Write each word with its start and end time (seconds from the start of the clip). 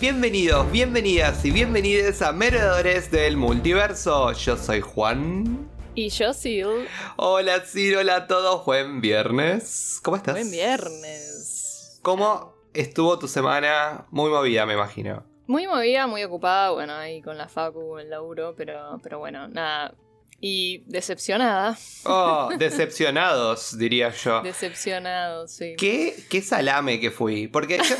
Bienvenidos, 0.00 0.70
bienvenidas 0.70 1.44
y 1.44 1.50
bienvenidos 1.50 2.22
a 2.22 2.30
Meredores 2.30 3.10
del 3.10 3.36
Multiverso. 3.36 4.30
Yo 4.32 4.56
soy 4.56 4.80
Juan. 4.80 5.68
Y 5.96 6.10
yo, 6.10 6.32
Sil. 6.38 6.86
Hola, 7.16 7.64
Sil, 7.66 7.96
hola 7.98 8.14
a 8.14 8.26
todos. 8.28 8.64
Buen 8.64 9.00
viernes. 9.00 9.98
¿Cómo 10.04 10.16
estás? 10.16 10.34
Buen 10.34 10.52
viernes. 10.52 11.98
¿Cómo 12.02 12.54
estuvo 12.74 13.18
tu 13.18 13.26
semana? 13.26 14.06
Muy 14.12 14.30
movida, 14.30 14.66
me 14.66 14.74
imagino. 14.74 15.24
Muy 15.48 15.66
movida, 15.66 16.06
muy 16.06 16.22
ocupada, 16.22 16.70
bueno, 16.70 16.94
ahí 16.94 17.20
con 17.20 17.36
la 17.36 17.48
facu, 17.48 17.98
el 17.98 18.08
laburo, 18.08 18.54
pero, 18.56 19.00
pero 19.02 19.18
bueno, 19.18 19.48
nada. 19.48 19.96
Y 20.40 20.84
decepcionada. 20.86 21.76
Oh, 22.04 22.50
decepcionados, 22.58 23.76
diría 23.76 24.10
yo. 24.10 24.42
Decepcionados, 24.42 25.50
sí. 25.50 25.74
¿Qué, 25.76 26.14
qué 26.30 26.40
salame 26.40 27.00
que 27.00 27.10
fui. 27.10 27.48
Porque 27.48 27.78
yo, 27.78 27.96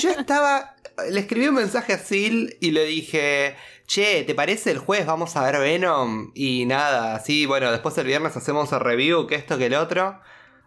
yo 0.00 0.10
estaba. 0.10 0.76
Le 1.10 1.20
escribí 1.20 1.48
un 1.48 1.54
mensaje 1.56 1.92
a 1.94 1.98
Sil 1.98 2.56
y 2.60 2.70
le 2.72 2.84
dije. 2.84 3.56
Che, 3.86 4.22
¿te 4.24 4.34
parece 4.34 4.70
el 4.70 4.78
jueves 4.78 5.06
vamos 5.06 5.36
a 5.36 5.42
ver 5.44 5.60
Venom? 5.60 6.30
Y 6.34 6.64
nada, 6.66 7.14
así, 7.14 7.44
bueno, 7.46 7.70
después 7.70 7.98
el 7.98 8.06
viernes 8.06 8.34
hacemos 8.36 8.72
el 8.72 8.80
review, 8.80 9.26
que 9.26 9.34
esto, 9.34 9.58
que 9.58 9.66
el 9.66 9.74
otro. 9.74 10.18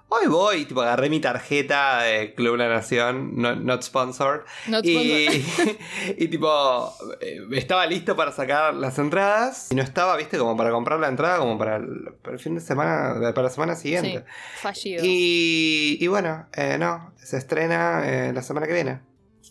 Hoy 0.10 0.28
voy, 0.28 0.66
tipo, 0.66 0.84
agarré 0.84 1.10
mi 1.10 1.20
tarjeta 1.20 2.04
de 2.04 2.36
Club 2.36 2.58
La 2.58 2.68
Nación, 2.70 3.32
no- 3.42 3.56
not 3.56 3.82
sponsored. 3.82 4.42
Not 4.68 4.86
y, 4.86 5.28
y 6.18 6.28
tipo, 6.28 6.94
eh, 7.20 7.40
estaba 7.54 7.88
listo 7.88 8.16
para 8.16 8.32
sacar 8.32 8.76
las 8.76 9.00
entradas. 9.00 9.72
Y 9.72 9.76
no 9.76 9.82
estaba, 9.82 10.16
viste, 10.18 10.38
como 10.38 10.56
para 10.56 10.70
comprar 10.70 11.00
la 11.00 11.08
entrada, 11.08 11.40
como 11.40 11.58
para 11.58 11.78
el, 11.78 12.14
para 12.22 12.36
el 12.36 12.40
fin 12.40 12.54
de 12.54 12.62
semana, 12.62 13.16
para 13.34 13.44
la 13.44 13.50
semana 13.50 13.76
siguiente. 13.76 14.20
Sí, 14.20 14.62
fallido. 14.62 15.02
Y, 15.04 15.98
y 16.00 16.08
bueno, 16.08 16.46
eh, 16.54 16.78
no, 16.78 17.12
se 17.18 17.38
estrena 17.38 18.04
eh, 18.06 18.32
la 18.34 18.44
semana 18.44 18.68
que 18.68 18.74
viene. 18.74 19.00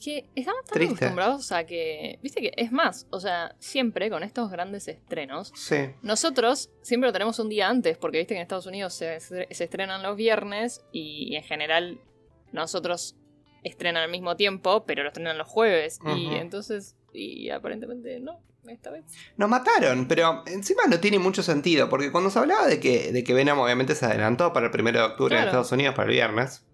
Que 0.05 0.29
estamos 0.35 0.65
tan 0.65 0.75
Triste. 0.75 0.97
acostumbrados 0.97 1.51
a 1.53 1.65
que. 1.65 2.19
Viste 2.23 2.43
que 2.43 2.53
es 2.57 2.71
más, 2.73 3.07
o 3.11 3.21
sea, 3.21 3.55
siempre 3.59 4.11
con 4.11 4.23
estos 4.23 4.51
grandes 4.51 4.87
estrenos. 4.89 5.51
Sí. 5.55 5.77
Nosotros 6.03 6.71
siempre 6.83 7.09
lo 7.09 7.13
tenemos 7.13 7.39
un 7.39 7.49
día 7.49 7.69
antes, 7.69 7.97
porque 7.97 8.19
viste 8.19 8.35
que 8.35 8.39
en 8.39 8.43
Estados 8.43 8.67
Unidos 8.67 8.93
se, 8.93 9.19
se 9.21 9.47
estrenan 9.49 10.03
los 10.03 10.17
viernes 10.17 10.85
y 10.93 11.35
en 11.37 11.43
general 11.43 12.01
nosotros 12.53 13.17
estrenan 13.63 14.03
al 14.03 14.11
mismo 14.11 14.37
tiempo, 14.37 14.85
pero 14.85 15.03
lo 15.03 15.09
estrenan 15.09 15.39
los 15.39 15.49
jueves. 15.49 15.99
Y 16.17 16.35
entonces, 16.35 16.97
y 17.13 17.49
aparentemente 17.51 18.21
no, 18.21 18.41
esta 18.69 18.91
vez. 18.91 19.05
Nos 19.37 19.49
mataron, 19.49 20.07
pero 20.07 20.45
encima 20.47 20.83
no 20.87 21.01
tiene 21.01 21.19
mucho 21.19 21.43
sentido, 21.43 21.89
porque 21.89 22.13
cuando 22.13 22.31
se 22.31 22.39
hablaba 22.39 22.67
de 22.67 22.79
que, 22.79 23.11
de 23.11 23.25
que 23.25 23.35
Venom 23.35 23.59
obviamente 23.59 23.95
se 23.95 24.05
adelantó 24.05 24.53
para 24.53 24.67
el 24.67 24.81
1 24.81 24.93
de 24.93 25.01
octubre 25.01 25.37
en. 25.37 25.45
Estados 25.45 25.73
Unidos, 25.73 25.95
para 25.95 26.09
el 26.09 26.15
viernes, 26.15 26.65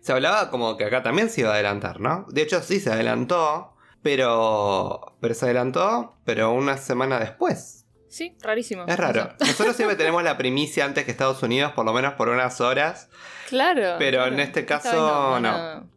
se 0.00 0.12
hablaba 0.12 0.50
como 0.50 0.76
que 0.76 0.84
acá 0.84 1.02
también 1.02 1.30
se 1.30 1.42
iba 1.42 1.50
a 1.50 1.54
adelantar, 1.54 2.00
¿no? 2.00 2.26
De 2.28 2.42
hecho 2.42 2.62
sí 2.62 2.80
se 2.80 2.90
adelantó, 2.90 3.74
pero, 4.02 5.16
pero 5.20 5.34
se 5.34 5.44
adelantó, 5.46 6.16
pero 6.24 6.52
una 6.52 6.76
semana 6.76 7.18
después. 7.18 7.84
Sí, 8.08 8.36
rarísimo. 8.42 8.84
Es 8.88 8.96
raro. 8.96 9.34
Nosotros 9.40 9.76
siempre 9.76 9.96
tenemos 9.96 10.22
la 10.24 10.36
primicia 10.36 10.84
antes 10.84 11.04
que 11.04 11.10
Estados 11.12 11.42
Unidos, 11.42 11.72
por 11.72 11.84
lo 11.84 11.92
menos 11.92 12.14
por 12.14 12.28
unas 12.28 12.60
horas. 12.60 13.08
claro. 13.48 13.96
Pero 13.98 14.18
claro. 14.18 14.32
en 14.34 14.40
este 14.40 14.64
caso, 14.66 15.38
no. 15.40 15.88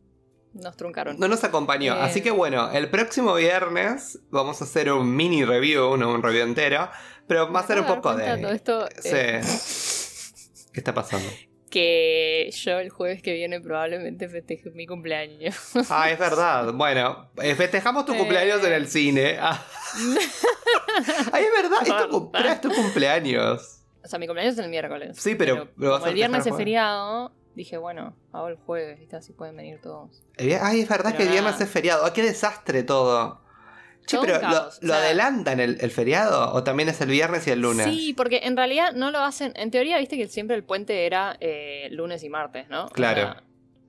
Nos 0.53 0.77
truncaron. 0.77 1.17
No 1.17 1.27
nos 1.27 1.43
acompañó. 1.43 1.95
Eh. 1.95 2.01
Así 2.01 2.21
que 2.21 2.29
bueno, 2.29 2.69
el 2.71 2.89
próximo 2.91 3.33
viernes 3.33 4.19
vamos 4.29 4.61
a 4.61 4.65
hacer 4.65 4.91
un 4.93 5.15
mini 5.15 5.43
review, 5.43 5.97
no 5.97 6.13
un 6.13 6.21
review 6.21 6.43
entero. 6.43 6.89
Pero 7.27 7.51
va 7.51 7.61
a 7.61 7.65
ser 7.65 7.79
un 7.79 7.87
poco 7.87 8.15
de. 8.15 8.51
esto, 8.53 8.87
Sí. 9.01 9.09
eh, 9.11 9.41
¿Qué 10.73 10.79
está 10.79 10.93
pasando? 10.93 11.27
Que 11.73 12.51
yo 12.51 12.77
el 12.77 12.91
jueves 12.91 13.23
que 13.23 13.33
viene 13.33 13.59
probablemente 13.59 14.29
festeje 14.29 14.69
mi 14.71 14.85
cumpleaños. 14.85 15.55
Ah, 15.89 16.11
es 16.11 16.19
verdad. 16.19 16.71
Bueno, 16.73 17.31
eh, 17.41 17.55
festejamos 17.55 18.05
tu 18.05 18.13
Eh. 18.13 18.17
cumpleaños 18.17 18.63
en 18.63 18.73
el 18.73 18.87
cine. 18.87 19.37
Ah. 19.41 19.59
Ay, 21.31 21.43
es 21.45 21.61
verdad, 21.63 21.79
es 21.81 22.09
tu, 22.09 22.31
es 22.37 22.61
tu 22.61 22.69
cumpleaños. 22.71 23.79
O 24.03 24.07
sea, 24.07 24.19
mi 24.19 24.27
cumpleaños 24.27 24.53
es 24.57 24.63
el 24.63 24.69
miércoles. 24.69 25.17
Sí, 25.19 25.33
pero 25.35 25.67
como 25.75 26.05
el 26.05 26.13
viernes 26.13 26.45
es 26.45 26.55
feriado, 26.55 27.31
dije, 27.55 27.77
bueno, 27.77 28.15
hago 28.31 28.49
el 28.49 28.55
jueves, 28.55 28.99
¿viste? 28.99 29.15
Así 29.15 29.33
pueden 29.33 29.55
venir 29.55 29.79
todos. 29.81 30.23
Ay, 30.37 30.81
es 30.81 30.89
verdad 30.89 31.05
Pero 31.11 31.17
que 31.17 31.23
el 31.23 31.29
viernes 31.29 31.59
es 31.59 31.69
feriado. 31.69 32.05
Ay, 32.05 32.11
qué 32.13 32.21
desastre 32.21 32.83
todo. 32.83 33.41
Un 34.11 34.25
pero 34.25 34.39
¿lo, 34.81 34.93
adelantan 34.93 35.59
el, 35.59 35.77
el 35.79 35.91
feriado? 35.91 36.53
¿O 36.53 36.63
también 36.63 36.89
es 36.89 36.99
el 37.01 37.09
viernes 37.09 37.47
y 37.47 37.51
el 37.51 37.61
lunes? 37.61 37.85
Sí, 37.85 38.13
porque 38.13 38.41
en 38.43 38.57
realidad 38.57 38.93
no 38.93 39.11
lo 39.11 39.19
hacen. 39.19 39.53
En 39.55 39.71
teoría, 39.71 39.97
viste 39.97 40.17
que 40.17 40.27
siempre 40.27 40.55
el 40.55 40.63
puente 40.63 41.05
era 41.05 41.37
eh, 41.39 41.87
lunes 41.91 42.23
y 42.23 42.29
martes, 42.29 42.67
¿no? 42.69 42.85
O 42.85 42.89
Claro. 42.89 43.21
sea, 43.21 43.43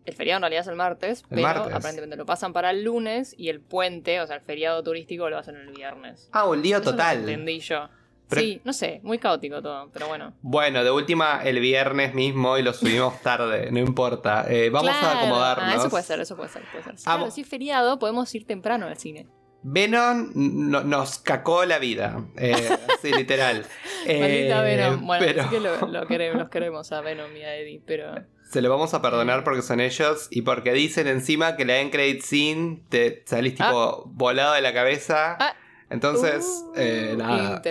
el 0.04 0.14
feriado 0.14 0.36
en 0.38 0.42
realidad 0.42 0.60
es 0.62 0.68
el 0.68 0.76
martes, 0.76 1.20
El 1.22 1.28
pero 1.36 1.42
martes. 1.42 1.74
aparentemente 1.74 2.16
lo 2.16 2.26
pasan 2.26 2.52
para 2.52 2.70
el 2.70 2.84
lunes 2.84 3.34
y 3.38 3.48
el 3.48 3.60
puente, 3.60 4.20
o 4.20 4.26
sea, 4.26 4.36
el 4.36 4.42
feriado 4.42 4.82
turístico 4.82 5.28
lo 5.30 5.38
hacen 5.38 5.56
el 5.56 5.70
viernes. 5.70 6.28
Ah, 6.32 6.44
un 6.46 6.60
lío 6.62 6.76
Eso 6.76 6.80
es 6.80 6.86
lo 6.86 6.92
total. 6.92 7.18
entendí 7.20 7.60
yo. 7.60 7.88
Pero- 8.28 8.40
Sí, 8.40 8.60
no 8.64 8.72
sé, 8.72 9.00
muy 9.02 9.18
caótico 9.18 9.60
todo, 9.60 9.90
pero 9.92 10.08
bueno. 10.08 10.32
Bueno, 10.40 10.82
de 10.82 10.90
última 10.90 11.42
el 11.44 11.60
viernes 11.60 12.14
mismo 12.14 12.56
y 12.56 12.62
lo 12.62 12.72
subimos 12.72 13.20
tarde, 13.20 13.70
no 13.70 13.78
importa. 13.80 14.46
Eh, 14.48 14.70
vamos 14.70 14.92
a 14.94 15.18
acomodarnos. 15.20 15.68
Ah, 15.74 15.76
eso 15.76 15.90
puede 15.90 16.04
ser, 16.04 16.20
eso 16.20 16.34
puede 16.36 16.48
ser. 16.48 16.62
Puede 16.70 16.84
ser. 16.84 16.98
Sí, 16.98 17.04
claro, 17.04 17.30
si 17.30 17.42
es 17.42 17.48
feriado, 17.48 17.98
podemos 17.98 18.34
ir 18.34 18.46
temprano 18.46 18.86
al 18.86 18.96
cine. 18.96 19.26
Venom 19.66 20.30
no- 20.34 20.84
nos 20.84 21.18
cacó 21.18 21.64
la 21.64 21.78
vida. 21.78 22.22
Eh, 22.36 22.54
sí, 23.02 23.10
literal. 23.16 23.64
Eh, 24.06 24.20
Maldita 24.20 24.60
Venom. 24.62 25.06
Bueno, 25.06 25.24
pero 25.26 25.40
así 25.42 25.50
que 25.50 25.60
lo, 25.60 25.86
lo 25.88 26.06
queremos, 26.06 26.38
los 26.38 26.48
queremos 26.50 26.92
a 26.92 27.00
Venom 27.00 27.34
y 27.36 27.42
a 27.42 27.56
Eddie, 27.56 27.82
pero. 27.86 28.14
se 28.50 28.60
lo 28.62 28.68
vamos 28.70 28.92
a 28.94 29.00
perdonar 29.00 29.42
porque 29.42 29.62
son 29.62 29.80
ellos 29.80 30.28
y 30.30 30.42
porque 30.42 30.72
dicen 30.74 31.06
encima 31.08 31.56
que 31.56 31.64
la 31.64 31.78
end 31.80 31.90
credit 31.90 32.22
scene 32.22 32.82
te 32.90 33.22
salís 33.26 33.54
tipo 33.54 34.04
volado 34.06 34.52
de 34.54 34.60
la 34.60 34.72
cabeza. 34.74 35.36
Ah. 35.40 35.56
Entonces, 35.90 36.44
Uh, 36.44 36.72
eh, 36.76 37.14
nada. 37.16 37.62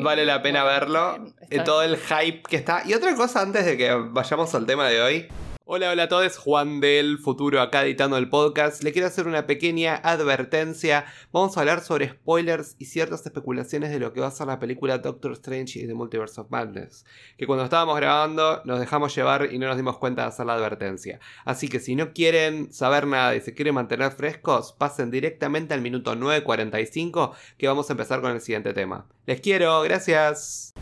Vale 0.00 0.24
la 0.26 0.40
pena 0.42 0.62
Bueno, 0.62 0.80
verlo. 0.80 1.18
bien, 1.18 1.34
eh, 1.50 1.60
todo 1.64 1.82
el 1.82 1.96
hype 1.96 2.42
que 2.48 2.56
está. 2.56 2.82
Y 2.86 2.94
otra 2.94 3.14
cosa 3.16 3.40
antes 3.40 3.64
de 3.66 3.76
que 3.76 3.92
vayamos 3.94 4.54
al 4.54 4.66
tema 4.66 4.88
de 4.88 5.00
hoy. 5.02 5.28
Hola, 5.74 5.88
hola 5.90 6.02
a 6.02 6.08
todos. 6.08 6.36
Juan 6.36 6.80
del 6.80 7.16
futuro 7.18 7.58
acá 7.62 7.82
editando 7.82 8.18
el 8.18 8.28
podcast. 8.28 8.82
Le 8.82 8.92
quiero 8.92 9.08
hacer 9.08 9.26
una 9.26 9.46
pequeña 9.46 9.94
advertencia. 9.94 11.06
Vamos 11.32 11.56
a 11.56 11.60
hablar 11.60 11.80
sobre 11.80 12.10
spoilers 12.10 12.76
y 12.78 12.84
ciertas 12.84 13.24
especulaciones 13.24 13.88
de 13.90 13.98
lo 13.98 14.12
que 14.12 14.20
va 14.20 14.26
a 14.26 14.30
ser 14.32 14.48
la 14.48 14.58
película 14.58 14.98
Doctor 14.98 15.32
Strange 15.32 15.78
y 15.80 15.86
The 15.86 15.94
Multiverse 15.94 16.38
of 16.42 16.50
Madness. 16.50 17.06
Que 17.38 17.46
cuando 17.46 17.64
estábamos 17.64 17.96
grabando 17.96 18.60
nos 18.66 18.80
dejamos 18.80 19.14
llevar 19.16 19.48
y 19.50 19.58
no 19.58 19.66
nos 19.66 19.78
dimos 19.78 19.96
cuenta 19.96 20.20
de 20.22 20.28
hacer 20.28 20.44
la 20.44 20.56
advertencia. 20.56 21.20
Así 21.46 21.68
que 21.68 21.80
si 21.80 21.96
no 21.96 22.12
quieren 22.12 22.70
saber 22.70 23.06
nada 23.06 23.34
y 23.34 23.40
se 23.40 23.54
quieren 23.54 23.74
mantener 23.74 24.12
frescos, 24.12 24.74
pasen 24.74 25.10
directamente 25.10 25.72
al 25.72 25.80
minuto 25.80 26.14
9.45 26.14 27.32
que 27.56 27.68
vamos 27.68 27.88
a 27.88 27.94
empezar 27.94 28.20
con 28.20 28.32
el 28.32 28.42
siguiente 28.42 28.74
tema. 28.74 29.08
Les 29.24 29.40
quiero, 29.40 29.80
gracias. 29.80 30.74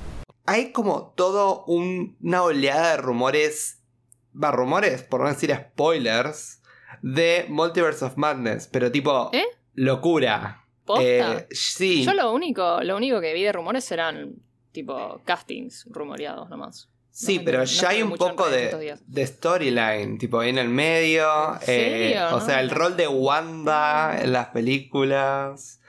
Hay 0.47 0.73
como 0.73 1.13
todo 1.17 1.65
un- 1.67 2.17
una 2.21 2.43
oleada 2.43 2.91
de 2.91 2.97
rumores, 2.97 3.80
va, 4.33 4.51
rumores, 4.51 5.03
por 5.03 5.21
no 5.21 5.29
decir 5.29 5.55
spoilers, 5.55 6.63
de 7.03 7.47
Multiverse 7.49 8.05
of 8.05 8.17
Madness, 8.17 8.69
pero 8.69 8.91
tipo 8.91 9.31
¿Eh? 9.33 9.45
locura. 9.75 10.65
¿Posta? 10.85 11.05
Eh, 11.05 11.49
sí. 11.51 12.05
Yo 12.05 12.15
lo 12.15 12.33
único, 12.33 12.83
lo 12.83 12.97
único 12.97 13.21
que 13.21 13.33
vi 13.33 13.43
de 13.43 13.53
rumores 13.53 13.91
eran 13.93 14.35
tipo 14.73 15.21
castings 15.25 15.87
rumoreados 15.91 16.49
nomás. 16.49 16.89
Sí, 17.13 17.41
pero 17.41 17.59
no 17.59 17.65
ya 17.65 17.89
hay 17.91 18.03
un 18.03 18.13
poco 18.13 18.49
de, 18.49 18.97
de 19.05 19.27
storyline, 19.27 20.17
tipo 20.19 20.43
en 20.43 20.59
el 20.59 20.69
medio. 20.69 21.55
¿En 21.67 22.17
eh, 22.17 22.23
o 22.33 22.41
sea, 22.41 22.61
el 22.61 22.71
rol 22.71 22.97
de 22.97 23.09
Wanda 23.09 24.19
en 24.23 24.33
las 24.33 24.49
películas. 24.49 25.81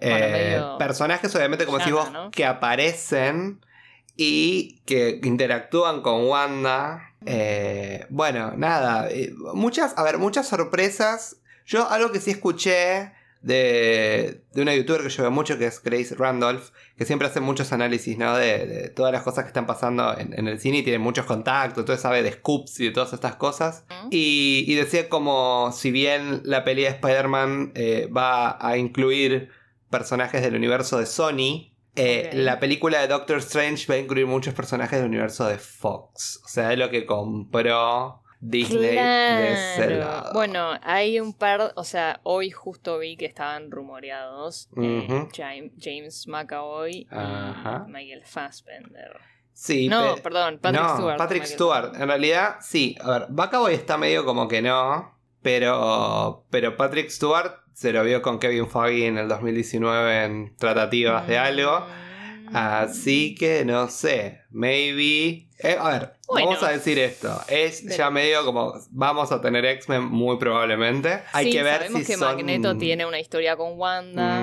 Bueno, 0.00 0.16
eh, 0.16 0.30
medio 0.30 0.78
personajes, 0.78 1.34
obviamente, 1.34 1.66
como 1.66 1.78
decís 1.78 1.92
llana, 1.92 2.20
vos, 2.20 2.30
que 2.30 2.46
aparecen 2.46 3.60
y 4.16 4.80
que 4.86 5.20
interactúan 5.22 6.02
con 6.02 6.26
Wanda. 6.26 7.09
Eh, 7.26 8.06
bueno, 8.10 8.54
nada. 8.56 9.10
eh, 9.10 9.32
muchas, 9.54 9.96
a 9.96 10.02
ver, 10.02 10.18
muchas 10.18 10.48
sorpresas. 10.48 11.36
Yo 11.66 11.88
algo 11.88 12.10
que 12.12 12.20
sí 12.20 12.30
escuché 12.30 13.12
de, 13.42 14.42
de 14.52 14.62
una 14.62 14.74
youtuber 14.74 15.02
que 15.02 15.08
yo 15.08 15.22
veo 15.22 15.30
mucho, 15.30 15.56
que 15.58 15.66
es 15.66 15.82
Grace 15.82 16.14
Randolph, 16.14 16.70
que 16.96 17.06
siempre 17.06 17.28
hace 17.28 17.40
muchos 17.40 17.72
análisis, 17.72 18.18
¿no? 18.18 18.36
De, 18.36 18.66
de 18.66 18.88
todas 18.88 19.12
las 19.12 19.22
cosas 19.22 19.44
que 19.44 19.48
están 19.48 19.66
pasando 19.66 20.16
en, 20.18 20.38
en 20.38 20.48
el 20.48 20.60
cine 20.60 20.78
y 20.78 20.82
tiene 20.82 20.98
muchos 20.98 21.24
contactos, 21.26 21.78
entonces 21.78 22.02
sabe 22.02 22.22
de 22.22 22.32
scoops 22.32 22.80
y 22.80 22.86
de 22.86 22.90
todas 22.90 23.12
estas 23.12 23.36
cosas. 23.36 23.84
Y, 24.10 24.64
y 24.66 24.74
decía 24.74 25.08
como 25.08 25.72
si 25.72 25.90
bien 25.90 26.42
la 26.44 26.64
peli 26.64 26.82
de 26.82 26.88
Spider-Man 26.88 27.72
eh, 27.74 28.08
va 28.14 28.58
a 28.60 28.76
incluir 28.76 29.48
personajes 29.90 30.42
del 30.42 30.54
universo 30.54 30.98
de 30.98 31.06
Sony, 31.06 31.69
eh, 31.96 32.30
la 32.34 32.60
película 32.60 33.00
de 33.00 33.08
Doctor 33.08 33.38
Strange 33.38 33.86
va 33.88 33.94
a 33.94 33.98
incluir 33.98 34.26
muchos 34.26 34.54
personajes 34.54 34.98
del 34.98 35.08
universo 35.08 35.46
de 35.46 35.58
Fox. 35.58 36.40
O 36.44 36.48
sea, 36.48 36.72
es 36.72 36.78
lo 36.78 36.88
que 36.90 37.04
compró 37.06 38.22
Disney 38.40 38.96
de 38.96 39.52
ese 39.52 39.90
lado. 39.96 40.32
Bueno, 40.32 40.70
hay 40.82 41.20
un 41.20 41.32
par, 41.34 41.72
o 41.76 41.84
sea, 41.84 42.20
hoy 42.22 42.50
justo 42.50 42.98
vi 42.98 43.16
que 43.16 43.26
estaban 43.26 43.70
rumoreados 43.70 44.68
eh. 44.80 45.28
James, 45.36 45.72
James 45.78 46.26
McAvoy 46.26 47.06
Ajá. 47.10 47.84
y 47.86 47.90
Michael 47.90 48.22
Fassbender. 48.24 49.18
Sí, 49.52 49.88
no, 49.88 50.14
pe- 50.14 50.22
perdón, 50.22 50.58
Patrick 50.58 50.82
no, 50.82 50.96
Stewart. 50.96 51.18
Patrick 51.18 51.44
Stewart. 51.44 51.80
Fassbender. 51.82 52.02
En 52.02 52.08
realidad, 52.08 52.56
sí. 52.62 52.96
A 53.02 53.10
ver, 53.10 53.26
Bacaboy 53.28 53.74
está 53.74 53.98
medio 53.98 54.24
como 54.24 54.48
que 54.48 54.62
no. 54.62 55.18
Pero, 55.42 56.44
pero 56.50 56.76
Patrick 56.76 57.08
Stewart 57.10 57.54
se 57.80 57.94
lo 57.94 58.04
vio 58.04 58.20
con 58.20 58.38
Kevin 58.38 58.68
Feige 58.68 59.06
en 59.06 59.16
el 59.16 59.26
2019 59.26 60.24
en 60.24 60.54
tratativas 60.58 61.26
de 61.26 61.38
algo. 61.38 61.80
Mm. 62.50 62.54
Así 62.56 63.34
que 63.34 63.64
no 63.64 63.88
sé, 63.88 64.42
maybe. 64.50 65.46
eh, 65.62 65.76
a 65.80 65.88
ver, 65.88 66.12
Bueno. 66.28 66.48
vamos 66.48 66.62
a 66.62 66.70
decir 66.72 66.98
esto. 66.98 67.40
Es 67.48 67.82
ya 67.96 68.10
medio 68.10 68.44
como. 68.44 68.74
Vamos 68.90 69.32
a 69.32 69.40
tener 69.40 69.64
X-Men 69.64 70.04
muy 70.04 70.36
probablemente. 70.36 71.22
Hay 71.32 71.46
Sí, 71.46 71.52
que 71.52 71.62
ver 71.62 71.76
sabemos 71.78 72.00
si 72.02 72.06
que 72.06 72.12
son. 72.18 72.28
Magneto 72.36 72.76
tiene 72.76 73.06
una 73.06 73.18
historia 73.18 73.56
con 73.56 73.78
Wanda, 73.78 74.42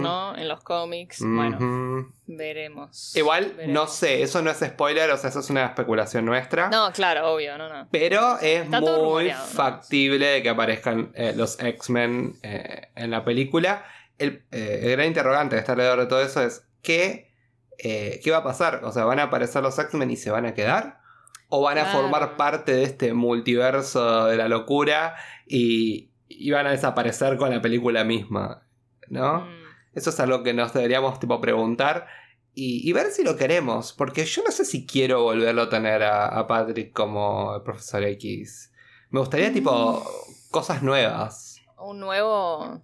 ¿no? 0.00 0.36
En 0.36 0.48
los 0.48 0.62
cómics. 0.62 1.20
Bueno, 1.20 2.06
veremos. 2.26 3.14
Igual, 3.16 3.54
no 3.68 3.86
sé, 3.86 4.22
eso 4.22 4.42
no 4.42 4.50
es 4.50 4.58
spoiler, 4.58 5.10
o 5.10 5.16
sea, 5.16 5.30
eso 5.30 5.40
es 5.40 5.50
una 5.50 5.64
especulación 5.66 6.24
nuestra. 6.24 6.68
No, 6.68 6.92
claro, 6.92 7.32
obvio, 7.32 7.56
no, 7.58 7.68
no. 7.68 7.88
Pero 7.90 8.38
es 8.40 8.64
Está 8.64 8.80
muy 8.80 9.30
factible 9.30 10.26
de 10.26 10.42
que 10.42 10.48
aparezcan 10.48 11.12
eh, 11.14 11.32
los 11.36 11.58
X-Men 11.60 12.34
eh, 12.42 12.88
en 12.94 13.10
la 13.10 13.24
película. 13.24 13.84
El, 14.18 14.44
eh, 14.50 14.80
el 14.82 14.90
gran 14.92 15.06
interrogante 15.06 15.54
de 15.56 15.60
estar 15.60 15.74
alrededor 15.74 16.00
de 16.00 16.06
todo 16.06 16.20
eso 16.22 16.42
es 16.42 16.66
¿qué, 16.82 17.32
eh, 17.78 18.20
¿qué 18.22 18.30
va 18.30 18.38
a 18.38 18.44
pasar? 18.44 18.80
O 18.84 18.92
sea, 18.92 19.04
¿van 19.04 19.20
a 19.20 19.24
aparecer 19.24 19.62
los 19.62 19.78
X-Men 19.78 20.10
y 20.10 20.16
se 20.16 20.30
van 20.30 20.46
a 20.46 20.54
quedar? 20.54 20.98
¿O 21.48 21.62
van 21.62 21.78
a 21.78 21.82
Claro. 21.84 22.00
formar 22.00 22.36
parte 22.36 22.72
de 22.72 22.82
este 22.82 23.14
multiverso 23.14 24.26
de 24.26 24.36
la 24.36 24.48
locura 24.48 25.14
y, 25.46 26.10
y 26.28 26.50
van 26.50 26.66
a 26.66 26.72
desaparecer 26.72 27.36
con 27.38 27.50
la 27.50 27.62
película 27.62 28.04
misma? 28.04 28.62
¿no? 29.08 29.40
Mm. 29.40 29.57
Eso 29.98 30.10
es 30.10 30.20
algo 30.20 30.42
que 30.42 30.54
nos 30.54 30.72
deberíamos 30.72 31.18
tipo 31.18 31.40
preguntar 31.40 32.06
y, 32.54 32.88
y 32.88 32.92
ver 32.92 33.10
si 33.10 33.24
lo 33.24 33.36
queremos, 33.36 33.92
porque 33.92 34.24
yo 34.24 34.42
no 34.44 34.52
sé 34.52 34.64
si 34.64 34.86
quiero 34.86 35.22
volverlo 35.22 35.62
a 35.62 35.68
tener 35.68 36.02
a, 36.02 36.26
a 36.26 36.46
Patrick 36.46 36.92
como 36.92 37.56
el 37.56 37.62
profesor 37.62 38.04
X. 38.04 38.72
Me 39.10 39.20
gustaría 39.20 39.52
tipo 39.52 40.04
cosas 40.50 40.82
nuevas. 40.82 41.60
Un 41.76 42.00
nuevo. 42.00 42.82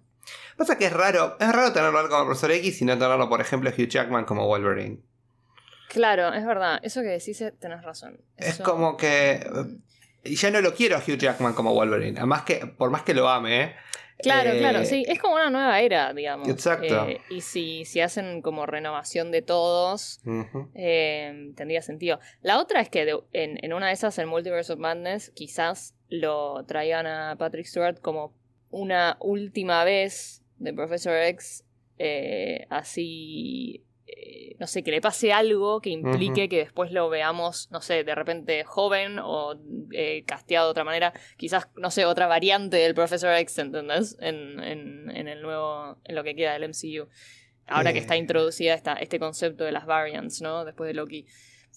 Pasa 0.57 0.77
que 0.77 0.85
es 0.85 0.93
raro, 0.93 1.37
es 1.39 1.51
raro 1.51 1.71
tenerlo 1.71 2.07
como 2.09 2.21
el 2.21 2.27
profesor 2.27 2.51
X 2.51 2.81
y 2.81 2.85
no 2.85 2.97
tenerlo, 2.97 3.29
por 3.29 3.41
ejemplo, 3.41 3.69
Hugh 3.69 3.87
Jackman 3.87 4.25
como 4.25 4.45
Wolverine. 4.45 4.99
Claro, 5.89 6.33
es 6.33 6.45
verdad. 6.45 6.79
Eso 6.83 7.01
que 7.01 7.07
decís, 7.07 7.39
eh, 7.41 7.51
tenés 7.51 7.83
razón. 7.83 8.19
Es 8.37 8.59
como 8.59 8.97
que 8.97 9.47
y 10.25 10.35
ya 10.35 10.49
no 10.49 10.59
lo 10.59 10.73
quiero 10.73 10.97
a 10.97 10.99
Hugh 10.99 11.17
Jackman 11.17 11.53
como 11.53 11.73
Wolverine, 11.73 12.17
además 12.17 12.41
que 12.41 12.65
por 12.65 12.89
más 12.89 13.03
que 13.03 13.13
lo 13.13 13.29
ame, 13.29 13.61
¿eh? 13.61 13.75
Claro, 14.19 14.51
Eh, 14.51 14.59
claro, 14.59 14.85
sí. 14.85 15.03
Es 15.07 15.19
como 15.19 15.35
una 15.35 15.49
nueva 15.49 15.79
era, 15.81 16.13
digamos. 16.13 16.47
Exacto. 16.49 17.07
Eh, 17.09 17.21
y 17.29 17.41
si, 17.41 17.85
si 17.85 17.99
hacen 18.01 18.41
como 18.41 18.65
renovación 18.65 19.31
de 19.31 19.41
todos, 19.41 20.21
eh, 20.73 21.51
tendría 21.55 21.81
sentido. 21.81 22.19
La 22.41 22.59
otra 22.59 22.81
es 22.81 22.89
que 22.89 23.05
de- 23.05 23.19
en, 23.33 23.63
en 23.63 23.73
una 23.73 23.87
de 23.87 23.93
esas, 23.93 24.17
en 24.19 24.27
Multiverse 24.29 24.73
of 24.73 24.79
Madness, 24.79 25.31
quizás 25.31 25.95
lo 26.09 26.63
traigan 26.65 27.07
a 27.07 27.35
Patrick 27.37 27.65
Stewart 27.65 27.99
como 27.99 28.33
una 28.69 29.17
última 29.21 29.83
vez 29.83 30.43
de 30.57 30.73
Professor 30.73 31.15
X, 31.15 31.63
eh, 31.97 32.65
así, 32.69 33.84
eh, 34.07 34.55
no 34.59 34.67
sé, 34.67 34.83
que 34.83 34.91
le 34.91 35.01
pase 35.01 35.33
algo 35.33 35.81
que 35.81 35.89
implique 35.89 36.47
que 36.49 36.57
después 36.57 36.91
lo 36.91 37.09
veamos, 37.09 37.69
no 37.71 37.81
sé, 37.81 38.03
de 38.03 38.15
repente 38.15 38.63
joven 38.63 39.19
o 39.19 39.55
eh, 39.91 40.23
casteado 40.25 40.67
de 40.67 40.71
otra 40.71 40.83
manera, 40.83 41.13
quizás, 41.37 41.69
no 41.75 41.89
sé, 41.91 42.05
otra 42.05 42.27
variante 42.27 42.77
del 42.77 42.93
Professor 42.93 43.33
X, 43.35 43.57
¿entendés? 43.59 44.15
En, 44.19 44.59
en, 44.59 45.09
en 45.11 45.27
el 45.27 45.41
nuevo, 45.41 45.97
en 46.03 46.15
lo 46.15 46.23
que 46.23 46.35
queda 46.35 46.53
del 46.53 46.69
MCU. 46.69 47.07
Ahora 47.67 47.91
que 47.93 47.97
Eh. 47.99 48.01
está 48.01 48.15
introducida 48.15 48.75
esta, 48.75 48.93
este 48.93 49.17
concepto 49.19 49.63
de 49.63 49.71
las 49.71 49.85
variants, 49.87 50.41
¿no? 50.41 50.65
Después 50.65 50.87
de 50.87 50.93
Loki. 50.93 51.25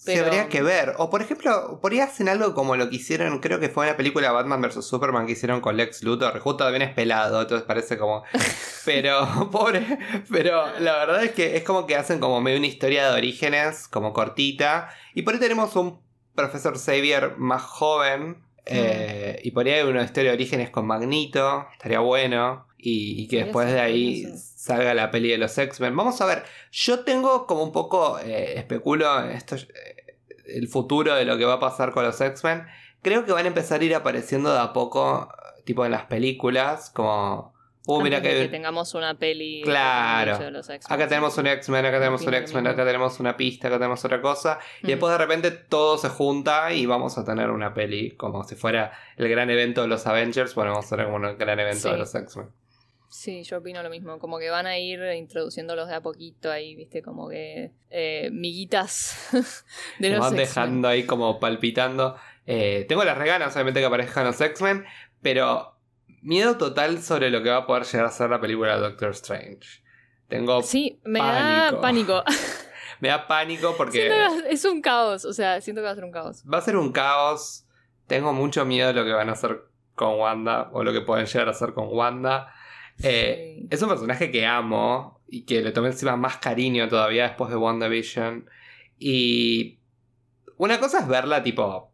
Sí, 0.01 0.11
Pero- 0.13 0.27
habría 0.27 0.47
que 0.47 0.61
ver. 0.61 0.93
O 0.97 1.09
por 1.09 1.21
ejemplo, 1.21 1.77
por 1.81 1.91
ahí 1.91 1.99
hacen 1.99 2.29
algo 2.29 2.53
como 2.53 2.77
lo 2.77 2.89
que 2.89 2.95
hicieron, 2.95 3.39
creo 3.39 3.59
que 3.59 3.67
fue 3.67 3.85
en 3.85 3.91
la 3.91 3.97
película 3.97 4.31
Batman 4.31 4.61
vs. 4.61 4.85
Superman 4.85 5.25
que 5.25 5.33
hicieron 5.33 5.59
con 5.59 5.75
Lex 5.75 6.03
Luthor. 6.03 6.39
Justo 6.39 6.63
también 6.63 6.83
es 6.83 6.93
pelado, 6.93 7.41
entonces 7.41 7.67
parece 7.67 7.97
como... 7.97 8.23
Pero, 8.85 9.49
pobre, 9.51 9.85
pero 10.31 10.79
la 10.79 10.93
verdad 10.99 11.23
es 11.25 11.31
que 11.33 11.57
es 11.57 11.63
como 11.63 11.85
que 11.85 11.95
hacen 11.97 12.19
como 12.19 12.39
medio 12.41 12.57
una 12.57 12.67
historia 12.67 13.11
de 13.11 13.17
orígenes, 13.17 13.87
como 13.89 14.13
cortita. 14.13 14.89
Y 15.13 15.23
por 15.23 15.33
ahí 15.33 15.39
tenemos 15.41 15.75
un 15.75 15.99
profesor 16.33 16.77
Xavier 16.79 17.35
más 17.37 17.61
joven. 17.61 18.37
eh, 18.65 19.39
y 19.43 19.51
por 19.51 19.65
ahí 19.67 19.73
hay 19.73 19.83
una 19.83 20.03
historia 20.03 20.31
de 20.31 20.37
orígenes 20.37 20.69
con 20.69 20.87
Magneto, 20.87 21.67
estaría 21.73 21.99
bueno. 21.99 22.65
Y, 22.77 23.21
y 23.23 23.27
que 23.27 23.43
después 23.43 23.67
de 23.67 23.79
ahí. 23.81 24.25
Salga 24.59 24.93
la 24.93 25.09
peli 25.09 25.29
de 25.29 25.37
los 25.37 25.57
X-Men. 25.57 25.95
Vamos 25.95 26.19
a 26.19 26.25
ver, 26.25 26.43
yo 26.69 26.99
tengo 27.05 27.47
como 27.47 27.63
un 27.63 27.71
poco, 27.71 28.19
eh, 28.19 28.55
especulo 28.59 29.23
esto, 29.23 29.55
eh, 29.55 30.17
el 30.47 30.67
futuro 30.67 31.15
de 31.15 31.23
lo 31.23 31.37
que 31.37 31.45
va 31.45 31.53
a 31.53 31.59
pasar 31.61 31.91
con 31.93 32.03
los 32.03 32.19
X-Men. 32.19 32.67
Creo 33.01 33.23
que 33.23 33.31
van 33.31 33.45
a 33.45 33.47
empezar 33.47 33.79
a 33.79 33.83
ir 33.85 33.95
apareciendo 33.95 34.51
de 34.51 34.59
a 34.59 34.73
poco, 34.73 35.33
tipo 35.63 35.85
en 35.85 35.91
las 35.91 36.07
películas, 36.07 36.89
como... 36.89 37.53
Uh, 37.85 38.01
mira 38.01 38.21
que, 38.21 38.29
que 38.31 38.47
tengamos 38.49 38.93
una 38.95 39.17
peli 39.17 39.61
Claro. 39.63 40.37
de 40.37 40.51
los 40.51 40.69
acá 40.69 41.07
tenemos 41.07 41.37
un 41.37 41.47
X-Men, 41.47 41.85
acá 41.85 41.97
tenemos 41.97 42.21
un 42.23 42.33
X-Men, 42.33 42.67
acá 42.67 42.83
tenemos 42.85 43.19
una 43.21 43.37
pista, 43.37 43.69
acá 43.69 43.77
tenemos 43.77 44.03
otra 44.03 44.21
cosa. 44.21 44.59
Y 44.83 44.87
después 44.87 45.11
de 45.13 45.17
repente 45.17 45.51
todo 45.51 45.97
se 45.97 46.09
junta 46.09 46.73
y 46.73 46.85
vamos 46.85 47.17
a 47.17 47.23
tener 47.23 47.49
una 47.49 47.73
peli 47.73 48.11
como 48.17 48.43
si 48.43 48.55
fuera 48.55 48.91
el 49.15 49.29
gran 49.29 49.49
evento 49.49 49.81
de 49.83 49.87
los 49.87 50.05
Avengers. 50.05 50.53
Bueno, 50.53 50.71
vamos 50.71 50.85
a 50.87 50.89
tener 50.97 51.05
como 51.11 51.25
un 51.29 51.37
gran 51.37 51.59
evento 51.59 51.79
Sí. 51.83 51.89
de 51.89 51.97
los 51.97 52.13
X-Men. 52.13 52.49
Sí, 53.09 53.43
yo 53.43 53.57
opino 53.57 53.81
lo 53.81 53.89
mismo. 53.89 54.19
Como 54.19 54.37
que 54.37 54.49
van 54.49 54.67
a 54.67 54.77
ir 54.77 55.01
introduciéndolos 55.15 55.87
de 55.87 55.95
a 55.95 56.01
poquito 56.01 56.51
ahí, 56.51 56.75
viste, 56.75 57.01
como 57.01 57.27
que 57.27 57.71
eh, 57.89 58.29
miguitas 58.31 59.17
de 59.99 60.11
los 60.11 60.19
van 60.19 60.35
dejando 60.35 60.87
ahí 60.87 61.05
como 61.05 61.39
palpitando. 61.39 62.15
Eh, 62.45 62.85
tengo 62.87 63.03
las 63.03 63.17
reganas, 63.17 63.55
obviamente, 63.55 63.79
que 63.79 63.85
aparezcan 63.87 64.25
los 64.25 64.39
X-Men, 64.39 64.85
pero 65.21 65.75
miedo 66.21 66.57
total 66.57 67.01
sobre 67.01 67.31
lo 67.31 67.41
que 67.41 67.49
va 67.49 67.57
a 67.57 67.65
poder 67.65 67.83
llegar 67.85 68.05
a 68.05 68.11
ser 68.11 68.29
la 68.29 68.39
película 68.39 68.75
de 68.75 68.81
Doctor 68.81 69.09
Strange. 69.11 69.81
Tengo. 70.27 70.61
Sí, 70.61 70.99
me 71.03 71.19
Pánico. 71.19 71.75
da 71.75 71.81
pánico. 71.81 72.23
Me 72.99 73.07
da 73.07 73.27
pánico 73.27 73.75
porque 73.77 74.09
que 74.09 74.53
es 74.53 74.65
un 74.65 74.81
caos, 74.81 75.23
o 75.23 75.31
sea, 75.31 75.61
siento 75.61 75.81
que 75.81 75.85
va 75.85 75.91
a 75.91 75.95
ser 75.95 76.03
un 76.03 76.11
caos. 76.11 76.43
va 76.51 76.57
a 76.57 76.61
ser 76.61 76.75
un 76.75 76.91
caos. 76.91 77.65
Tengo 78.07 78.33
mucho 78.33 78.65
miedo 78.65 78.89
de 78.89 78.93
lo 78.93 79.05
que 79.05 79.13
van 79.13 79.29
a 79.29 79.33
hacer 79.33 79.61
con 79.95 80.19
Wanda 80.19 80.69
o 80.73 80.83
lo 80.83 80.91
que 80.91 81.01
pueden 81.01 81.25
llegar 81.25 81.47
a 81.47 81.51
hacer 81.51 81.73
con 81.73 81.87
Wanda. 81.89 82.53
Eh, 83.03 83.55
Sí. 83.59 83.67
Es 83.69 83.81
un 83.81 83.89
personaje 83.89 84.31
que 84.31 84.45
amo 84.45 85.21
y 85.27 85.45
que 85.45 85.61
le 85.61 85.71
tomé 85.71 85.89
encima 85.89 86.15
más 86.15 86.37
cariño 86.37 86.87
todavía 86.89 87.23
después 87.23 87.49
de 87.49 87.57
WandaVision. 87.57 88.49
Y 88.97 89.79
una 90.57 90.79
cosa 90.79 90.99
es 90.99 91.07
verla 91.07 91.43
tipo 91.43 91.89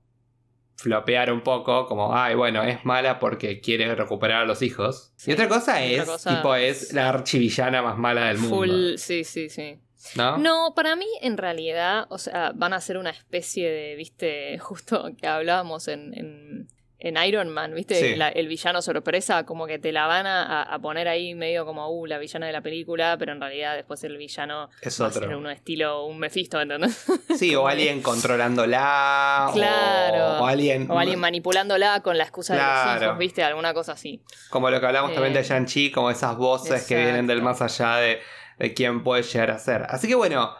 flopear 0.77 1.31
un 1.31 1.41
poco, 1.41 1.85
como, 1.87 2.15
ay, 2.15 2.35
bueno, 2.35 2.61
es 2.63 2.83
mala 2.85 3.19
porque 3.19 3.61
quiere 3.61 3.93
recuperar 3.95 4.43
a 4.43 4.45
los 4.45 4.61
hijos. 4.61 5.13
Sí. 5.15 5.31
Y 5.31 5.33
otra 5.33 5.47
cosa 5.47 5.73
otra 5.73 5.85
es, 5.85 6.05
cosa 6.05 6.35
tipo, 6.35 6.55
es 6.55 6.93
la 6.93 7.09
archivillana 7.09 7.81
más 7.81 7.97
mala 7.97 8.27
del 8.27 8.39
mundo. 8.39 8.55
Full, 8.57 8.97
sí, 8.97 9.23
sí, 9.23 9.49
sí. 9.49 9.79
¿No? 10.15 10.37
No, 10.37 10.73
para 10.75 10.95
mí 10.95 11.07
en 11.21 11.37
realidad, 11.37 12.05
o 12.09 12.17
sea, 12.17 12.51
van 12.53 12.73
a 12.73 12.81
ser 12.81 12.97
una 12.97 13.09
especie 13.09 13.69
de, 13.69 13.95
viste, 13.95 14.59
justo 14.59 15.11
que 15.17 15.27
hablábamos 15.27 15.87
en, 15.87 16.13
en, 16.13 16.67
en 17.07 17.17
Iron 17.23 17.49
Man, 17.49 17.73
viste, 17.75 17.95
Sí. 17.95 18.15
La- 18.15 18.29
el 18.29 18.47
villano 18.47 18.81
sorpresa, 18.81 19.45
como 19.45 19.67
que 19.67 19.79
te 19.79 19.91
la 19.91 20.07
van 20.07 20.25
a, 20.27 20.63
a 20.63 20.79
poner 20.79 21.07
ahí 21.07 21.35
medio 21.35 21.65
como, 21.65 21.87
uh, 21.89 22.05
la 22.05 22.17
villana 22.17 22.47
de 22.47 22.51
la 22.53 22.61
película, 22.61 23.15
pero 23.19 23.31
en 23.31 23.39
realidad 23.39 23.75
después 23.75 24.03
el 24.03 24.17
villano 24.17 24.69
Es 24.81 24.99
va 24.99 25.05
a 25.05 25.09
otro. 25.09 25.21
ser 25.21 25.35
un 25.35 25.47
estilo, 25.49 26.05
un 26.05 26.17
Mephisto, 26.19 26.59
¿entendés? 26.59 27.05
Sí, 27.37 27.53
o 27.55 27.67
alguien 27.67 28.01
controlándola. 28.01 29.49
Claro. 29.53 30.43
O, 30.43 30.47
alguien. 30.47 30.89
o 30.89 30.97
alguien 30.99 31.19
manipulándola 31.19 32.01
con 32.01 32.17
la 32.17 32.23
excusa 32.23 32.55
de 32.55 32.61
los 32.61 33.03
hijos, 33.03 33.17
viste, 33.17 33.43
alguna 33.43 33.73
cosa 33.73 33.93
así. 33.93 34.21
Como 34.49 34.69
lo 34.69 34.79
que 34.79 34.85
hablamos 34.85 35.13
también 35.13 35.33
de 35.33 35.41
Eh, 35.41 35.43
Shang-Chi, 35.43 35.91
como 35.91 36.09
esas 36.09 36.35
voces 36.37 36.85
que 36.87 36.95
vienen 36.95 37.27
del 37.27 37.41
más 37.41 37.61
allá 37.61 37.97
de, 37.97 38.19
de 38.57 38.73
quién 38.73 39.03
puede 39.03 39.23
llegar 39.23 39.51
a 39.51 39.59
ser. 39.59 39.83
Así 39.89 40.07
que 40.07 40.15
bueno, 40.15 40.55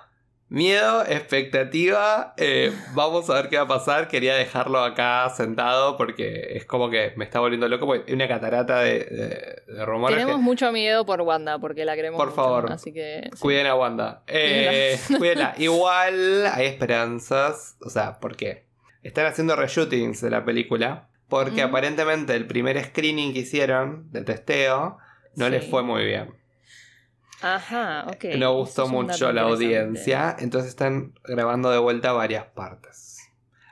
miedo, 0.50 1.04
expectativa. 1.06 2.34
eh, 2.38 2.72
vamos 2.94 3.30
a 3.30 3.34
ver 3.36 3.50
qué 3.50 3.58
va 3.58 3.64
a 3.64 3.68
pasar. 3.68 4.08
Quería 4.08 4.36
dejarlo 4.36 4.80
acá 4.80 5.30
sentado 5.30 5.98
porque 5.98 6.50
es 6.58 6.66
como 6.66 6.90
que 6.90 7.14
me 7.16 7.26
está 7.26 7.40
volviendo 7.40 7.68
loco. 7.68 7.86
Porque 7.86 8.04
hay 8.08 8.14
una 8.14 8.28
catarata 8.28 8.80
de, 8.82 9.00
de- 9.06 9.74
de 9.74 9.86
rumores. 9.86 10.18
Tenemos 10.18 10.38
que- 10.38 10.44
mucho 10.44 10.72
miedo 10.72 11.06
por 11.06 11.22
Wanda, 11.22 11.60
porque 11.60 11.86
la 11.86 11.96
queremos 11.96 12.18
Por 12.18 12.28
mucho, 12.30 12.36
favor. 12.36 12.72
Así 12.72 12.94
que... 12.94 13.30
sí. 13.34 13.40
Cuiden 13.40 13.68
a 13.68 13.76
Wanda. 13.76 14.24
Eh, 14.28 15.00
cuídenla. 15.18 15.56
Igual 15.58 16.46
hay 16.48 16.68
esperanzas. 16.68 17.78
O 17.82 17.90
sea, 17.90 18.20
¿por 18.20 18.36
qué? 18.36 18.66
Están 19.04 19.26
haciendo 19.26 19.56
reshootings 19.56 20.22
de 20.22 20.30
la 20.30 20.46
película. 20.46 21.10
Porque 21.28 21.66
Mm. 21.66 21.70
aparentemente 21.70 22.36
el 22.36 22.46
primer 22.46 22.82
screening 22.84 23.34
que 23.34 23.40
hicieron 23.40 24.12
de 24.12 24.22
testeo 24.22 25.00
no 25.36 25.46
Sí. 25.46 25.52
les 25.52 25.66
fue 25.68 25.82
muy 25.82 26.06
bien. 26.06 26.36
Ajá, 27.46 28.06
ok. 28.08 28.26
no 28.38 28.54
gustó 28.56 28.86
es 28.86 28.90
mucho 28.90 29.32
la 29.32 29.44
audiencia. 29.44 30.36
Entonces 30.40 30.70
están 30.70 31.14
grabando 31.24 31.70
de 31.70 31.78
vuelta 31.78 32.12
varias 32.12 32.46
partes. 32.46 33.20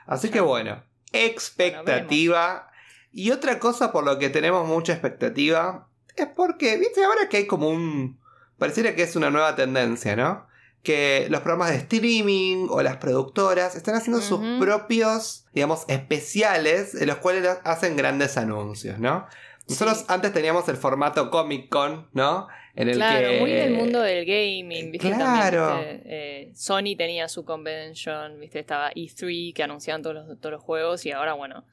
Así 0.06 0.30
que 0.30 0.40
bueno, 0.40 0.82
expectativa. 1.12 2.70
y 3.12 3.30
otra 3.30 3.58
cosa 3.58 3.90
por 3.92 4.04
lo 4.04 4.18
que 4.18 4.30
tenemos 4.30 4.66
mucha 4.66 4.92
expectativa 4.92 5.88
es 6.16 6.28
porque, 6.28 6.76
viste, 6.78 7.04
ahora 7.04 7.28
que 7.28 7.38
hay 7.38 7.46
como 7.46 7.68
un... 7.68 8.20
Pareciera 8.58 8.94
que 8.94 9.02
es 9.02 9.16
una 9.16 9.30
nueva 9.30 9.56
tendencia, 9.56 10.14
¿no? 10.16 10.46
que 10.84 11.26
los 11.30 11.40
programas 11.40 11.70
de 11.70 11.76
streaming 11.78 12.66
o 12.68 12.82
las 12.82 12.98
productoras 12.98 13.74
están 13.74 13.94
haciendo 13.94 14.20
sus 14.20 14.38
propios, 14.60 15.46
digamos, 15.54 15.84
especiales 15.88 16.94
en 16.94 17.08
los 17.08 17.16
cuales 17.16 17.58
hacen 17.64 17.96
grandes 17.96 18.36
anuncios, 18.36 18.98
¿no? 18.98 19.26
Nosotros 19.66 20.00
Sí. 20.00 20.04
antes 20.08 20.34
teníamos 20.34 20.68
el 20.68 20.76
formato 20.76 21.30
Comic 21.30 21.70
Con, 21.70 22.10
¿no? 22.12 22.48
En 22.76 22.88
el 22.88 22.96
Claro, 22.96 23.28
que... 23.28 23.40
muy 23.40 23.50
del 23.52 23.72
mundo 23.74 24.00
del 24.00 24.24
gaming, 24.24 24.90
¿viste? 24.90 25.08
Claro. 25.12 25.68
También, 25.68 25.96
¿viste? 25.98 26.08
Eh, 26.42 26.52
Sony 26.54 26.96
tenía 26.98 27.28
su 27.28 27.44
convention, 27.44 28.40
¿viste? 28.40 28.58
Estaba 28.58 28.90
E3 28.92 29.54
que 29.54 29.62
anunciaban 29.62 30.02
todos 30.02 30.16
los, 30.16 30.40
todos 30.40 30.52
los 30.54 30.62
juegos 30.62 31.06
y 31.06 31.12
ahora, 31.12 31.34
bueno, 31.34 31.64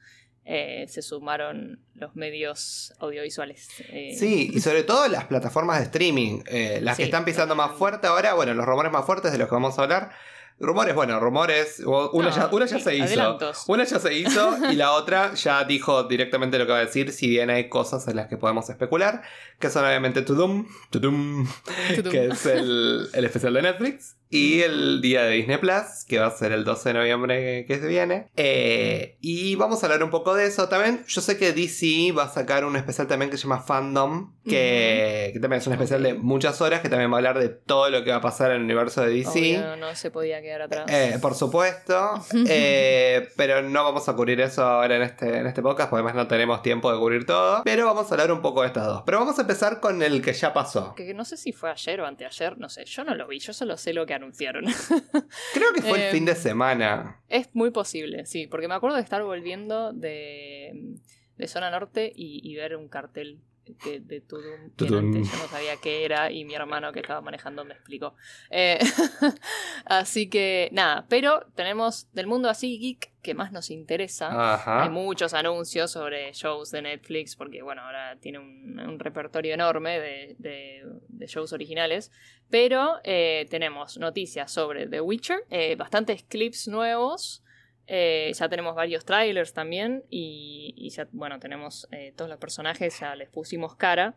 eh, 0.44 0.86
se 0.88 1.02
sumaron 1.02 1.80
los 1.94 2.14
medios 2.16 2.94
audiovisuales. 2.98 3.68
eh, 3.90 4.14
Sí, 4.16 4.50
y 4.52 4.60
sobre 4.60 4.82
todo 4.84 5.06
las 5.08 5.24
plataformas 5.26 5.78
de 5.78 5.84
streaming, 5.86 6.42
eh, 6.46 6.80
las 6.82 6.96
que 6.96 7.04
están 7.04 7.24
pisando 7.24 7.54
más 7.54 7.72
fuerte 7.72 8.06
ahora, 8.06 8.34
bueno, 8.34 8.54
los 8.54 8.66
rumores 8.66 8.90
más 8.92 9.04
fuertes 9.04 9.32
de 9.32 9.38
los 9.38 9.48
que 9.48 9.54
vamos 9.54 9.78
a 9.78 9.82
hablar. 9.82 10.10
Rumores, 10.58 10.94
bueno, 10.94 11.18
rumores, 11.18 11.80
una, 11.84 12.28
No, 12.28 12.36
ya, 12.36 12.46
una 12.52 12.66
ya 12.66 12.76
sí, 12.78 12.84
se 12.84 12.94
hizo. 12.94 13.04
adelantos. 13.04 13.64
Una 13.66 13.84
ya 13.84 13.98
se 13.98 14.14
hizo 14.18 14.70
y 14.70 14.76
la 14.76 14.92
otra 14.92 15.34
ya 15.34 15.64
dijo 15.64 16.04
directamente 16.04 16.56
lo 16.58 16.66
que 16.66 16.72
va 16.72 16.78
a 16.78 16.84
decir, 16.84 17.10
si 17.10 17.26
bien 17.26 17.50
hay 17.50 17.68
cosas 17.68 18.06
en 18.06 18.16
las 18.16 18.28
que 18.28 18.36
podemos 18.36 18.68
especular, 18.70 19.22
que 19.62 19.70
son 19.70 19.84
obviamente 19.84 20.22
Tudum, 20.22 20.66
Tudum, 20.90 21.46
Tudum. 21.94 22.10
que 22.10 22.26
es 22.26 22.46
el, 22.46 23.08
el 23.14 23.24
especial 23.24 23.54
de 23.54 23.62
Netflix, 23.62 24.16
y 24.32 24.62
el 24.62 25.02
día 25.02 25.24
de 25.24 25.32
Disney 25.32 25.58
Plus, 25.58 26.06
que 26.08 26.18
va 26.18 26.28
a 26.28 26.30
ser 26.30 26.52
el 26.52 26.64
12 26.64 26.88
de 26.88 26.94
noviembre 26.94 27.66
que 27.66 27.78
se 27.78 27.86
viene. 27.86 28.30
Eh, 28.34 29.18
y 29.20 29.56
vamos 29.56 29.82
a 29.82 29.86
hablar 29.86 30.02
un 30.02 30.08
poco 30.08 30.34
de 30.34 30.46
eso 30.46 30.70
también. 30.70 31.04
Yo 31.06 31.20
sé 31.20 31.36
que 31.36 31.52
DC 31.52 32.12
va 32.16 32.24
a 32.24 32.28
sacar 32.30 32.64
un 32.64 32.74
especial 32.76 33.06
también 33.06 33.30
que 33.30 33.36
se 33.36 33.42
llama 33.42 33.60
Fandom, 33.60 34.32
que, 34.42 35.32
que 35.34 35.38
también 35.38 35.60
es 35.60 35.66
un 35.66 35.74
especial 35.74 36.02
de 36.02 36.14
muchas 36.14 36.62
horas, 36.62 36.80
que 36.80 36.88
también 36.88 37.10
va 37.10 37.16
a 37.16 37.18
hablar 37.18 37.38
de 37.38 37.50
todo 37.50 37.90
lo 37.90 38.04
que 38.04 38.10
va 38.10 38.16
a 38.16 38.20
pasar 38.22 38.52
en 38.52 38.56
el 38.56 38.62
universo 38.62 39.02
de 39.02 39.10
DC. 39.10 39.38
obvio, 39.38 39.76
no 39.76 39.94
se 39.94 40.10
podía 40.10 40.40
quedar 40.40 40.62
atrás. 40.62 40.86
Eh, 40.88 41.18
por 41.20 41.34
supuesto, 41.34 42.14
eh, 42.48 43.28
pero 43.36 43.60
no 43.60 43.84
vamos 43.84 44.08
a 44.08 44.14
cubrir 44.14 44.40
eso 44.40 44.64
ahora 44.64 44.96
en 44.96 45.02
este, 45.02 45.40
en 45.40 45.46
este 45.46 45.60
podcast, 45.60 45.90
porque 45.90 46.00
además 46.00 46.14
no 46.14 46.26
tenemos 46.26 46.62
tiempo 46.62 46.90
de 46.90 46.98
cubrir 46.98 47.26
todo. 47.26 47.60
Pero 47.64 47.84
vamos 47.84 48.10
a 48.10 48.14
hablar 48.14 48.32
un 48.32 48.40
poco 48.40 48.62
de 48.62 48.68
estas 48.68 48.86
dos. 48.86 49.02
Pero 49.04 49.18
vamos 49.18 49.36
a 49.38 49.42
empezar 49.42 49.51
con 49.80 50.02
el 50.02 50.20
que 50.22 50.32
ya 50.32 50.52
pasó. 50.52 50.94
Que 50.94 51.14
no 51.14 51.24
sé 51.24 51.36
si 51.36 51.52
fue 51.52 51.70
ayer 51.70 52.00
o 52.00 52.06
anteayer, 52.06 52.58
no 52.58 52.68
sé, 52.68 52.84
yo 52.84 53.04
no 53.04 53.14
lo 53.14 53.26
vi, 53.28 53.38
yo 53.38 53.52
solo 53.52 53.76
sé 53.76 53.92
lo 53.92 54.06
que 54.06 54.14
anunciaron. 54.14 54.64
Creo 55.54 55.72
que 55.74 55.82
fue 55.82 55.98
el 55.98 56.04
Eh, 56.08 56.10
fin 56.12 56.24
de 56.24 56.34
semana. 56.34 57.20
es 57.28 57.48
muy 57.54 57.70
posible, 57.70 58.26
sí, 58.26 58.46
porque 58.46 58.68
me 58.68 58.74
acuerdo 58.74 58.96
de 58.96 59.02
estar 59.02 59.22
volviendo 59.22 59.92
de, 59.92 60.96
de 61.36 61.48
zona 61.48 61.70
norte 61.70 62.12
y, 62.14 62.40
y 62.42 62.56
ver 62.56 62.76
un 62.76 62.88
cartel 62.88 63.40
de, 63.84 64.00
de 64.00 64.20
Tudum, 64.20 64.70
que 64.70 64.84
Tudum. 64.86 64.98
antes 65.14 65.30
yo 65.30 65.38
no 65.38 65.48
sabía 65.48 65.76
qué 65.82 66.04
era 66.04 66.30
y 66.30 66.44
mi 66.44 66.54
hermano 66.54 66.92
que 66.92 67.00
estaba 67.00 67.20
manejando 67.20 67.64
me 67.64 67.74
explicó. 67.74 68.14
Eh, 68.50 68.78
así 69.84 70.28
que 70.28 70.68
nada, 70.72 71.06
pero 71.08 71.46
tenemos 71.54 72.08
del 72.12 72.26
mundo 72.26 72.48
así 72.48 72.78
geek 72.78 73.12
que 73.22 73.34
más 73.34 73.52
nos 73.52 73.70
interesa. 73.70 74.54
Ajá. 74.54 74.82
Hay 74.82 74.90
muchos 74.90 75.32
anuncios 75.34 75.92
sobre 75.92 76.32
shows 76.32 76.70
de 76.72 76.82
Netflix, 76.82 77.36
porque 77.36 77.62
bueno, 77.62 77.82
ahora 77.82 78.16
tiene 78.20 78.38
un, 78.40 78.78
un 78.80 78.98
repertorio 78.98 79.54
enorme 79.54 80.00
de, 80.00 80.36
de- 80.38 80.82
de 81.08 81.26
shows 81.26 81.52
originales. 81.52 82.10
Pero 82.50 82.96
eh, 83.04 83.46
tenemos 83.48 83.96
noticias 83.98 84.50
sobre 84.50 84.86
The 84.88 85.00
Witcher, 85.00 85.44
eh, 85.50 85.76
bastantes 85.76 86.24
clips 86.24 86.68
nuevos. 86.68 87.42
Eh, 87.94 88.32
ya 88.34 88.48
tenemos 88.48 88.74
varios 88.74 89.04
trailers 89.04 89.52
también. 89.52 90.02
Y, 90.08 90.72
y 90.76 90.88
ya, 90.88 91.06
bueno, 91.12 91.38
tenemos 91.38 91.86
eh, 91.92 92.14
todos 92.16 92.30
los 92.30 92.38
personajes, 92.38 92.98
ya 92.98 93.14
les 93.14 93.28
pusimos 93.28 93.76
cara. 93.76 94.14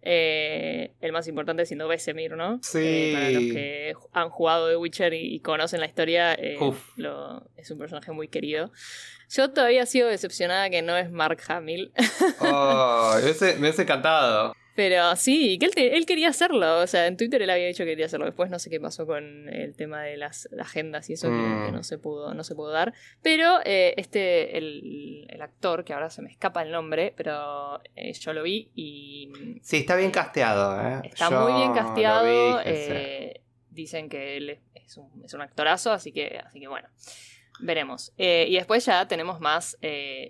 Eh, 0.00 0.92
el 1.00 1.12
más 1.12 1.26
importante 1.28 1.66
siendo 1.66 1.88
Vesemir, 1.88 2.32
¿no? 2.36 2.60
Sí. 2.62 3.10
Para 3.12 3.30
los 3.30 3.42
que 3.42 3.94
han 4.12 4.30
jugado 4.30 4.68
The 4.70 4.76
Witcher 4.76 5.12
y, 5.12 5.34
y 5.34 5.40
conocen 5.40 5.80
la 5.80 5.86
historia, 5.86 6.38
lo- 6.96 7.48
es 7.56 7.70
un 7.70 7.78
personaje 7.78 8.12
muy 8.12 8.28
querido. 8.28 8.70
Yo 9.28 9.50
todavía 9.52 9.84
sigo 9.86 10.06
decepcionada 10.08 10.70
que 10.70 10.80
no 10.82 10.96
es 10.96 11.10
Mark 11.10 11.40
Hamill. 11.48 11.92
Oh, 12.40 13.14
me 13.20 13.58
hubiese 13.58 13.82
encantado. 13.82 14.54
Pero 14.78 15.16
sí, 15.16 15.58
que 15.58 15.66
él, 15.66 15.74
te- 15.74 15.96
él 15.96 16.06
quería 16.06 16.28
hacerlo. 16.28 16.78
O 16.78 16.86
sea, 16.86 17.08
en 17.08 17.16
Twitter 17.16 17.42
él 17.42 17.50
había 17.50 17.66
dicho 17.66 17.82
que 17.82 17.90
quería 17.90 18.06
hacerlo. 18.06 18.26
Después 18.26 18.48
no 18.48 18.60
sé 18.60 18.70
qué 18.70 18.78
pasó 18.78 19.08
con 19.08 19.48
el 19.48 19.74
tema 19.74 20.02
de 20.02 20.16
las 20.16 20.48
agendas 20.56 21.10
y 21.10 21.14
eso 21.14 21.26
que- 21.26 21.34
Mm. 21.34 21.66
que, 21.66 21.72
no 21.72 21.82
se 21.82 21.98
pudo, 21.98 22.32
no 22.32 22.44
se 22.44 22.54
pudo 22.54 22.70
dar. 22.70 22.94
Pero 23.20 23.58
eh, 23.64 23.94
este, 23.96 24.56
el, 24.56 25.26
el 25.30 25.42
actor, 25.42 25.82
que 25.84 25.94
ahora 25.94 26.10
se 26.10 26.22
me 26.22 26.30
escapa 26.30 26.62
el 26.62 26.70
nombre, 26.70 27.12
pero 27.16 27.82
eh, 27.96 28.12
yo 28.12 28.32
lo 28.32 28.44
vi 28.44 28.70
y 28.76 29.32
Sí, 29.62 29.78
está 29.78 29.96
bien 29.96 30.12
casteado, 30.12 30.80
¿eh? 30.80 31.00
está 31.10 31.28
Yo 31.28 31.40
muy 31.40 31.54
bien 31.60 31.72
casteado. 31.72 32.24
vi, 32.24 32.62
eh, 32.66 33.40
Dicen 33.70 34.08
que 34.08 34.36
él 34.36 34.60
es- 34.74 34.96
un, 34.96 35.24
es 35.24 35.34
un 35.34 35.40
actorazo, 35.40 35.90
así 35.90 36.12
que, 36.12 36.38
así 36.38 36.60
que 36.60 36.68
bueno. 36.68 36.86
Veremos. 37.60 38.12
Y 38.16 38.54
después 38.54 38.86
ya 38.86 39.08
tenemos 39.08 39.40
más, 39.40 39.76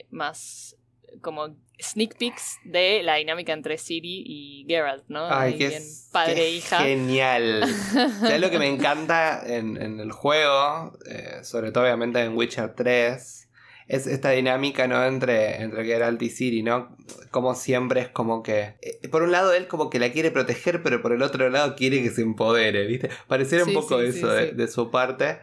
más 0.08 0.74
como 1.20 1.56
sneak 1.80 2.16
peeks 2.18 2.58
de 2.64 3.02
la 3.02 3.16
dinámica 3.16 3.52
entre 3.52 3.78
Siri 3.78 4.22
y 4.26 4.64
Geralt, 4.68 5.04
¿no? 5.08 5.28
Ay, 5.30 5.56
qué, 5.56 5.68
bien 5.68 5.82
padre 6.12 6.34
qué 6.34 6.42
e 6.46 6.50
hija. 6.52 6.78
Genial. 6.78 7.64
¿Sabes 8.20 8.40
lo 8.40 8.50
que 8.50 8.58
me 8.58 8.68
encanta 8.68 9.42
en, 9.46 9.80
en 9.80 10.00
el 10.00 10.12
juego? 10.12 10.98
Eh, 11.08 11.40
sobre 11.42 11.70
todo, 11.72 11.84
obviamente, 11.84 12.20
en 12.20 12.36
Witcher 12.36 12.74
3. 12.74 13.44
Es 13.86 14.06
esta 14.06 14.30
dinámica, 14.32 14.86
¿no? 14.86 15.02
Entre, 15.06 15.62
entre 15.62 15.84
Geralt 15.86 16.20
y 16.20 16.28
Ciri, 16.28 16.62
¿no? 16.62 16.94
Como 17.30 17.54
siempre 17.54 18.02
es 18.02 18.08
como 18.08 18.42
que. 18.42 18.74
eh, 18.82 19.08
por 19.08 19.22
un 19.22 19.32
lado, 19.32 19.54
él 19.54 19.66
como 19.66 19.88
que 19.88 19.98
la 19.98 20.12
quiere 20.12 20.30
proteger, 20.30 20.82
pero 20.82 21.00
por 21.00 21.12
el 21.12 21.22
otro 21.22 21.48
lado 21.48 21.74
quiere 21.74 22.02
que 22.02 22.10
se 22.10 22.20
empodere, 22.20 22.86
¿viste? 22.86 23.08
Pareciera 23.28 23.64
un 23.64 23.72
poco 23.72 23.98
sí, 24.00 24.08
eso 24.08 24.30
sí, 24.30 24.36
de, 24.36 24.52
de 24.52 24.68
su 24.68 24.90
parte. 24.90 25.38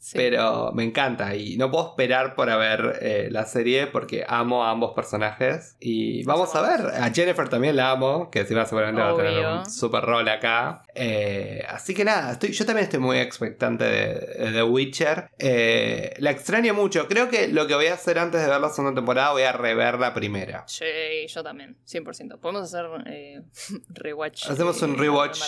Sí. 0.00 0.16
Pero 0.16 0.72
me 0.72 0.82
encanta 0.82 1.34
y 1.36 1.58
no 1.58 1.70
puedo 1.70 1.90
esperar 1.90 2.34
por 2.34 2.48
ver 2.48 2.98
eh, 3.02 3.28
la 3.30 3.44
serie 3.44 3.86
porque 3.86 4.24
amo 4.26 4.64
a 4.64 4.70
ambos 4.70 4.94
personajes. 4.94 5.76
Y 5.78 6.24
vamos 6.24 6.54
a 6.54 6.62
ver, 6.62 6.86
a 6.86 7.12
Jennifer 7.12 7.50
también 7.50 7.76
la 7.76 7.90
amo, 7.90 8.30
que 8.30 8.40
encima 8.40 8.64
seguramente 8.64 9.02
va 9.02 9.10
a 9.10 9.16
tener 9.16 9.36
Obvio. 9.36 9.58
un 9.58 9.70
super 9.70 10.02
rol 10.02 10.26
acá. 10.26 10.84
Eh, 10.94 11.62
así 11.68 11.92
que 11.92 12.06
nada, 12.06 12.32
estoy, 12.32 12.52
yo 12.52 12.64
también 12.64 12.84
estoy 12.84 12.98
muy 12.98 13.18
expectante 13.18 13.84
de, 13.84 14.14
de 14.14 14.52
The 14.52 14.62
Witcher. 14.62 15.30
Eh, 15.38 16.14
la 16.16 16.30
extraño 16.30 16.72
mucho, 16.72 17.06
creo 17.06 17.28
que 17.28 17.48
lo 17.48 17.66
que 17.66 17.74
voy 17.74 17.86
a 17.88 17.94
hacer 17.94 18.18
antes 18.18 18.40
de 18.40 18.48
ver 18.48 18.58
la 18.58 18.70
segunda 18.70 18.94
temporada 18.94 19.32
voy 19.32 19.42
a 19.42 19.52
rever 19.52 19.98
la 19.98 20.14
primera. 20.14 20.64
Sí, 20.66 20.86
yo 21.28 21.42
también, 21.42 21.76
100%. 21.86 22.38
Podemos 22.40 22.62
hacer 22.62 22.86
rewatch. 23.90 24.48
Hacemos 24.48 24.80
un 24.80 24.96
rewatch. 24.96 25.38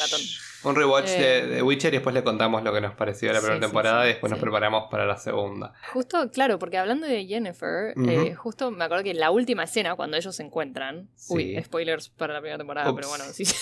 Un 0.64 0.76
rewatch 0.76 1.08
de, 1.08 1.46
de 1.46 1.62
Witcher 1.62 1.92
y 1.92 1.96
después 1.96 2.14
le 2.14 2.22
contamos 2.22 2.62
lo 2.62 2.72
que 2.72 2.80
nos 2.80 2.94
pareció 2.94 3.32
la 3.32 3.38
primera 3.40 3.56
sí, 3.56 3.60
temporada 3.62 4.02
sí, 4.02 4.10
y 4.10 4.12
después 4.12 4.30
nos. 4.30 4.41
Preparamos 4.42 4.84
para 4.90 5.06
la 5.06 5.16
segunda. 5.16 5.72
Justo, 5.92 6.30
claro, 6.30 6.58
porque 6.58 6.78
hablando 6.78 7.06
de 7.06 7.24
Jennifer, 7.26 7.94
eh, 8.08 8.34
justo 8.34 8.70
me 8.70 8.84
acuerdo 8.84 9.04
que 9.04 9.14
la 9.14 9.30
última 9.30 9.64
escena, 9.64 9.94
cuando 9.96 10.16
ellos 10.16 10.34
se 10.36 10.42
encuentran. 10.42 11.08
Sí. 11.16 11.34
Uy, 11.34 11.62
spoilers 11.64 12.08
para 12.10 12.34
la 12.34 12.40
primera 12.40 12.58
temporada, 12.58 12.90
Ups. 12.90 12.96
pero 12.96 13.08
bueno, 13.08 13.24
sí. 13.32 13.44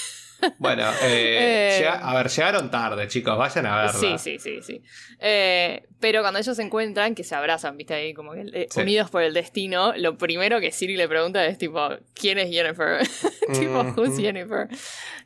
Bueno, 0.57 0.89
eh, 1.03 1.73
Eh, 1.73 1.79
llega- 1.81 1.99
a 1.99 2.15
ver, 2.15 2.29
llegaron 2.31 2.71
tarde, 2.71 3.07
chicos, 3.09 3.37
vayan 3.37 3.67
a 3.67 3.77
verla. 3.77 3.93
Sí, 3.93 4.17
sí, 4.17 4.39
sí, 4.39 4.63
sí. 4.63 4.83
Eh, 5.19 5.87
pero 6.01 6.23
cuando 6.23 6.39
ellos 6.41 6.57
se 6.57 6.63
encuentran, 6.63 7.15
que 7.15 7.25
se 7.25 7.35
abrazan, 7.35 7.77
viste 7.77 7.93
ahí, 7.93 8.15
como 8.15 8.33
que 8.33 8.67
Sí. 8.71 8.81
unidos 8.81 9.11
por 9.11 9.21
el 9.23 9.35
destino, 9.35 9.93
lo 9.99 10.17
primero 10.17 10.59
que 10.59 10.73
Siri 10.73 10.97
le 10.97 11.07
pregunta 11.09 11.45
es 11.45 11.59
tipo, 11.59 11.87
¿quién 12.15 12.39
es 12.39 12.49
Jennifer? 12.51 13.01
tipo, 13.53 13.83
who's. 14.01 14.17
Jennifer? 14.19 14.67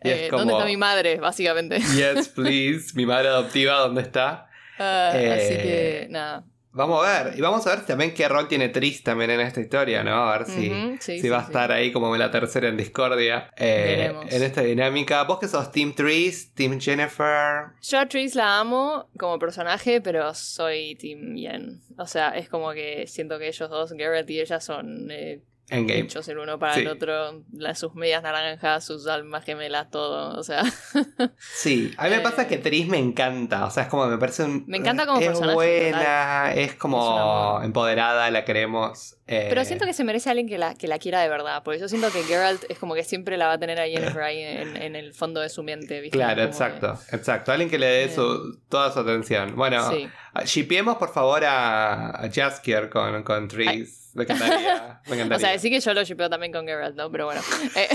Y 0.02 0.08
es 0.10 0.30
como- 0.30 0.38
¿Dónde 0.40 0.54
está 0.54 0.64
mi 0.66 0.76
madre, 0.76 1.20
básicamente? 1.20 1.78
Yes, 1.78 2.28
please. 2.30 2.92
Mi 2.96 3.06
madre 3.06 3.28
adoptiva, 3.28 3.74
¿dónde 3.78 4.02
está? 4.02 4.48
Ah, 4.78 5.08
Así 5.10 5.54
Eh, 5.54 5.60
que, 5.62 6.06
nada. 6.10 6.44
Vamos 6.76 7.06
a 7.06 7.22
ver. 7.24 7.38
Y 7.38 7.40
vamos 7.40 7.64
a 7.68 7.70
ver 7.76 7.86
también 7.86 8.12
qué 8.14 8.26
rol 8.28 8.48
tiene 8.48 8.68
Tris 8.68 9.04
también 9.04 9.30
en 9.30 9.40
esta 9.40 9.60
historia, 9.60 10.02
¿no? 10.02 10.28
A 10.28 10.38
ver 10.38 10.46
si, 10.48 10.68
Ujú, 10.72 10.96
sí, 11.00 11.16
si 11.16 11.20
sí, 11.20 11.28
va 11.28 11.38
a 11.38 11.40
sí. 11.42 11.46
estar 11.46 11.70
ahí 11.70 11.92
como 11.92 12.16
la 12.16 12.32
tercera 12.32 12.66
en 12.68 12.76
Discordia. 12.76 13.48
eh, 13.56 14.12
en 14.28 14.42
esta 14.42 14.62
dinámica. 14.62 15.22
¿Vos 15.22 15.38
que 15.38 15.46
sos 15.46 15.70
Team 15.70 15.94
Tris, 15.94 16.52
Team 16.52 16.80
Jennifer? 16.80 17.66
Yo 17.80 18.00
a 18.00 18.06
Tris 18.08 18.34
la 18.34 18.58
amo 18.58 19.08
como 19.16 19.38
personaje, 19.38 20.00
pero 20.00 20.34
soy 20.34 20.96
Team 20.96 21.36
Yen. 21.36 21.80
O 21.96 22.06
sea, 22.08 22.30
es 22.30 22.48
como 22.48 22.72
que 22.72 23.06
siento 23.06 23.38
que 23.38 23.46
ellos 23.46 23.70
dos, 23.70 23.92
Garrett 23.92 24.28
y 24.30 24.40
ella, 24.40 24.58
son 24.58 25.08
eh, 25.12 25.42
Endgame. 25.70 26.00
hechos 26.00 26.28
el 26.28 26.38
uno 26.38 26.58
para 26.58 26.74
Sí. 26.74 26.80
el 26.80 26.88
otro. 26.88 27.42
Las, 27.52 27.78
sus 27.78 27.94
medias 27.94 28.22
naranjas, 28.22 28.84
sus 28.84 29.06
almas 29.06 29.44
gemelas, 29.44 29.90
todo. 29.90 30.38
O 30.38 30.42
sea, 30.42 30.62
Sí, 31.38 31.92
a 31.96 32.04
mí 32.04 32.10
me 32.10 32.16
Eh, 32.16 32.20
pasa 32.20 32.46
que 32.46 32.58
Tris 32.58 32.86
me 32.86 32.98
encanta. 32.98 33.64
O 33.64 33.70
sea, 33.70 33.84
es 33.84 33.88
como 33.88 34.06
me 34.06 34.18
parece 34.18 34.44
un. 34.44 34.64
Me 34.66 34.76
encanta 34.76 35.06
como 35.06 35.20
es 35.20 35.26
personaje, 35.26 35.54
buena, 35.54 36.52
es 36.54 36.74
como 36.74 37.60
empoderada, 37.62 38.30
la 38.30 38.44
queremos. 38.44 39.16
eh, 39.26 39.46
pero 39.48 39.64
siento 39.64 39.86
que 39.86 39.94
se 39.94 40.04
merece 40.04 40.28
alguien 40.28 40.48
que 40.48 40.58
la, 40.58 40.74
que 40.74 40.86
la 40.86 40.98
quiera 40.98 41.20
de 41.22 41.28
verdad. 41.30 41.62
Porque 41.64 41.80
yo 41.80 41.88
siento 41.88 42.10
que 42.12 42.22
Geralt 42.24 42.64
es 42.68 42.78
como 42.78 42.94
que 42.94 43.02
siempre 43.04 43.36
la 43.38 43.46
va 43.46 43.54
a 43.54 43.58
tener 43.58 43.80
a 43.80 43.86
Jennifer 43.86 44.22
ahí 44.22 44.38
en, 44.42 44.76
en 44.76 44.96
el 44.96 45.14
fondo 45.14 45.40
de 45.40 45.48
su 45.48 45.62
mente. 45.62 46.00
¿viste? 46.02 46.18
Claro, 46.18 46.34
Como 46.42 46.48
exacto, 46.48 46.98
exacto. 47.10 47.52
Alguien 47.52 47.70
que 47.70 47.78
le 47.78 47.86
dé 47.86 48.04
Eh. 48.04 48.08
su, 48.14 48.58
toda 48.68 48.92
su 48.92 49.00
atención. 49.00 49.56
Bueno, 49.56 49.90
sí. 49.90 50.08
shipeemos 50.44 50.98
por 50.98 51.10
favor 51.12 51.42
a, 51.44 52.10
a 52.22 52.30
Jaskier 52.30 52.90
con, 52.90 53.22
con 53.22 53.48
Tris. 53.48 54.03
Me 54.14 54.22
encantaría. 54.24 55.00
Me 55.06 55.14
encantaría. 55.16 55.36
O 55.36 55.38
sea, 55.40 55.58
sí 55.58 55.70
que 55.70 55.80
yo 55.80 55.92
lo 55.94 56.04
shipeo 56.04 56.30
también 56.30 56.52
con 56.52 56.66
Geralt, 56.66 56.96
¿no? 56.96 57.10
Pero 57.10 57.26
bueno. 57.26 57.40
Eh, 57.76 57.88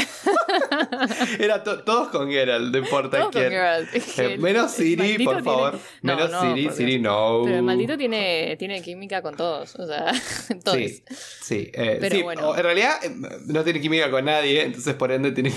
Era 1.39 1.63
to- 1.63 1.83
todos 1.83 2.09
con 2.09 2.29
Geralt, 2.29 2.71
no 2.73 2.77
importa 2.79 3.17
todo 3.17 3.31
con 3.31 3.41
quién. 3.41 3.49
Geralt. 3.51 3.93
Es 3.95 4.03
que 4.13 4.33
Eh, 4.33 4.37
menos 4.37 4.71
Siri, 4.71 5.23
por 5.23 5.35
tiene- 5.35 5.43
favor. 5.43 5.79
No, 6.01 6.15
menos 6.15 6.31
no, 6.31 6.41
Siri, 6.41 6.69
Siri 6.71 6.99
no. 6.99 7.41
Pero 7.45 7.57
el 7.57 7.63
maldito 7.63 7.97
tiene, 7.97 8.55
tiene 8.57 8.81
química 8.81 9.21
con 9.21 9.35
todos. 9.35 9.75
O 9.75 9.87
sea, 9.87 10.11
todos. 10.63 10.77
Sí, 10.77 11.03
sí. 11.41 11.71
eh, 11.73 11.97
Pero 11.99 12.15
sí, 12.15 12.21
bueno. 12.23 12.55
en 12.55 12.63
realidad 12.63 12.99
no 13.47 13.63
tiene 13.63 13.79
química 13.81 14.11
con 14.11 14.25
nadie, 14.25 14.63
entonces 14.63 14.93
por 14.95 15.11
ende 15.11 15.31
tiene 15.31 15.53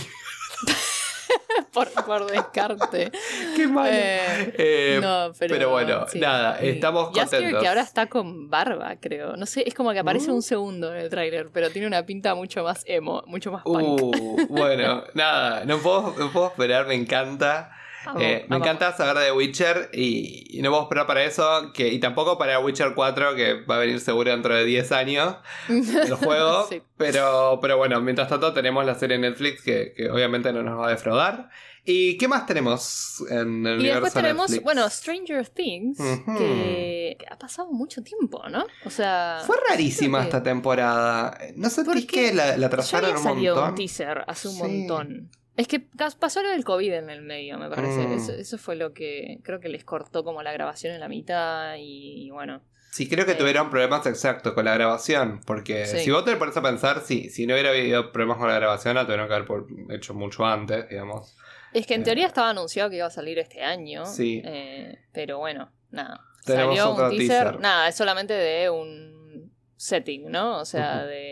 Por, 1.72 1.88
por 2.04 2.30
descarte. 2.30 3.10
Qué 3.56 3.66
malo. 3.66 3.88
Eh, 3.92 4.54
Eh, 4.58 4.98
no, 5.02 5.32
pero, 5.38 5.54
pero 5.54 5.70
bueno, 5.70 6.06
sí. 6.08 6.20
nada, 6.20 6.58
Y 6.62 6.68
estamos 6.68 7.06
Jaskier, 7.14 7.40
contentos. 7.42 7.62
que 7.62 7.68
ahora 7.68 7.80
está 7.80 8.06
con 8.06 8.50
barba, 8.50 8.96
creo. 9.00 9.36
No 9.36 9.46
sé, 9.46 9.64
es 9.66 9.72
como 9.74 9.92
que 9.92 9.98
aparece 9.98 10.30
Uh. 10.30 10.34
un 10.34 10.42
segundo 10.42 10.92
en 10.94 11.00
el 11.00 11.08
tráiler, 11.10 11.48
pero 11.52 11.70
tiene 11.70 11.86
una 11.86 12.04
pinta 12.04 12.34
mucho 12.34 12.62
más 12.62 12.84
emo, 12.86 13.22
mucho 13.26 13.50
más 13.52 13.62
punk. 13.62 14.02
Uh, 14.02 14.46
bueno, 14.48 15.04
nada, 15.14 15.64
no 15.64 15.78
puedo, 15.78 16.14
no 16.18 16.30
puedo 16.30 16.48
esperar, 16.48 16.86
me 16.86 16.94
encanta. 16.94 17.70
Amo, 18.04 18.21
Eh, 18.21 18.47
me 18.49 18.56
encanta 18.56 18.92
saber 18.97 19.16
de 19.23 19.32
Witcher 19.32 19.90
y, 19.92 20.59
y 20.59 20.62
no 20.62 20.71
puedo 20.71 20.82
esperar 20.82 21.06
para 21.06 21.25
eso, 21.25 21.73
que, 21.73 21.88
y 21.88 22.00
tampoco 22.00 22.37
para 22.38 22.59
Witcher 22.59 22.94
4, 22.94 23.35
que 23.37 23.62
va 23.64 23.76
a 23.76 23.78
venir 23.78 24.00
seguro 24.00 24.30
dentro 24.30 24.54
de 24.54 24.64
10 24.64 24.92
años 24.92 25.37
el 25.68 26.14
juego. 26.14 26.66
Sí. 26.68 26.82
pero, 26.97 27.59
pero 27.62 27.76
bueno, 27.76 28.00
mientras 28.00 28.28
tanto 28.28 28.52
tenemos 28.52 28.85
la 28.85 28.94
serie 28.94 29.18
Netflix 29.18 29.62
que, 29.62 29.92
que 29.97 30.11
obviamente 30.11 30.52
no 30.52 30.62
nos 30.62 30.78
va 30.80 30.87
a 30.88 30.90
defraudar. 30.90 31.49
¿Y 31.85 32.16
qué 32.16 32.28
más 32.28 32.47
tenemos 32.47 33.25
en 33.28 33.66
el 33.66 33.73
Y 33.75 33.80
universo 33.80 33.94
después 34.04 34.12
tenemos, 34.14 34.50
Netflix? 34.50 34.62
bueno, 34.64 34.88
Stranger 34.88 35.49
Things, 35.49 35.99
que, 36.38 37.16
que 37.18 37.26
ha 37.28 37.37
pasado 37.37 37.73
mucho 37.73 38.04
tiempo, 38.04 38.49
¿no? 38.49 38.64
O 38.85 38.90
sea, 38.90 39.40
Fue 39.44 39.56
rarísima 39.68 40.21
que- 40.21 40.25
esta 40.26 40.42
temporada. 40.44 41.37
¿No 41.56 41.68
sentís 41.71 42.06
que 42.06 42.32
la, 42.32 42.56
la 42.56 42.66
había 42.66 43.16
un 43.16 43.23
montón? 43.25 43.68
un 43.71 43.75
teaser 43.75 44.25
hace 44.28 44.47
un 44.47 44.54
Sí. 44.54 44.62
montón. 44.62 45.30
Es 45.56 45.68
que 45.68 45.80
pasó 46.18 46.42
lo 46.42 46.49
del 46.50 46.64
COVID 46.64 46.92
en 46.94 47.11
el 47.11 47.23
medio, 47.23 47.59
me 47.59 47.68
parece. 47.68 48.06
Mm. 48.06 48.12
Eso, 48.12 48.32
eso 48.32 48.56
fue 48.59 48.75
lo 48.76 48.92
que 48.94 49.38
creo 49.42 49.61
que 49.61 49.68
les 49.68 49.85
cortó 49.85 50.25
como 50.25 50.42
la 50.42 50.52
grabación 50.52 50.94
en 50.94 51.00
la 51.00 51.09
mitad 51.09 51.75
y, 51.78 52.30
bueno. 52.30 52.62
Sí, 52.90 53.09
creo 53.09 53.25
que 53.26 53.32
Eh. 53.32 53.37
tuvieron 53.37 53.71
problemas 53.71 54.06
exactos 54.06 54.52
con 54.54 54.64
la 54.64 54.75
grabación. 54.75 55.40
Porque 55.47 55.87
Sí. 55.87 55.99
si 56.00 56.11
vos 56.11 56.25
te 56.25 56.37
pones 56.37 56.56
a 56.56 56.62
pensar, 56.62 57.00
sí, 57.00 57.28
si 57.30 57.47
no 57.47 57.54
hubiera 57.54 57.71
habido 57.71 58.12
problemas 58.12 58.38
con 58.38 58.49
la 58.49 58.54
grabación, 58.56 58.94
la 58.94 59.04
tuvieron 59.04 59.28
que 59.28 59.35
haber 59.35 59.47
por- 59.47 59.66
hecho 59.90 60.14
mucho 60.14 60.44
antes, 60.44 60.88
digamos. 60.88 61.37
Es 61.75 61.87
que 61.87 61.94
en 61.94 62.02
Eh. 62.02 62.04
teoría 62.04 62.26
estaba 62.26 62.50
anunciado 62.50 62.90
que 62.90 62.97
iba 62.97 63.06
a 63.06 63.11
salir 63.11 63.38
este 63.38 63.62
año. 63.62 64.04
Sí. 64.06 64.42
eh, 64.44 64.99
pero 65.12 65.38
bueno, 65.38 65.71
nada. 65.90 66.21
Tenemos 66.44 66.76
Salió 66.76 66.90
un 66.94 67.11
teaser, 67.16 67.44
teaser. 67.44 67.61
Nada, 67.61 67.88
es 67.88 67.94
solamente 67.94 68.35
de 68.35 68.68
un 68.68 69.52
setting, 69.76 70.30
¿no? 70.30 70.59
O 70.61 70.64
sea, 70.64 71.04
de 71.04 71.31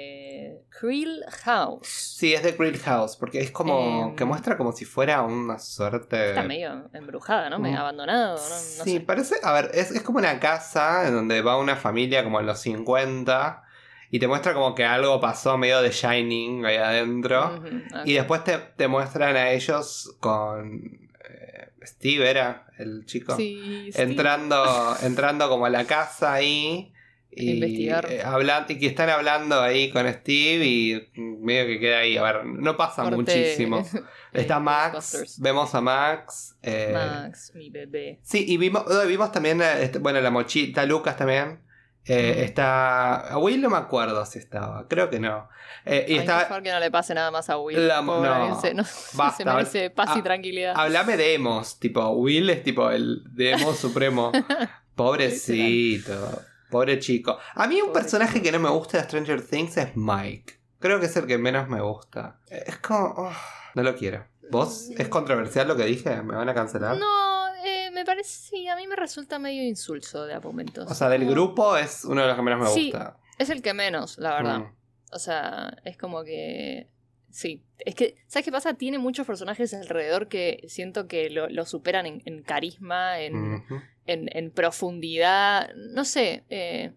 Creel 0.80 1.22
House. 1.44 1.86
Sí, 1.86 2.32
es 2.32 2.42
de 2.42 2.52
Great 2.52 2.78
House, 2.82 3.16
porque 3.16 3.40
es 3.40 3.50
como 3.50 4.08
Em. 4.08 4.16
que 4.16 4.24
muestra 4.24 4.56
como 4.56 4.72
si 4.72 4.84
fuera 4.86 5.20
una 5.22 5.58
suerte. 5.58 6.30
Está 6.30 6.42
medio 6.42 6.88
embrujada, 6.94 7.50
¿no? 7.50 7.58
Medio 7.58 7.76
Mm. 7.76 7.80
abandonado, 7.80 8.34
¿no? 8.36 8.40
No 8.78 8.84
sí, 8.84 8.92
sé. 8.94 9.00
parece. 9.00 9.36
A 9.42 9.52
ver, 9.52 9.70
es, 9.74 9.90
es 9.90 10.02
como 10.02 10.18
una 10.18 10.40
casa 10.40 11.06
en 11.06 11.14
donde 11.14 11.42
va 11.42 11.58
una 11.58 11.76
familia 11.76 12.24
como 12.24 12.40
en 12.40 12.46
los 12.46 12.60
50 12.60 13.62
y 14.10 14.18
te 14.18 14.26
muestra 14.26 14.54
como 14.54 14.74
que 14.74 14.84
algo 14.84 15.20
pasó 15.20 15.58
medio 15.58 15.82
de 15.82 15.90
Shining 15.90 16.64
ahí 16.64 16.76
adentro. 16.76 17.62
Y 18.04 18.14
después 18.14 18.42
te, 18.44 18.56
te 18.58 18.88
muestran 18.88 19.36
a 19.36 19.50
ellos 19.50 20.16
con. 20.20 21.08
eh, 21.28 21.68
Steve 21.84 22.28
era 22.30 22.66
el 22.78 23.04
chico. 23.06 23.36
Sí, 23.36 23.90
sí. 23.92 24.00
entrando, 24.00 24.96
entrando 25.02 25.48
como 25.48 25.66
a 25.66 25.70
la 25.70 25.84
casa 25.84 26.32
ahí. 26.32 26.92
Y, 27.32 27.52
Investigar. 27.52 28.06
eh, 28.10 28.22
hablan- 28.24 28.66
y 28.68 28.78
que 28.78 28.86
están 28.86 29.08
hablando 29.08 29.60
ahí 29.60 29.90
con 29.92 30.06
Steve 30.12 30.64
y 30.66 31.10
medio 31.14 31.66
que 31.66 31.78
queda 31.78 31.98
ahí. 31.98 32.16
A 32.16 32.22
ver, 32.22 32.44
no 32.44 32.76
pasa 32.76 33.02
Corte- 33.04 33.16
muchísimo. 33.16 33.86
Está 34.32 34.58
Max, 34.58 35.36
vemos 35.40 35.74
a 35.74 35.80
Max. 35.80 36.56
eh, 36.62 36.90
Max, 36.92 37.52
mi 37.54 37.70
bebé. 37.70 38.18
Sí, 38.22 38.44
y 38.48 38.56
vimos, 38.56 38.84
vimos 39.06 39.30
también, 39.32 39.60
eh, 39.62 39.82
este- 39.82 39.98
bueno, 40.00 40.20
la 40.20 40.30
mochita, 40.30 40.84
Lucas 40.86 41.16
también. 41.16 41.60
Eh. 42.06 42.44
Está. 42.44 43.28
A 43.28 43.38
Will 43.38 43.60
no 43.60 43.68
me 43.70 43.76
acuerdo 43.76 44.24
si 44.26 44.38
estaba, 44.38 44.88
creo 44.88 45.10
que 45.10 45.20
no. 45.20 45.48
Eh, 45.84 46.06
y 46.08 46.12
Ay, 46.14 46.18
está. 46.20 46.40
favor 46.46 46.62
que 46.62 46.70
no 46.72 46.80
le 46.80 46.90
pase 46.90 47.14
nada 47.14 47.30
más 47.30 47.48
a 47.50 47.58
Will. 47.58 47.86
La- 47.86 48.02
Pobre, 48.04 48.28
no, 48.28 48.58
ese- 48.58 48.74
no, 48.74 48.82
basta. 49.14 49.36
se 49.36 49.44
merece 49.44 49.90
paz 49.90 50.16
y 50.16 50.22
tranquilidad. 50.22 50.74
Hablame 50.76 51.16
de 51.16 51.34
emos, 51.34 51.78
tipo, 51.78 52.08
Will 52.10 52.50
es 52.50 52.62
tipo 52.64 52.90
el 52.90 53.22
de 53.34 53.52
emo 53.52 53.72
supremo. 53.74 54.32
Pobrecito, 54.96 56.42
pobre 56.70 56.98
chico. 56.98 57.38
A 57.54 57.66
mí 57.66 57.80
un 57.80 57.88
Pobre 57.88 58.02
personaje 58.02 58.34
chico. 58.34 58.44
que 58.44 58.52
no 58.52 58.58
me 58.60 58.70
gusta 58.70 58.98
de 58.98 59.04
Stranger 59.04 59.42
Things 59.46 59.76
es 59.76 59.96
Mike. 59.96 60.60
Creo 60.78 60.98
que 61.00 61.06
es 61.06 61.16
el 61.16 61.26
que 61.26 61.36
menos 61.38 61.68
me 61.68 61.80
gusta. 61.80 62.40
Es 62.48 62.78
como... 62.78 63.14
oh, 63.16 63.32
no 63.74 63.82
lo 63.82 63.94
quiero. 63.94 64.24
¿Vos? 64.50 64.88
¿Es 64.96 65.08
controversial 65.08 65.68
lo 65.68 65.76
que 65.76 65.84
dije? 65.84 66.22
¿Me 66.22 66.34
van 66.34 66.48
a 66.48 66.54
cancelar? 66.54 66.96
No, 66.96 67.54
eh, 67.64 67.90
me 67.92 68.04
parece, 68.04 68.30
sí, 68.30 68.66
a 68.66 68.74
mí 68.76 68.86
me 68.88 68.96
resulta 68.96 69.38
medio 69.38 69.62
insulso 69.62 70.24
de 70.24 70.34
a 70.34 70.40
momentos. 70.40 70.90
O 70.90 70.94
sea, 70.94 71.08
del 71.08 71.24
grupo 71.28 71.76
es 71.76 72.04
uno 72.04 72.22
de 72.22 72.26
los 72.28 72.36
que 72.36 72.42
menos 72.42 72.60
me 72.60 72.66
Sí, 72.68 72.90
gusta. 72.90 73.18
Es 73.38 73.50
el 73.50 73.62
que 73.62 73.74
menos, 73.74 74.18
la 74.18 74.34
verdad. 74.34 74.58
Mm. 74.58 74.74
O 75.12 75.18
sea, 75.18 75.76
es 75.84 75.96
como 75.96 76.24
que. 76.24 76.88
Sí. 77.30 77.62
Es 77.78 77.94
que, 77.94 78.16
¿sabes 78.26 78.44
qué 78.44 78.52
pasa? 78.52 78.74
Tiene 78.74 78.98
muchos 78.98 79.26
personajes 79.26 79.72
alrededor 79.74 80.28
que 80.28 80.62
siento 80.68 81.06
que 81.08 81.30
lo, 81.30 81.48
lo 81.48 81.64
superan 81.64 82.06
en, 82.06 82.22
en 82.24 82.42
carisma, 82.42 83.20
en, 83.20 83.64
en, 84.06 84.28
en 84.36 84.50
profundidad. 84.50 85.70
No 85.74 86.04
sé. 86.04 86.44
Eh... 86.50 86.92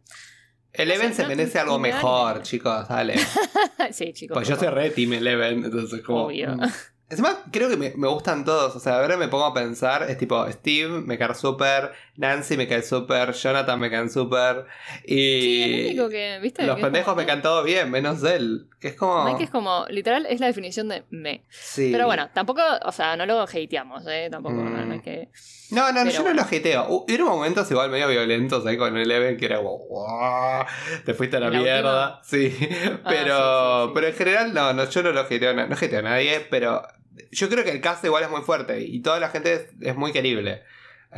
Eleven 0.73 1.13
se 1.13 1.21
no- 1.23 1.27
merece 1.29 1.59
algo 1.59 1.77
mejor, 1.79 2.37
me- 2.37 2.41
chicos, 2.43 2.87
dale. 2.87 3.15
sí, 3.91 4.11
chicos. 4.13 4.33
Pues 4.35 4.47
yo 4.47 4.55
soy 4.55 4.69
re 4.69 4.89
Team 4.89 5.13
Eleven, 5.13 5.63
entonces 5.65 6.01
como... 6.01 6.25
Obvio. 6.25 6.55
mm. 6.55 6.61
Encima 7.09 7.43
creo 7.51 7.69
que 7.69 7.77
me, 7.77 7.93
me 7.95 8.07
gustan 8.07 8.43
todos, 8.43 8.75
o 8.75 8.79
sea, 8.79 8.95
ahora 8.99 9.17
me 9.17 9.27
pongo 9.27 9.45
a 9.45 9.53
pensar, 9.53 10.09
es 10.09 10.17
tipo, 10.17 10.49
Steve 10.51 10.87
me 11.01 11.19
cae 11.19 11.35
súper, 11.35 11.91
Nancy 12.15 12.57
me 12.57 12.67
cae 12.67 12.83
súper, 12.83 13.33
Jonathan 13.33 13.79
me 13.79 13.89
cae 13.89 14.07
súper, 14.07 14.65
y 15.03 15.15
Sí, 15.15 15.63
el 15.63 15.85
único 15.87 16.09
que, 16.09 16.39
¿viste? 16.41 16.63
los 16.63 16.75
Que 16.75 16.81
pendejos 16.83 17.05
como- 17.13 17.17
me 17.21 17.25
caen 17.25 17.41
todo 17.41 17.63
bien, 17.63 17.89
menos 17.89 18.23
él, 18.23 18.67
que 18.79 18.89
es 18.89 18.93
como... 18.95 19.25
Mike 19.25 19.45
es 19.45 19.49
como, 19.49 19.85
literal, 19.89 20.27
es 20.29 20.39
la 20.39 20.45
definición 20.47 20.89
de 20.89 21.03
me. 21.09 21.43
Sí. 21.49 21.89
Pero 21.91 22.05
bueno, 22.05 22.29
tampoco, 22.33 22.61
o 22.85 22.91
sea, 22.91 23.15
no 23.17 23.25
lo 23.25 23.41
hateamos, 23.41 24.03
¿eh? 24.07 24.27
Tampoco, 24.29 24.55
no, 24.55 24.69
Mm. 24.69 24.87
no 24.89 24.93
es 24.95 25.01
que. 25.01 25.29
No, 25.71 25.91
no, 25.91 26.01
Pero 26.03 26.11
yo 26.11 26.23
no 26.23 26.33
lo 26.35 26.45
jeteo. 26.45 26.87
Hu- 26.87 27.05
Hubieron 27.05 27.27
momentos 27.29 27.69
igual 27.71 27.89
medio 27.89 28.07
violentos 28.07 28.63
ahí 28.67 28.77
con 28.77 28.95
Eleven 28.95 29.37
que 29.37 29.45
era 29.45 29.57
como, 29.57 29.79
"Wow, 29.87 30.65
te 31.05 31.15
fuiste 31.15 31.37
a 31.37 31.39
la, 31.39 31.49
¿La 31.49 31.59
mierda. 31.59 32.21
Sí, 32.23 32.55
pero, 33.07 33.35
Ah, 33.35 33.81
sí, 33.85 33.85
sí, 33.85 33.87
sí. 33.87 33.91
pero 33.95 34.07
en 34.07 34.13
general 34.13 34.53
no, 34.53 34.73
no, 34.73 34.87
yo 34.87 35.01
no 35.01 35.11
lo 35.13 35.25
jeteo, 35.25 35.53
no, 35.55 35.65
no 35.65 35.75
jeteo 35.75 35.99
a 35.99 36.03
nadie, 36.03 36.45
pero 36.51 36.83
yo 37.31 37.49
creo 37.49 37.63
que 37.63 37.71
el 37.71 37.81
cast 37.81 38.05
igual 38.05 38.23
es 38.23 38.29
muy 38.29 38.41
fuerte 38.41 38.81
y 38.81 39.01
toda 39.01 39.19
la 39.19 39.29
gente 39.29 39.53
es, 39.53 39.65
es 39.81 39.95
muy 39.95 40.11
querible. 40.11 40.61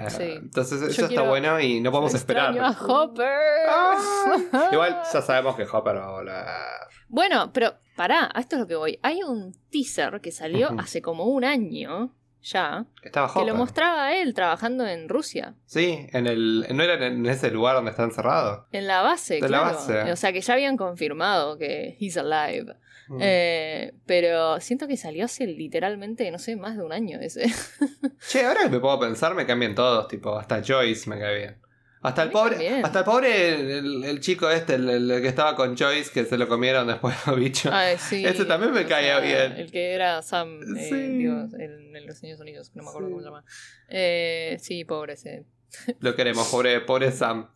Sí. 0.10 0.24
Entonces 0.24 0.80
Yo 0.82 0.88
eso 0.88 1.06
está 1.06 1.22
bueno 1.24 1.60
y 1.60 1.80
no 1.82 1.92
podemos 1.92 2.14
esperar. 2.14 2.58
A 2.60 2.72
Hopper. 2.72 3.28
Ay, 3.70 4.44
igual 4.72 5.02
ya 5.12 5.22
sabemos 5.22 5.56
que 5.56 5.64
Hopper 5.64 5.98
va 5.98 6.06
a 6.08 6.12
volar. 6.12 6.88
Bueno, 7.08 7.52
pero 7.54 7.76
pará, 7.96 8.30
a 8.34 8.40
esto 8.40 8.56
es 8.56 8.62
lo 8.62 8.68
que 8.68 8.76
voy. 8.76 9.00
Hay 9.04 9.24
un 9.24 9.54
teaser 9.72 10.22
que 10.22 10.32
salió 10.32 10.70
hace 10.78 11.02
como 11.02 11.26
un 11.26 11.44
año 11.44 12.14
ya, 12.46 12.86
Estaba 13.02 13.34
que 13.34 13.44
lo 13.44 13.56
mostraba 13.56 14.06
a 14.06 14.16
él 14.18 14.36
trabajando 14.36 14.86
en 14.86 15.10
Rusia, 15.10 15.56
Sí, 15.66 16.08
en 16.12 16.28
el, 16.28 16.68
no 16.76 16.84
era 16.84 17.08
en 17.08 17.26
ese 17.26 17.50
lugar 17.50 17.76
donde 17.76 17.90
está 17.90 18.04
encerrado. 18.04 18.68
en 18.72 18.86
la 18.86 19.02
base, 19.02 19.36
De 19.36 19.42
la 19.42 19.48
claro. 19.48 19.66
base. 19.76 20.12
O 20.12 20.16
sea 20.16 20.32
que 20.32 20.42
ya 20.42 20.54
habían 20.54 20.78
confirmado 20.78 21.58
que 21.58 21.98
he's 22.00 22.18
alive. 22.18 22.76
Mm. 23.08 23.18
Eh, 23.22 23.94
pero 24.06 24.60
siento 24.60 24.88
que 24.88 24.98
salió 24.98 25.26
hace 25.26 25.46
literalmente, 25.48 26.30
no 26.32 26.40
sé, 26.40 26.56
más 26.56 26.76
de 26.78 26.84
un 26.84 26.92
año 26.92 27.20
ese. 27.22 27.46
Che, 28.30 28.46
ahora 28.46 28.64
que 28.64 28.70
me 28.70 28.80
puedo 28.80 29.00
pensar, 29.00 29.36
me 29.36 29.46
cambian 29.46 29.76
todos, 29.76 30.08
tipo, 30.08 30.38
hasta 30.38 30.62
Joyce 30.64 31.10
me 31.10 31.20
cae 31.20 31.36
bien. 31.38 31.58
Hasta 32.02 32.22
el 32.22 32.30
pobre, 32.30 32.52
también. 32.52 32.86
hasta 32.86 33.00
el 33.00 33.06
pobre, 33.06 33.78
el, 33.80 34.04
el 34.04 34.20
chico 34.20 34.48
este, 34.52 34.76
el, 34.76 35.10
el 35.10 35.22
que 35.24 35.28
estaba 35.28 35.56
con 35.56 35.76
Joyce, 35.76 36.12
que 36.14 36.24
se 36.26 36.38
lo 36.38 36.48
comieron 36.48 36.86
después 36.86 37.16
los 37.28 37.36
bichos. 37.36 37.74
Sí. 37.98 38.24
Ese 38.24 38.46
también 38.46 38.74
me 38.74 38.86
caía 38.86 39.20
sea, 39.20 39.48
bien. 39.48 39.60
El 39.60 39.72
que 39.72 39.94
era 39.94 40.22
Sam, 40.22 40.60
eh, 40.78 40.88
Sí. 40.88 40.96
digo, 40.96 41.34
en, 41.58 42.06
Los 42.06 42.16
Estados 42.18 42.42
Unidos, 42.42 42.72
no 42.76 42.84
me 42.84 42.90
acuerdo 42.90 43.08
Sí. 43.08 43.12
cómo 43.14 43.22
se 43.24 43.26
llama. 43.28 43.46
Eh, 43.90 44.58
sí, 44.60 44.86
pobre 44.86 45.14
ese. 45.14 45.46
Lo 46.00 46.16
queremos, 46.16 46.48
pobre, 46.50 46.80
pobre 46.82 47.12
Sam. 47.12 47.50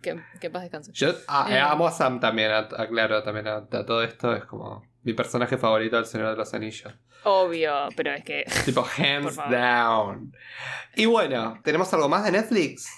Que, 0.00 0.18
que 0.40 0.48
paz 0.48 0.62
descanse. 0.62 0.92
Yo 0.94 1.12
ah, 1.28 1.48
Eh. 1.50 1.58
amo 1.58 1.86
a 1.86 1.92
Sam 1.92 2.20
también, 2.20 2.50
aclaro 2.52 3.22
también 3.22 3.48
a, 3.48 3.56
a 3.56 3.84
todo 3.84 4.02
esto, 4.02 4.34
es 4.34 4.44
como 4.46 4.82
mi 5.02 5.12
personaje 5.14 5.56
favorito 5.58 5.96
del 5.96 6.06
Señor 6.06 6.30
de 6.30 6.36
los 6.36 6.52
Anillos. 6.54 6.92
Obvio, 7.24 7.88
pero 7.96 8.12
es 8.12 8.24
que. 8.24 8.44
Tipo, 8.64 8.84
hands 8.96 9.36
down. 9.50 10.32
Y 10.96 11.06
bueno, 11.06 11.58
¿tenemos 11.64 11.92
algo 11.94 12.08
más 12.08 12.24
de 12.24 12.32
Netflix? 12.32 12.88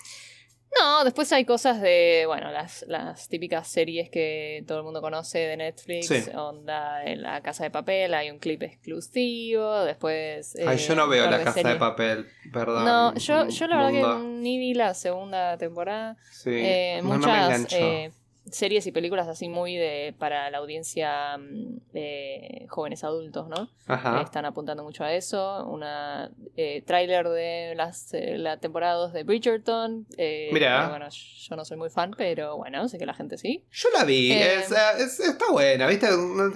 No, 0.80 1.04
después 1.04 1.30
hay 1.34 1.44
cosas 1.44 1.82
de, 1.82 2.24
bueno, 2.26 2.50
las, 2.50 2.82
las 2.88 3.28
típicas 3.28 3.68
series 3.68 4.08
que 4.08 4.64
todo 4.66 4.78
el 4.78 4.84
mundo 4.84 5.02
conoce 5.02 5.38
de 5.40 5.56
Netflix, 5.58 6.06
Sí. 6.06 6.22
onda 6.34 7.04
en 7.04 7.20
La 7.20 7.42
Casa 7.42 7.64
de 7.64 7.70
Papel, 7.70 8.14
hay 8.14 8.30
un 8.30 8.38
clip 8.38 8.62
exclusivo, 8.62 9.84
después... 9.84 10.56
Ay, 10.66 10.76
eh, 10.76 10.78
yo 10.78 10.94
no 10.94 11.08
veo 11.08 11.28
la 11.30 11.36
de 11.38 11.44
casa 11.44 11.68
de 11.68 11.76
papel, 11.76 12.26
perdón. 12.54 12.86
No, 12.86 13.14
yo, 13.16 13.48
yo 13.48 13.66
la 13.66 13.76
verdad 13.76 13.90
mundo. 13.92 14.16
que 14.18 14.24
ni 14.40 14.58
vi 14.58 14.72
la 14.72 14.94
segunda 14.94 15.58
temporada. 15.58 16.16
Sí, 16.30 16.50
Eh, 16.54 17.00
no, 17.02 17.08
no 17.10 17.14
me 17.18 17.18
muchas... 17.18 17.46
enganchó. 17.50 17.76
eh, 17.76 18.12
series 18.52 18.86
y 18.86 18.92
películas 18.92 19.26
así 19.28 19.48
muy 19.48 19.76
de 19.76 20.14
para 20.18 20.50
la 20.50 20.58
audiencia 20.58 21.36
mm, 21.38 21.92
de 21.92 22.66
jóvenes 22.70 23.02
adultos, 23.04 23.48
¿no? 23.48 23.68
Ajá. 23.86 24.20
Están 24.22 24.44
apuntando 24.44 24.84
mucho 24.84 25.04
a 25.04 25.12
eso. 25.12 25.66
Una 25.66 26.30
eh, 26.56 26.82
tráiler 26.86 27.28
de 27.28 27.74
las, 27.76 28.14
eh, 28.14 28.38
la 28.38 28.58
temporada 28.58 28.94
2 28.94 29.12
de 29.12 29.24
Bridgerton. 29.24 30.06
eh, 30.16 30.48
que, 30.52 30.88
bueno, 30.90 31.08
yo 31.10 31.56
no 31.56 31.64
soy 31.64 31.76
muy 31.76 31.90
fan, 31.90 32.14
pero 32.16 32.56
bueno, 32.56 32.88
sé 32.88 32.98
que 32.98 33.06
la 33.06 33.14
gente 33.14 33.36
sí. 33.38 33.64
Yo 33.70 33.88
la 33.96 34.04
vi, 34.04 34.32
Eh, 34.32 34.54
es, 34.60 34.70
es- 34.98 35.20
está 35.20 35.50
buena, 35.50 35.86
¿viste? 35.86 36.06
Es 36.06 36.16
No, 36.16 36.50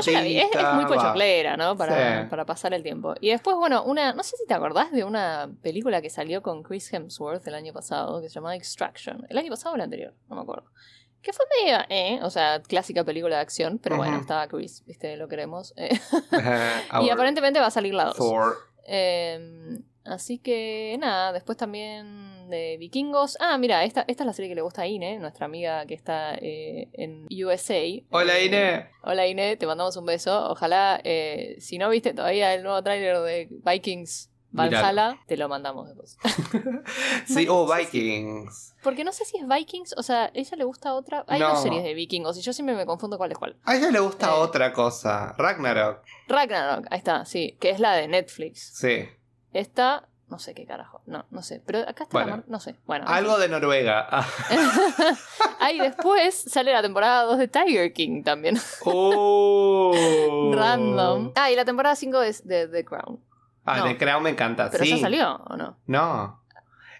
yo 0.00 0.12
la 0.12 0.22
vi. 0.22 0.38
Es, 0.38 0.44
es 0.44 0.50
pasatista, 0.50 0.72
muy 0.74 0.84
pochoclera, 0.86 1.56
¿no? 1.56 1.76
Para, 1.76 2.22
Sí. 2.24 2.28
para 2.30 2.44
pasar 2.44 2.74
el 2.74 2.82
tiempo. 2.82 3.14
Y 3.20 3.30
después, 3.30 3.56
bueno, 3.56 3.84
una. 3.84 4.12
No 4.12 4.22
sé 4.22 4.36
si 4.36 4.46
te 4.46 4.54
acordás 4.54 4.90
de 4.92 5.04
una 5.04 5.50
película 5.62 6.00
que 6.02 6.10
salió 6.10 6.42
con 6.42 6.62
Chris 6.62 6.92
Hemsworth 6.92 7.46
el 7.46 7.54
año 7.54 7.72
pasado, 7.72 8.20
que 8.20 8.28
se 8.28 8.34
llamaba 8.34 8.56
Extraction. 8.56 9.26
¿El 9.28 9.38
año 9.38 9.50
pasado 9.50 9.72
o 9.72 9.76
el 9.76 9.82
anterior? 9.82 10.14
No 10.28 10.36
me 10.36 10.42
acuerdo. 10.42 10.64
Que 11.24 11.32
fue 11.32 11.46
media, 11.62 11.86
eh, 11.88 12.18
o 12.22 12.28
sea, 12.30 12.60
clásica 12.60 13.02
película 13.02 13.36
de 13.36 13.42
acción, 13.42 13.78
pero 13.82 13.96
bueno, 13.96 14.18
estaba 14.18 14.46
Chris, 14.46 14.84
¿viste? 14.86 15.16
Lo 15.16 15.26
queremos. 15.26 15.72
eh. 15.78 15.88
y 17.02 17.08
aparentemente 17.08 17.60
va 17.60 17.66
a 17.66 17.70
salir 17.70 17.94
la 17.94 18.04
2. 18.04 18.16
Thor. 18.16 18.54
Eh, 18.86 19.78
así 20.04 20.38
que 20.38 20.96
nada, 21.00 21.32
después 21.32 21.56
también 21.56 22.50
de 22.50 22.76
vikingos. 22.78 23.38
Ah, 23.40 23.56
mira, 23.56 23.84
esta, 23.84 24.04
esta 24.06 24.22
es 24.24 24.26
la 24.26 24.32
serie 24.34 24.50
que 24.50 24.54
le 24.54 24.60
gusta 24.60 24.82
a 24.82 24.86
Ine, 24.86 25.18
nuestra 25.18 25.46
amiga 25.46 25.86
que 25.86 25.94
está 25.94 26.34
eh, 26.34 26.90
en 26.92 27.26
USA. 27.44 27.80
Hola, 28.10 28.38
Eh, 28.38 28.44
Ine. 28.44 28.90
Hola 29.02 29.26
Ine, 29.26 29.56
te 29.56 29.66
mandamos 29.66 29.96
un 29.96 30.04
beso. 30.04 30.50
Ojalá, 30.50 31.00
si 31.58 31.78
no 31.78 31.88
viste 31.88 32.12
todavía 32.12 32.52
el 32.52 32.62
nuevo 32.62 32.82
tráiler 32.82 33.18
de 33.20 33.48
Vikings 33.64 34.30
Valhalla, 34.54 35.18
te 35.26 35.36
lo 35.36 35.48
mandamos 35.48 35.88
después. 35.88 36.16
Sí, 37.26 37.46
oh, 37.48 37.66
Vikings. 37.72 38.74
Porque 38.82 39.02
no 39.04 39.12
sé 39.12 39.24
si 39.24 39.36
es 39.38 39.46
Vikings, 39.48 39.94
o 39.96 40.02
sea, 40.02 40.30
ella 40.34 40.56
le 40.56 40.64
gusta 40.64 40.94
otra. 40.94 41.24
Hay 41.26 41.40
No. 41.40 41.50
dos 41.50 41.62
series 41.62 41.82
de 41.82 41.94
vikingos 41.94 42.36
y 42.38 42.42
yo 42.42 42.52
siempre 42.52 42.76
me 42.76 42.86
confundo 42.86 43.16
cuál 43.18 43.32
es 43.32 43.38
cuál. 43.38 43.56
A 43.64 43.76
ella 43.76 43.90
le 43.90 43.98
gusta 44.00 44.28
Eh. 44.28 44.34
otra 44.36 44.72
cosa. 44.72 45.34
Ragnarok. 45.38 46.02
Ragnarok, 46.28 46.86
ahí 46.90 46.98
está, 46.98 47.24
sí, 47.24 47.56
que 47.60 47.70
es 47.70 47.80
la 47.80 47.92
de 47.94 48.06
Netflix. 48.08 48.72
Sí. 48.76 49.08
Esta, 49.52 50.08
no 50.28 50.38
sé 50.38 50.54
qué 50.54 50.66
carajo. 50.66 51.00
No, 51.06 51.24
no 51.30 51.42
sé. 51.42 51.62
Pero 51.64 51.80
acá 51.80 52.04
está 52.04 52.20
la 52.20 52.26
mar- 52.26 52.44
no 52.46 52.60
sé. 52.60 52.76
Bueno. 52.86 53.04
Algo 53.08 53.38
de 53.38 53.48
Noruega. 53.48 54.06
Ah. 54.10 54.26
Ahí 55.60 55.78
después 55.78 56.34
sale 56.46 56.72
la 56.72 56.82
temporada 56.82 57.22
2 57.24 57.38
de 57.38 57.48
Tiger 57.48 57.92
King 57.92 58.22
también. 58.22 58.58
Oh. 58.84 59.94
Random. 60.54 61.32
Ah, 61.34 61.50
y 61.50 61.56
la 61.56 61.64
temporada 61.64 61.96
5 61.96 62.22
es 62.22 62.46
de 62.46 62.68
The 62.68 62.84
Crown. 62.84 63.18
Ah, 63.64 63.78
No. 63.78 63.84
The 63.86 63.96
Crown 63.96 64.22
me 64.22 64.30
encanta. 64.30 64.70
Pero 64.70 64.84
sí. 64.84 64.90
ya 64.90 64.98
salió, 64.98 65.36
¿o 65.36 65.56
no? 65.56 65.78
No. 65.86 66.40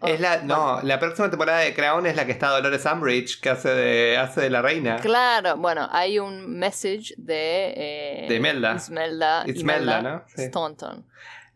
Oh, 0.00 0.07
Es 0.07 0.20
la, 0.20 0.42
no, 0.42 0.83
la 0.83 0.98
próxima 0.98 1.31
temporada 1.31 1.61
de 1.61 1.72
Crown 1.74 2.05
es 2.07 2.14
la 2.16 2.27
que 2.27 2.33
está 2.33 2.48
Dolores 2.50 2.85
Umbridge, 2.85 3.40
que 3.40 3.48
hace 3.50 3.70
de, 3.70 4.18
hace 4.18 4.40
de 4.42 4.50
la 4.50 4.61
reina. 4.61 4.96
Claro, 4.96 5.57
bueno, 5.57 5.88
hay 5.90 6.18
un 6.18 6.59
message 6.59 7.14
de... 7.16 7.72
eh, 7.77 8.27
De 8.29 8.35
Imelda. 8.37 8.74
Ismelda, 8.74 9.44
Ismelda, 9.46 9.98
Imelda 9.98 10.03
¿no? 10.03 10.22
Sí. 10.27 10.42
Staunton, 10.48 11.07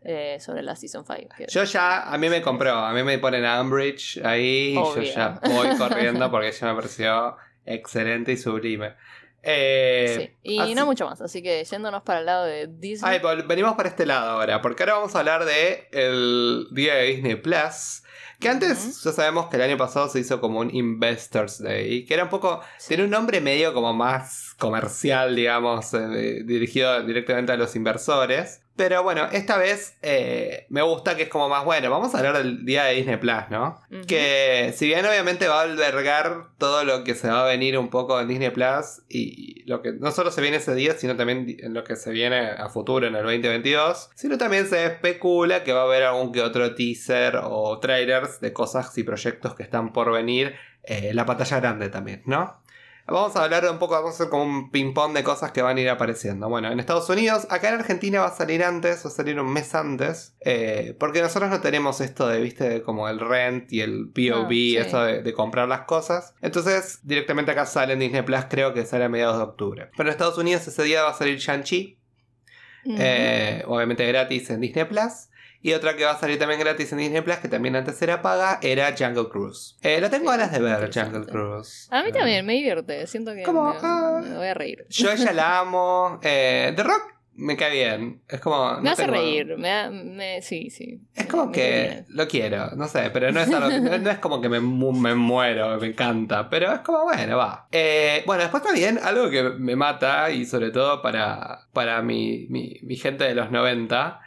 eh, 0.01 0.37
sobre 0.39 0.63
la 0.63 0.75
Season 0.75 1.05
5. 1.05 1.35
que- 1.37 1.45
Yo 1.47 1.63
ya, 1.65 2.03
a 2.11 2.17
mí 2.17 2.27
me 2.29 2.41
compró, 2.41 2.73
a 2.73 2.91
mí 2.93 3.03
me 3.03 3.19
ponen 3.19 3.45
a 3.45 3.61
Umbridge 3.61 4.19
ahí 4.25 4.69
y 4.71 4.73
yo 4.75 4.81
Obvio. 4.81 5.03
ya 5.13 5.39
voy 5.43 5.75
corriendo 5.77 6.31
porque 6.31 6.51
ya 6.51 6.67
me 6.67 6.75
pareció 6.75 7.35
excelente 7.65 8.31
y 8.31 8.37
sublime. 8.37 8.95
Eh, 9.43 10.15
sí. 10.19 10.37
Y 10.43 10.59
así- 10.59 10.75
no 10.75 10.85
mucho 10.85 11.05
más, 11.05 11.21
así 11.21 11.41
que 11.41 11.63
yéndonos 11.63 12.03
para 12.03 12.19
el 12.19 12.25
lado 12.25 12.45
de 12.45 12.67
Disney. 12.67 13.19
Ay, 13.23 13.43
venimos 13.47 13.75
para 13.75 13.89
este 13.89 14.05
lado 14.05 14.31
ahora, 14.31 14.61
porque 14.61 14.83
ahora 14.83 14.95
vamos 14.95 15.15
a 15.15 15.19
hablar 15.19 15.45
de 15.45 15.87
el 15.91 16.67
día 16.71 16.95
de 16.95 17.03
Disney 17.05 17.35
Plus. 17.35 18.03
Que 18.39 18.49
antes 18.49 19.03
ya 19.03 19.11
sabemos 19.11 19.47
que 19.47 19.57
el 19.57 19.63
año 19.63 19.77
pasado 19.77 20.07
se 20.09 20.19
hizo 20.19 20.39
como 20.39 20.59
un 20.59 20.73
Investors 20.73 21.61
Day, 21.61 22.05
que 22.05 22.13
era 22.13 22.23
un 22.23 22.29
poco, 22.29 22.61
Sí. 22.77 22.89
tiene 22.89 23.03
un 23.03 23.09
nombre 23.09 23.41
medio 23.41 23.73
como 23.73 23.93
más 23.93 24.55
comercial, 24.57 25.35
digamos, 25.35 25.93
eh, 25.93 26.43
dirigido 26.45 27.03
directamente 27.03 27.51
a 27.51 27.57
los 27.57 27.75
inversores. 27.75 28.61
Pero 28.75 29.03
bueno, 29.03 29.27
esta 29.33 29.57
vez 29.57 29.97
eh, 30.01 30.65
me 30.69 30.81
gusta 30.81 31.17
que 31.17 31.23
es 31.23 31.29
como 31.29 31.49
más 31.49 31.65
bueno. 31.65 31.89
Vamos 31.91 32.15
a 32.15 32.19
hablar 32.19 32.37
del 32.37 32.63
día 32.63 32.85
de 32.85 32.93
Disney 32.95 33.17
Plus, 33.17 33.49
¿no? 33.49 33.81
Que 34.07 34.73
si 34.73 34.85
bien 34.87 35.05
obviamente 35.05 35.49
va 35.49 35.59
a 35.59 35.63
albergar 35.63 36.45
todo 36.57 36.85
lo 36.85 37.03
que 37.03 37.13
se 37.13 37.27
va 37.27 37.43
a 37.43 37.45
venir 37.45 37.77
un 37.77 37.89
poco 37.89 38.17
en 38.21 38.29
Disney 38.29 38.51
Plus 38.51 39.01
y 39.09 39.63
lo 39.65 39.81
que 39.81 39.91
no 39.91 40.11
solo 40.11 40.31
se 40.31 40.39
viene 40.39 40.57
ese 40.57 40.75
día, 40.75 40.93
sino 40.97 41.17
también 41.17 41.57
en 41.59 41.73
lo 41.73 41.83
que 41.83 41.97
se 41.97 42.11
viene 42.11 42.51
a 42.51 42.69
futuro 42.69 43.05
en 43.05 43.15
el 43.17 43.23
2022, 43.23 44.11
sino 44.15 44.37
también 44.37 44.65
se 44.65 44.85
especula 44.85 45.65
que 45.65 45.73
va 45.73 45.81
a 45.81 45.83
haber 45.83 46.03
algún 46.03 46.31
que 46.31 46.41
otro 46.41 46.73
teaser 46.73 47.35
o 47.43 47.79
trailers 48.09 48.39
de 48.39 48.53
cosas 48.53 48.97
y 48.97 49.03
proyectos 49.03 49.55
que 49.55 49.63
están 49.63 49.93
por 49.93 50.11
venir 50.11 50.55
eh, 50.83 51.11
la 51.13 51.25
pantalla 51.25 51.59
grande 51.59 51.89
también, 51.89 52.23
¿no? 52.25 52.61
Vamos 53.05 53.35
a 53.35 53.43
hablar 53.43 53.67
un 53.71 53.79
poco, 53.79 53.95
vamos 53.95 54.11
a 54.11 54.13
hacer 54.13 54.29
como 54.29 54.43
un 54.43 54.69
ping-pong 54.69 55.13
de 55.13 55.23
cosas 55.23 55.51
que 55.51 55.63
van 55.63 55.77
a 55.77 55.81
ir 55.81 55.89
apareciendo. 55.89 56.47
Bueno, 56.47 56.71
en 56.71 56.79
Estados 56.79 57.09
Unidos, 57.09 57.47
acá 57.49 57.69
en 57.69 57.75
Argentina 57.79 58.19
va 58.19 58.27
a 58.27 58.35
salir 58.35 58.63
antes, 58.63 59.03
va 59.03 59.09
a 59.09 59.11
salir 59.11 59.39
un 59.39 59.51
mes 59.51 59.73
antes, 59.73 60.35
eh, 60.41 60.95
porque 60.99 61.19
nosotros 61.19 61.49
no 61.49 61.59
tenemos 61.59 62.01
esto 62.01 62.27
de, 62.27 62.39
viste, 62.39 62.83
como 62.83 63.09
el 63.09 63.19
rent 63.19 63.73
y 63.73 63.81
el 63.81 64.11
POV, 64.13 64.49
sí. 64.49 64.77
eso 64.77 65.01
de, 65.01 65.23
de 65.23 65.33
comprar 65.33 65.67
las 65.67 65.81
cosas. 65.81 66.35
Entonces, 66.41 66.99
directamente 67.01 67.49
acá 67.49 67.65
sale 67.65 67.93
en 67.93 67.99
Disney 67.99 68.21
Plus, 68.21 68.45
creo 68.47 68.75
que 68.75 68.85
sale 68.85 69.05
a 69.05 69.09
mediados 69.09 69.37
de 69.37 69.43
octubre. 69.43 69.89
Pero 69.97 70.07
en 70.07 70.11
Estados 70.11 70.37
Unidos 70.37 70.67
ese 70.67 70.83
día 70.83 71.01
va 71.01 71.09
a 71.09 71.13
salir 71.15 71.39
Shang-Chi, 71.39 71.97
eh, 72.85 73.63
obviamente 73.65 74.05
gratis 74.05 74.51
en 74.51 74.61
Disney 74.61 74.85
Plus. 74.85 75.28
Y 75.61 75.73
otra 75.73 75.95
que 75.95 76.05
va 76.05 76.11
a 76.11 76.17
salir 76.19 76.39
también 76.39 76.59
gratis 76.59 76.91
en 76.93 76.99
Disney 76.99 77.21
Plus, 77.21 77.35
que 77.37 77.49
también 77.49 77.75
antes 77.75 78.01
era 78.01 78.21
paga, 78.21 78.59
era 78.61 78.95
Jungle 78.97 79.27
Cruise. 79.29 79.75
Eh, 79.81 79.99
la 79.99 80.09
tengo 80.09 80.31
Sí, 80.31 80.37
ganas 80.37 80.51
de 80.53 80.59
ver. 80.59 80.89
Jungle 80.93 81.25
Cruise. 81.25 81.87
A 81.91 82.03
mí 82.03 82.11
también, 82.13 82.45
me 82.45 82.53
divierte. 82.53 83.05
Siento 83.07 83.33
que 83.33 83.43
¿Cómo? 83.43 83.71
me, 83.73 83.79
Ah. 83.81 84.21
me 84.23 84.37
voy 84.37 84.47
a 84.47 84.53
reír. 84.53 84.85
Yo 84.89 85.09
a 85.09 85.13
ella 85.15 85.33
la 85.33 85.59
amo. 85.59 86.19
Eh, 86.23 86.71
The 86.75 86.83
Rock 86.83 87.01
me 87.41 87.55
cae 87.57 87.71
bien. 87.71 88.21
Es 88.29 88.39
como. 88.41 88.75
me 88.77 88.83
no 88.83 88.91
hace 88.91 89.03
tengo- 89.03 89.17
reír. 89.17 89.57
Me, 89.57 89.67
da- 89.69 89.89
me- 89.91 90.41
sí, 90.41 90.69
sí. 90.69 91.01
Es 91.15 91.25
como 91.25 91.47
me 91.47 91.51
que 91.51 92.03
lo 92.09 92.27
quiero, 92.27 92.71
no 92.77 92.87
sé, 92.87 93.09
pero 93.11 93.31
no 93.31 93.39
es, 93.41 93.49
algo- 93.49 93.69
no, 93.81 93.97
no 93.97 94.09
es 94.11 94.19
como 94.19 94.39
que 94.41 94.47
me, 94.49 94.59
me 94.61 95.15
muero, 95.15 95.77
me 95.77 95.87
encanta, 95.87 96.49
pero 96.49 96.71
es 96.73 96.79
como, 96.79 97.03
bueno, 97.03 97.37
va. 97.37 97.67
Eh, 97.71 98.23
bueno, 98.25 98.43
después 98.43 98.63
también 98.63 98.97
algo 99.03 99.29
que 99.29 99.43
me 99.43 99.75
mata, 99.75 100.31
y 100.31 100.45
sobre 100.45 100.71
todo 100.71 101.01
para, 101.01 101.67
para 101.73 102.01
mi, 102.01 102.47
mi, 102.49 102.77
mi 102.83 102.95
gente 102.97 103.23
de 103.25 103.35
los 103.35 103.51
90, 103.51 104.19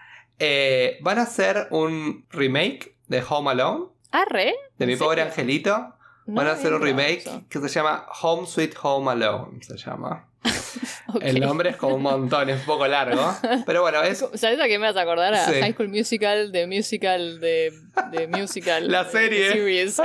eh, 0.45 0.99
van 1.03 1.19
a 1.19 1.23
hacer 1.23 1.69
un 1.71 2.27
remake 2.31 2.97
de 3.07 3.23
Home 3.29 3.51
Alone, 3.53 3.85
¿Arre? 4.11 4.55
de 4.77 4.87
mi 4.87 4.95
¿En 4.95 4.99
pobre 4.99 5.23
angelito. 5.23 5.95
No 6.27 6.35
Van 6.37 6.47
a 6.49 6.53
hacer 6.53 6.73
un 6.73 6.83
remake 6.83 7.19
eso. 7.19 7.43
que 7.49 7.59
se 7.61 7.69
llama 7.69 8.07
Home 8.23 8.47
Sweet 8.47 8.75
Home 8.83 9.11
Alone, 9.11 9.63
se 9.63 9.77
llama. 9.77 10.29
El 11.21 11.41
nombre 11.41 11.71
es 11.71 11.77
como 11.77 11.97
un 11.97 12.03
montón, 12.03 12.49
es 12.51 12.61
un 12.61 12.67
poco 12.67 12.87
largo, 12.87 13.35
pero 13.67 13.83
bueno, 13.83 14.03
es 14.03 14.19
¿Sabes 14.35 14.61
a 14.61 14.67
qué 14.67 14.79
me 14.79 14.87
vas 14.87 14.97
a 14.97 15.03
acordar? 15.03 15.35
A 15.35 15.47
Sí. 15.47 15.61
High 15.61 15.73
School 15.75 15.89
Musical, 15.89 16.53
de 16.53 16.67
Musical, 16.67 17.41
de, 17.41 17.73
de 18.13 18.27
Musical. 18.29 18.91
La 18.91 19.05
serie. 19.05 19.53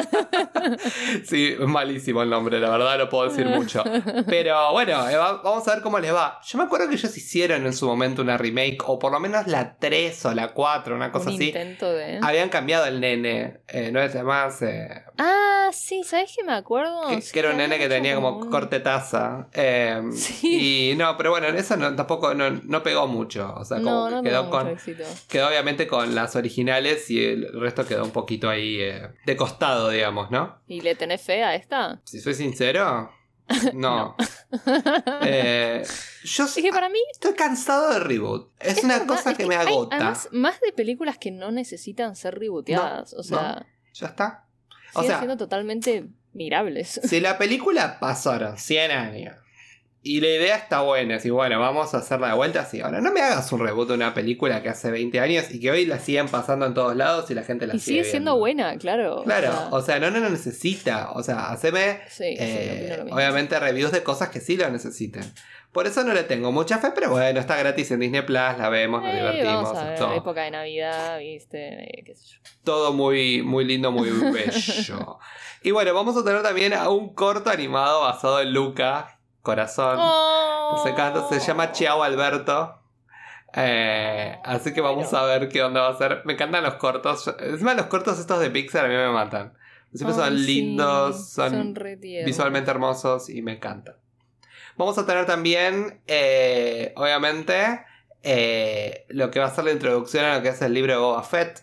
Sí, 1.26 1.56
malísimo 1.60 2.22
el 2.24 2.30
nombre, 2.30 2.60
la 2.60 2.70
verdad 2.70 2.98
no 2.98 3.10
puedo 3.10 3.30
decir 3.30 3.46
mucho. 3.48 3.84
Pero 4.28 4.72
bueno, 4.72 4.98
va- 5.00 5.42
vamos 5.44 5.68
a 5.68 5.74
ver 5.76 5.82
cómo 5.84 6.00
les 6.00 6.14
va. 6.14 6.40
Yo 6.46 6.58
me 6.58 6.66
acuerdo 6.66 6.88
que 6.90 6.96
ellos 6.96 7.16
hicieron 7.18 7.66
en 7.66 7.74
su 7.74 7.86
momento 7.88 8.22
una 8.22 8.38
remake, 8.38 8.78
o 8.86 9.00
por 9.00 9.12
lo 9.12 9.20
menos 9.20 9.48
la 9.48 9.76
3 9.78 10.26
o 10.26 10.34
la 10.34 10.50
4, 10.50 10.96
una 10.96 11.12
cosa 11.12 11.30
Un 11.30 11.36
así. 11.36 11.48
intento 11.48 11.92
de. 11.92 12.20
Habían 12.22 12.50
cambiado 12.50 12.86
el 12.86 13.00
nene, 13.00 13.62
eh, 13.68 13.90
no 13.92 14.02
es 14.02 14.16
más. 14.24 14.62
eh, 14.62 15.04
Ah, 15.18 15.70
sí, 15.74 16.04
¿sabes 16.04 16.32
qué 16.38 16.44
me 16.44 16.54
acuerdo? 16.54 17.08
que, 17.10 17.22
Sí, 17.22 17.32
que 17.34 17.40
era 17.40 17.50
un 17.52 17.58
nene 17.58 17.78
que 17.78 17.90
tenía 17.90 18.16
como 18.16 18.38
un- 18.38 18.50
corte 18.50 18.80
taza. 18.80 19.48
eh, 19.54 20.02
Sí. 20.14 20.92
Y 20.92 20.96
no, 20.96 21.18
pero 21.18 21.32
bueno, 21.32 21.48
eso 21.48 21.76
no, 21.78 21.96
tampoco 21.96 22.34
no, 22.34 22.50
no 22.52 22.84
pegó 22.84 23.08
mucho. 23.08 23.54
O 23.58 23.66
sea, 23.66 23.82
como 23.82 24.10
No, 24.10 24.22
que 24.22 24.30
quedó 24.30 24.50
con. 24.50 24.78
Quedó 25.28 25.48
obviamente 25.48 25.88
con 25.88 26.14
las 26.16 26.36
originales 26.36 27.10
y 27.10 27.24
el 27.24 27.52
resto 27.60 27.86
quedó 27.86 28.04
un 28.04 28.12
poquito 28.12 28.50
ahí 28.50 28.80
eh, 28.80 29.10
de 29.26 29.36
costado, 29.36 29.90
digamos, 29.90 30.30
¿no? 30.32 30.60
¿Y 30.68 30.82
le 30.82 30.96
tenés 30.96 31.22
fe 31.22 31.44
a 31.44 31.56
esta? 31.56 32.00
Si 32.06 32.20
soy 32.20 32.34
sincero, 32.36 33.12
no. 33.74 34.16
Eh, 35.24 35.84
yo 36.24 36.46
Es 36.46 36.54
que 36.56 36.70
para 36.72 36.90
mí 36.90 37.00
estoy 37.12 37.34
cansado 37.34 37.92
de 37.94 38.00
reboot. 38.00 38.52
Es, 38.60 38.78
Es 38.80 38.84
una 38.84 39.00
verdad, 39.00 39.08
cosa 39.16 39.32
es 39.32 39.38
que, 39.38 39.46
me 39.46 39.56
hay, 39.56 39.68
agota. 39.68 39.96
además, 39.96 40.30
más 40.32 40.60
de 40.62 40.72
películas 40.74 41.18
que 41.18 41.32
no 41.32 41.52
necesitan 41.52 42.16
ser 42.16 42.38
rebooteadas. 42.38 43.14
o 43.14 43.24
sea, 43.24 43.66
Ya 43.94 44.08
está. 44.08 44.44
O 45.00 45.04
sea, 45.04 45.18
siendo 45.20 45.38
totalmente 45.38 46.06
mirables. 46.34 47.00
si 47.04 47.20
la 47.20 47.38
película 47.40 48.00
pasaron 48.00 48.58
100 48.58 48.92
años 48.92 49.36
Y 50.04 50.22
la 50.22 50.28
idea 50.28 50.56
está 50.56 50.82
buena, 50.82 51.16
así 51.18 51.30
bueno, 51.32 51.60
vamos 51.60 51.94
a 51.94 51.98
hacerla 51.98 52.30
de 52.30 52.36
vuelta 52.36 52.62
así. 52.62 52.80
Ahora, 52.80 53.02
no 53.02 53.12
me 53.12 53.20
hagas 53.22 53.52
un 53.52 53.60
reboot 53.60 53.90
de 53.90 53.96
una 53.96 54.14
película 54.14 54.62
que 54.64 54.70
hace 54.70 54.90
20 54.90 55.20
años 55.20 55.46
y 55.52 55.60
que 55.60 55.70
hoy 55.72 55.86
la 55.86 56.00
siguen 56.00 56.28
pasando 56.30 56.66
en 56.66 56.74
todos 56.74 56.96
lados 56.96 57.30
y 57.30 57.34
la 57.34 57.44
gente 57.44 57.68
la 57.68 57.76
Y 57.76 57.80
sigue 57.80 58.04
sigue 58.04 58.12
siendo 58.12 58.32
viendo. 58.32 58.40
buena, 58.40 58.78
claro. 58.78 59.24
Claro, 59.26 59.52
o 59.72 59.78
o 59.78 59.82
sea, 59.82 60.00
no, 60.00 60.10
no 60.12 60.20
lo 60.20 60.30
necesita. 60.30 61.12
O 61.12 61.24
sea, 61.24 61.50
haceme 61.50 62.00
Sí, 62.10 62.36
eh, 62.40 63.06
obviamente 63.12 63.60
reviews 63.60 63.92
de 63.92 64.04
cosas 64.04 64.30
que 64.30 64.40
sí 64.40 64.56
lo 64.56 64.70
necesiten. 64.70 65.24
Por 65.78 65.86
eso 65.86 66.04
no 66.04 66.12
le 66.12 66.24
tengo 66.24 66.52
mucha 66.52 66.80
fe, 66.80 66.92
pero 66.96 67.12
bueno, 67.12 67.40
está 67.40 67.56
gratis 67.56 67.92
en 67.92 68.00
Disney 68.00 68.24
Plus, 68.24 68.36
la 68.58 68.68
vemos, 68.70 69.04
nos 69.04 69.14
divertimos. 69.14 69.54
vamos 69.64 69.78
a 69.78 69.82
es 69.84 69.88
ver, 69.90 70.00
todo, 70.00 70.14
época 70.16 70.42
de 70.42 70.50
Navidad, 70.50 71.20
viste, 71.20 72.02
qué 72.04 72.16
sé 72.16 72.26
yo. 72.26 72.40
todo 72.64 72.94
muy, 72.94 73.44
muy 73.44 73.64
lindo, 73.64 73.92
muy 73.92 74.10
bello. 74.34 75.20
y 75.62 75.70
bueno, 75.70 75.94
vamos 75.94 76.18
a 76.18 76.24
tener 76.24 76.42
también 76.42 76.74
a 76.74 76.90
un 76.90 77.14
corto 77.14 77.52
animado 77.52 78.02
basado 78.02 78.42
en 78.42 78.54
Luca, 78.54 79.20
Corazón. 79.44 79.98
Oh. 80.02 80.82
Se, 80.84 80.96
canta- 80.96 81.30
se 81.30 81.40
llama 81.40 81.72
Chiao 81.72 82.02
Alberto. 82.02 82.82
Eh, 83.54 84.36
así 84.46 84.74
que 84.74 84.82
vamos 84.82 85.12
Bueno. 85.12 85.26
a 85.26 85.28
ver 85.28 85.48
qué 85.48 85.62
onda 85.62 85.82
va 85.82 85.90
a 85.90 85.98
ser. 86.00 86.24
Me 86.26 86.34
encantan 86.34 86.64
los 86.64 86.74
cortos. 86.78 87.32
Encima 87.40 87.76
los 87.76 87.86
cortos 87.86 88.18
estos 88.18 88.40
de 88.40 88.50
Pixar 88.50 88.86
a 88.86 88.88
mí 88.88 88.96
me 88.96 89.10
matan. 89.12 89.54
Siempre 89.94 90.16
son 90.16 90.38
sí, 90.40 90.44
lindos, 90.46 91.30
son, 91.30 91.76
visualmente 92.26 92.72
hermosos 92.72 93.30
y 93.30 93.44
me 93.44 93.54
encantan. 93.54 93.96
Vamos 94.78 94.98
a 94.98 95.06
tener 95.06 95.26
también, 95.26 96.02
eh, 96.08 96.94
obviamente, 96.96 97.82
eh, 98.24 99.06
lo 99.10 99.32
que 99.32 99.40
va 99.40 99.48
a 99.48 99.56
ser 99.56 99.66
la 99.66 99.72
introducción 99.72 100.26
a 100.26 100.36
lo 100.38 100.42
que 100.44 100.50
es 100.50 100.62
el 100.62 100.74
libro 100.74 100.94
de 100.94 101.00
Boba 101.00 101.24
Fett, 101.24 101.62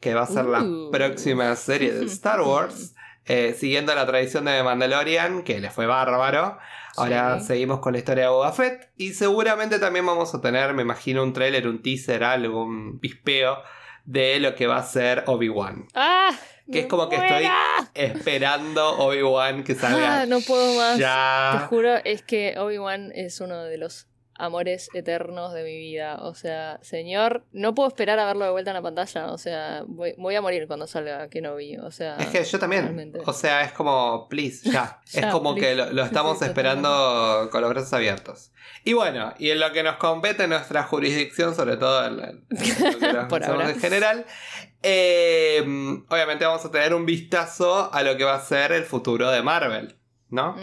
que 0.00 0.14
va 0.14 0.22
a 0.22 0.26
ser 0.26 0.44
la 0.46 0.62
Uh. 0.62 0.90
próxima 0.90 1.54
serie 1.56 1.92
de 1.92 2.06
Star 2.06 2.40
Wars, 2.40 2.94
eh, 3.26 3.54
siguiendo 3.58 3.94
la 3.94 4.06
tradición 4.06 4.44
de 4.46 4.62
Mandalorian, 4.62 5.42
que 5.42 5.60
le 5.60 5.70
fue 5.70 5.86
bárbaro. 5.86 6.56
Ahora 6.96 7.38
Sí. 7.40 7.46
seguimos 7.48 7.80
con 7.80 7.92
la 7.92 7.98
historia 7.98 8.24
de 8.24 8.30
Boba 8.30 8.52
Fett 8.52 8.90
y 8.96 9.12
seguramente 9.12 9.78
también 9.78 10.04
vamos 10.06 10.34
a 10.34 10.40
tener, 10.40 10.72
me 10.74 10.82
imagino, 10.82 11.22
un 11.22 11.32
tráiler, 11.32 11.68
un 11.68 11.80
teaser, 11.82 12.24
algo, 12.24 12.64
un 12.64 12.98
pispeo 12.98 13.58
de 14.04 14.40
lo 14.40 14.54
que 14.54 14.66
va 14.66 14.78
a 14.78 14.82
ser 14.82 15.22
Obi-Wan. 15.26 15.86
¡Ah! 15.94 16.30
Que 16.70 16.80
es 16.80 16.86
como 16.86 17.08
que 17.08 17.16
estoy 17.16 17.48
esperando 17.94 18.98
Obi-Wan 18.98 19.64
que 19.64 19.74
salga. 19.74 20.22
Ah, 20.22 20.26
no 20.26 20.40
puedo 20.40 20.74
más. 20.78 20.96
Te 20.96 21.00
Ya. 21.02 21.66
juro, 21.68 21.96
es 22.04 22.22
que 22.22 22.54
Obi-Wan 22.58 23.12
es 23.14 23.40
uno 23.40 23.62
de 23.64 23.78
los 23.78 24.06
amores 24.40 24.88
eternos 24.94 25.52
de 25.52 25.64
mi 25.64 25.76
vida. 25.76 26.18
O 26.22 26.32
sea, 26.34 26.78
señor, 26.80 27.44
no 27.50 27.74
puedo 27.74 27.88
esperar 27.88 28.20
a 28.20 28.26
verlo 28.26 28.44
de 28.44 28.50
vuelta 28.52 28.70
en 28.70 28.76
la 28.76 28.82
pantalla. 28.82 29.32
O 29.32 29.38
sea, 29.38 29.82
voy, 29.88 30.14
voy 30.16 30.36
a 30.36 30.40
morir 30.40 30.68
cuando 30.68 30.86
salga 30.86 31.28
Kenobi. 31.28 31.76
O 31.78 31.90
sea, 31.90 32.16
Es 32.18 32.28
que 32.28 32.44
yo 32.44 32.58
también. 32.60 32.84
realmente. 32.84 33.18
O 33.26 33.32
sea, 33.32 33.62
es 33.62 33.72
como, 33.72 34.28
please, 34.28 34.70
ya. 34.70 35.00
es 35.06 35.14
Ya, 35.14 35.30
como 35.30 35.54
please. 35.54 35.70
que 35.70 35.74
lo, 35.74 35.92
lo 35.92 36.04
estamos 36.04 36.40
esperando 36.42 37.48
con 37.50 37.62
los 37.62 37.70
brazos 37.70 37.92
abiertos. 37.92 38.52
Y 38.84 38.92
bueno, 38.92 39.34
y 39.38 39.50
en 39.50 39.58
lo 39.58 39.72
que 39.72 39.82
nos 39.82 39.96
compete 39.96 40.46
nuestra 40.46 40.84
jurisdicción, 40.84 41.54
sobre 41.56 41.76
todo 41.76 42.06
en, 42.06 42.20
en 42.20 42.44
lo 42.92 42.98
que 42.98 43.12
nos 43.12 43.24
Por 43.28 43.42
ahora. 43.44 43.70
en 43.70 43.80
general, 43.80 44.24
eh, 44.82 45.60
obviamente 46.08 46.44
vamos 46.44 46.64
a 46.64 46.70
tener 46.70 46.94
un 46.94 47.06
vistazo 47.06 47.92
a 47.92 48.02
lo 48.02 48.16
que 48.16 48.24
va 48.24 48.34
a 48.34 48.40
ser 48.40 48.72
el 48.72 48.84
futuro 48.84 49.30
de 49.30 49.42
Marvel, 49.42 49.96
¿no? 50.30 50.56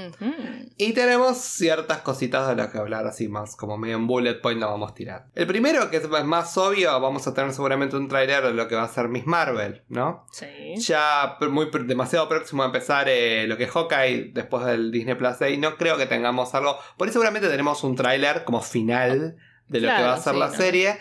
Y 0.78 0.94
tenemos 0.94 1.38
ciertas 1.38 2.00
cositas 2.00 2.48
de 2.48 2.56
las 2.56 2.70
que 2.70 2.78
hablar 2.78 3.08
así 3.08 3.28
más, 3.28 3.56
como 3.56 3.78
medio 3.78 3.98
en 3.98 4.08
bullet 4.08 4.36
point 4.42 4.60
lo 4.60 4.70
vamos 4.70 4.92
a 4.92 4.96
tirar. 4.96 5.26
El 5.36 5.48
primero, 5.48 5.90
que 5.90 5.98
es 5.98 6.10
más 6.26 6.58
obvio, 6.58 7.00
vamos 7.00 7.28
a 7.28 7.34
tener 7.34 7.52
seguramente 7.52 7.98
un 7.98 8.08
trailer 8.08 8.44
de 8.44 8.54
lo 8.54 8.68
que 8.68 8.76
va 8.76 8.84
a 8.84 8.88
ser 8.88 9.10
Miss 9.10 9.26
Marvel, 9.26 9.84
¿no? 9.90 10.26
Sí. 10.32 10.76
Ya 10.78 11.38
muy 11.50 11.70
demasiado 11.86 12.30
próximo 12.30 12.64
a 12.64 12.68
empezar 12.68 13.08
eh, 13.10 13.48
lo 13.48 13.58
que 13.58 13.66
es 13.66 13.72
Hawkeye 13.72 14.32
después 14.34 14.66
del 14.66 14.92
Disney 14.92 15.16
Plus 15.16 15.40
Day, 15.40 15.58
no 15.58 15.76
creo 15.78 15.98
que 15.98 16.06
tengamos 16.06 16.54
algo. 16.56 16.78
Por 16.98 17.08
ahí 17.08 17.12
seguramente 17.12 17.50
tenemos 17.50 17.84
un 17.84 17.96
tráiler 17.96 18.44
como 18.46 18.62
final 18.62 19.38
de 19.68 19.82
lo 19.82 19.88
que 19.88 20.04
va 20.04 20.14
a 20.14 20.18
ser 20.18 20.34
sí, 20.34 20.40
la 20.40 20.48
¿no? 20.48 20.54
serie. 20.54 20.98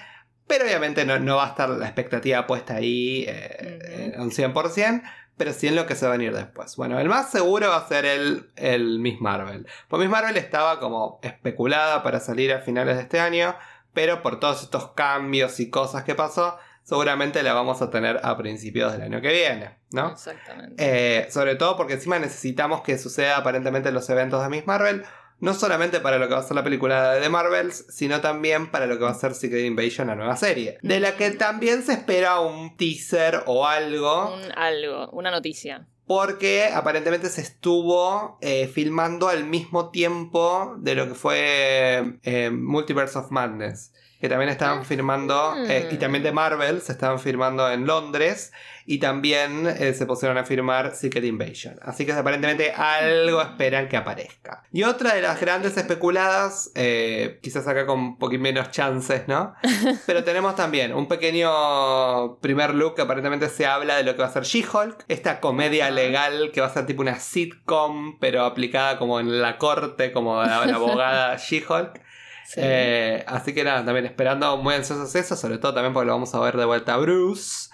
Pero 0.46 0.64
obviamente 0.64 1.04
no, 1.04 1.18
no 1.18 1.36
va 1.36 1.46
a 1.46 1.48
estar 1.50 1.68
la 1.70 1.86
expectativa 1.86 2.46
puesta 2.46 2.76
ahí 2.76 3.24
eh, 3.26 4.12
eh, 4.12 4.14
un 4.18 4.30
100%, 4.30 5.02
pero 5.36 5.52
sí 5.52 5.68
en 5.68 5.76
lo 5.76 5.86
que 5.86 5.94
se 5.94 6.06
va 6.06 6.14
a 6.14 6.16
venir 6.16 6.34
después. 6.34 6.76
Bueno, 6.76 6.98
el 7.00 7.08
más 7.08 7.30
seguro 7.30 7.70
va 7.70 7.78
a 7.78 7.88
ser 7.88 8.04
el, 8.04 8.50
el 8.56 8.98
Miss 8.98 9.20
Marvel. 9.20 9.66
Pues 9.88 10.00
Miss 10.00 10.10
Marvel 10.10 10.36
estaba 10.36 10.80
como 10.80 11.18
especulada 11.22 12.02
para 12.02 12.20
salir 12.20 12.52
a 12.52 12.60
finales 12.60 12.96
de 12.96 13.02
este 13.02 13.20
año, 13.20 13.56
pero 13.92 14.22
por 14.22 14.38
todos 14.38 14.62
estos 14.62 14.92
cambios 14.92 15.58
y 15.60 15.70
cosas 15.70 16.04
que 16.04 16.14
pasó, 16.14 16.58
seguramente 16.82 17.42
la 17.42 17.54
vamos 17.54 17.80
a 17.82 17.90
tener 17.90 18.20
a 18.22 18.36
principios 18.36 18.92
del 18.92 19.02
año 19.02 19.20
que 19.20 19.32
viene, 19.32 19.78
¿no? 19.90 20.12
Exactamente. 20.12 20.74
Eh, 20.78 21.30
sobre 21.30 21.56
todo 21.56 21.76
porque 21.76 21.94
encima 21.94 22.18
necesitamos 22.18 22.82
que 22.82 22.98
suceda 22.98 23.38
aparentemente 23.38 23.88
en 23.88 23.94
los 23.94 24.08
eventos 24.10 24.42
de 24.42 24.48
Miss 24.50 24.66
Marvel. 24.66 25.04
No 25.40 25.52
solamente 25.52 26.00
para 26.00 26.18
lo 26.18 26.28
que 26.28 26.34
va 26.34 26.40
a 26.40 26.44
ser 26.44 26.54
la 26.54 26.64
película 26.64 27.14
de 27.14 27.28
Marvels, 27.28 27.86
sino 27.88 28.20
también 28.20 28.70
para 28.70 28.86
lo 28.86 28.96
que 28.96 29.04
va 29.04 29.10
a 29.10 29.14
ser 29.14 29.34
Secret 29.34 29.64
Invasion, 29.64 30.06
la 30.06 30.14
nueva 30.14 30.36
serie. 30.36 30.78
De 30.82 31.00
la 31.00 31.16
que 31.16 31.30
también 31.32 31.82
se 31.82 31.92
espera 31.92 32.40
un 32.40 32.76
teaser 32.76 33.42
o 33.46 33.66
algo. 33.66 34.34
Un 34.34 34.52
algo, 34.56 35.10
una 35.10 35.30
noticia. 35.30 35.86
Porque 36.06 36.70
aparentemente 36.72 37.28
se 37.30 37.40
estuvo 37.40 38.38
eh, 38.42 38.68
filmando 38.68 39.28
al 39.28 39.44
mismo 39.44 39.90
tiempo 39.90 40.74
de 40.78 40.94
lo 40.94 41.08
que 41.08 41.14
fue 41.14 42.18
eh, 42.22 42.50
Multiverse 42.50 43.18
of 43.18 43.30
Madness. 43.30 43.92
Que 44.20 44.28
también 44.28 44.50
estaban 44.50 44.86
filmando, 44.86 45.54
eh, 45.68 45.88
y 45.90 45.96
también 45.96 46.24
de 46.24 46.32
Marvel, 46.32 46.80
se 46.80 46.92
estaban 46.92 47.18
filmando 47.18 47.70
en 47.70 47.86
Londres. 47.86 48.52
Y 48.86 48.98
también 48.98 49.66
eh, 49.66 49.94
se 49.94 50.06
pusieron 50.06 50.36
a 50.38 50.44
firmar 50.44 50.94
Secret 50.94 51.24
Invasion. 51.24 51.78
Así 51.82 52.04
que 52.04 52.12
aparentemente 52.12 52.72
algo 52.72 53.40
esperan 53.40 53.88
que 53.88 53.96
aparezca. 53.96 54.62
Y 54.72 54.82
otra 54.82 55.14
de 55.14 55.22
las 55.22 55.40
grandes 55.40 55.76
especuladas, 55.76 56.70
eh, 56.74 57.38
quizás 57.42 57.66
acá 57.66 57.86
con 57.86 57.98
un 57.98 58.18
poquito 58.18 58.42
menos 58.42 58.70
chances, 58.70 59.26
¿no? 59.28 59.54
Pero 60.06 60.24
tenemos 60.24 60.56
también 60.56 60.92
un 60.94 61.08
pequeño 61.08 62.38
primer 62.40 62.74
look 62.74 62.96
que 62.96 63.02
aparentemente 63.02 63.48
se 63.48 63.66
habla 63.66 63.96
de 63.96 64.04
lo 64.04 64.14
que 64.14 64.22
va 64.22 64.28
a 64.28 64.32
ser 64.32 64.44
She-Hulk. 64.44 65.04
Esta 65.08 65.40
comedia 65.40 65.90
legal 65.90 66.50
que 66.52 66.60
va 66.60 66.66
a 66.66 66.72
ser 66.72 66.86
tipo 66.86 67.02
una 67.02 67.18
sitcom, 67.18 68.18
pero 68.18 68.44
aplicada 68.44 68.98
como 68.98 69.20
en 69.20 69.40
la 69.40 69.58
corte, 69.58 70.12
como 70.12 70.42
la, 70.42 70.66
la 70.66 70.74
abogada 70.74 71.36
She-Hulk. 71.38 72.00
Sí. 72.46 72.60
Eh, 72.62 73.24
así 73.26 73.54
que 73.54 73.64
nada, 73.64 73.84
también 73.84 74.04
esperando 74.04 74.56
muy 74.58 74.74
ansiosos 74.74 75.14
eso, 75.14 75.34
sobre 75.34 75.58
todo 75.58 75.74
también 75.74 75.94
porque 75.94 76.06
lo 76.06 76.12
vamos 76.12 76.34
a 76.34 76.40
ver 76.40 76.56
de 76.56 76.66
vuelta 76.66 76.94
a 76.94 76.96
Bruce. 76.98 77.70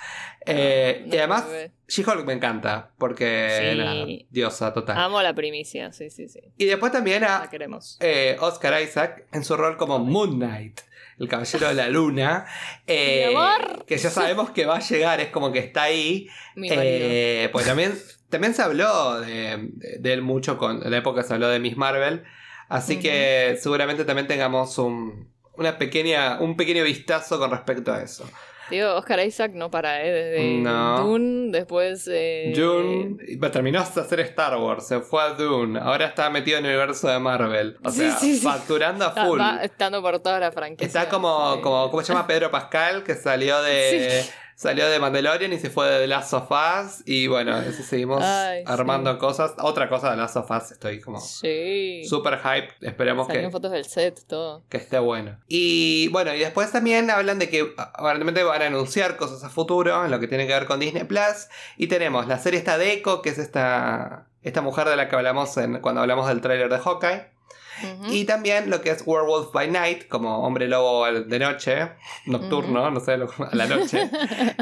Eh, 0.47 1.03
No, 1.07 1.15
y 1.15 1.19
además. 1.19 1.45
She-Hulk 1.89 2.25
me 2.25 2.33
encanta, 2.35 2.91
porque 2.99 3.71
Sí. 3.73 3.79
nada, 3.79 4.07
diosa 4.31 4.73
total. 4.73 4.97
Amo 4.99 5.21
la 5.23 5.35
primicia, 5.35 5.93
sí, 5.93 6.09
sí, 6.11 6.29
sí. 6.29 6.41
Y 6.57 6.67
después 6.67 6.93
también 6.93 7.25
a 7.25 7.49
queremos. 7.51 7.97
eh, 8.01 8.37
Oscar 8.41 8.81
Isaac 8.83 9.27
en 9.33 9.45
su 9.45 9.57
rol 9.57 9.77
como 9.77 9.99
Moon 9.99 10.37
Knight, 10.37 10.81
el 11.19 11.29
caballero 11.29 11.69
de 11.69 11.75
la 11.75 11.89
luna. 11.89 12.47
eh, 12.87 13.27
Mi 13.29 13.35
amor. 13.37 13.85
Que 13.87 13.99
ya 13.99 14.09
sabemos 14.11 14.51
que 14.51 14.67
va 14.67 14.77
a 14.77 14.81
llegar, 14.81 15.21
es 15.21 15.29
como 15.29 15.51
que 15.53 15.59
está 15.59 15.83
ahí. 15.83 16.29
Eh, 16.63 17.49
pues 17.53 17.67
también, 17.67 17.99
también 18.29 18.55
se 18.55 18.63
habló 18.63 19.21
de, 19.21 19.69
él 20.05 20.23
mucho 20.23 20.57
con 20.59 20.83
en 20.85 20.91
la 20.93 20.99
época 20.99 21.23
se 21.25 21.35
habló 21.35 21.49
de 21.49 21.59
Miss 21.59 21.77
Marvel. 21.77 22.23
Así 22.69 23.01
que 23.01 23.59
seguramente 23.61 24.05
también 24.05 24.29
tengamos 24.29 24.79
un, 24.79 25.29
una 25.55 25.77
pequeña, 25.77 26.39
un 26.41 26.57
pequeño 26.57 26.85
vistazo 26.85 27.37
con 27.41 27.51
respecto 27.51 27.93
a 27.93 28.01
eso. 28.01 28.31
Digo, 28.71 28.95
Oscar 28.95 29.25
Isaac 29.25 29.53
no 29.55 29.71
para, 29.71 30.05
¿eh? 30.05 30.11
Desde 30.13 30.59
No. 30.59 31.01
Dune, 31.05 31.51
después... 31.51 32.09
Eh, 32.11 32.53
Dune 32.55 33.17
terminó 33.51 33.83
de 33.83 34.01
hacer 34.01 34.21
Star 34.21 34.57
Wars, 34.57 34.87
se 34.87 35.01
fue 35.01 35.23
a 35.23 35.31
Dune, 35.31 35.79
ahora 35.81 36.07
está 36.07 36.31
metido 36.31 36.59
en 36.59 36.65
el 36.67 36.71
universo 36.73 37.09
de 37.09 37.19
Marvel. 37.19 37.77
O 37.85 37.91
sea, 37.91 38.17
sí, 38.17 38.37
sí. 38.37 38.41
facturando 38.47 39.05
a 39.05 39.09
Está, 39.09 39.27
full. 39.27 39.41
estando 39.63 40.03
por 40.03 40.21
toda 40.21 40.39
la 40.39 40.53
franquicia. 40.53 40.87
Está 40.87 41.09
como, 41.09 41.61
como, 41.61 41.91
¿cómo 41.91 42.03
se 42.03 42.13
llama? 42.13 42.27
Pedro 42.27 42.51
Pascal, 42.51 43.03
que 43.03 43.15
salió 43.15 43.61
de. 43.63 44.25
Salió 44.61 44.91
de 44.91 44.99
Mandalorian 44.99 45.55
y 45.55 45.59
se 45.59 45.71
fue 45.71 45.89
de 45.89 46.01
The 46.01 46.07
Last 46.07 46.35
of 46.35 46.51
Us. 46.51 47.03
Y 47.07 47.29
bueno, 47.29 47.59
eso 47.61 47.83
seguimos 47.83 48.23
Ay, 48.23 48.63
armando 48.67 49.15
sí. 49.15 49.19
cosas. 49.19 49.53
Otra 49.59 49.89
cosa 49.89 50.11
de 50.11 50.19
Last 50.19 50.37
of 50.37 50.51
Us, 50.51 50.73
estoy 50.73 51.01
como 51.01 51.19
Sí. 51.19 52.05
super 52.07 52.39
hype. 52.39 52.69
Esperemos 52.83 53.27
Salieron 53.27 53.49
que, 53.51 53.53
fotos 53.55 53.73
del 53.73 53.87
set, 53.87 54.21
todo. 54.29 54.63
que 54.69 54.77
esté 54.77 54.99
bueno. 54.99 55.39
Y 55.49 56.09
bueno, 56.09 56.35
y 56.35 56.41
después 56.41 56.71
también 56.71 57.09
hablan 57.11 57.39
de 57.39 57.49
que 57.49 57.73
aparentemente 57.79 58.43
van 58.43 58.61
a 58.61 58.67
anunciar 58.67 59.17
cosas 59.17 59.43
a 59.45 59.49
futuro 59.49 60.05
en 60.05 60.11
lo 60.11 60.21
que 60.21 60.29
tiene 60.29 60.47
que 60.47 60.53
ver 60.53 60.67
con 60.67 60.79
Disney 60.79 61.05
Plus. 61.05 61.49
Y 61.79 61.87
tenemos 61.87 62.27
la 62.29 62.39
serie 62.39 62.59
esta 62.59 62.77
de 62.77 62.93
Echo, 62.93 63.23
que 63.23 63.31
es 63.31 63.39
esta, 63.39 64.27
esta 64.43 64.61
mujer 64.61 64.87
de 64.91 64.97
la 64.97 65.09
que 65.09 65.17
hablamos 65.17 65.57
en, 65.57 65.81
cuando 65.81 66.03
hablamos 66.03 66.29
del 66.29 66.43
tráiler 66.43 66.69
de 66.69 66.79
Hawkeye. 66.81 67.30
Y 68.11 68.25
también 68.25 68.71
lo 68.71 68.81
que 68.81 68.91
es 68.91 69.03
Werewolf 69.07 69.53
by 69.53 69.71
Night, 69.71 70.09
como 70.09 70.45
hombre 70.47 70.69
lobo 70.69 71.07
de 71.11 71.39
noche, 71.39 71.91
nocturno, 72.27 72.91
no 72.91 73.01
sé, 73.01 73.13
a 73.15 73.19
la 73.55 73.67
noche. 73.67 74.11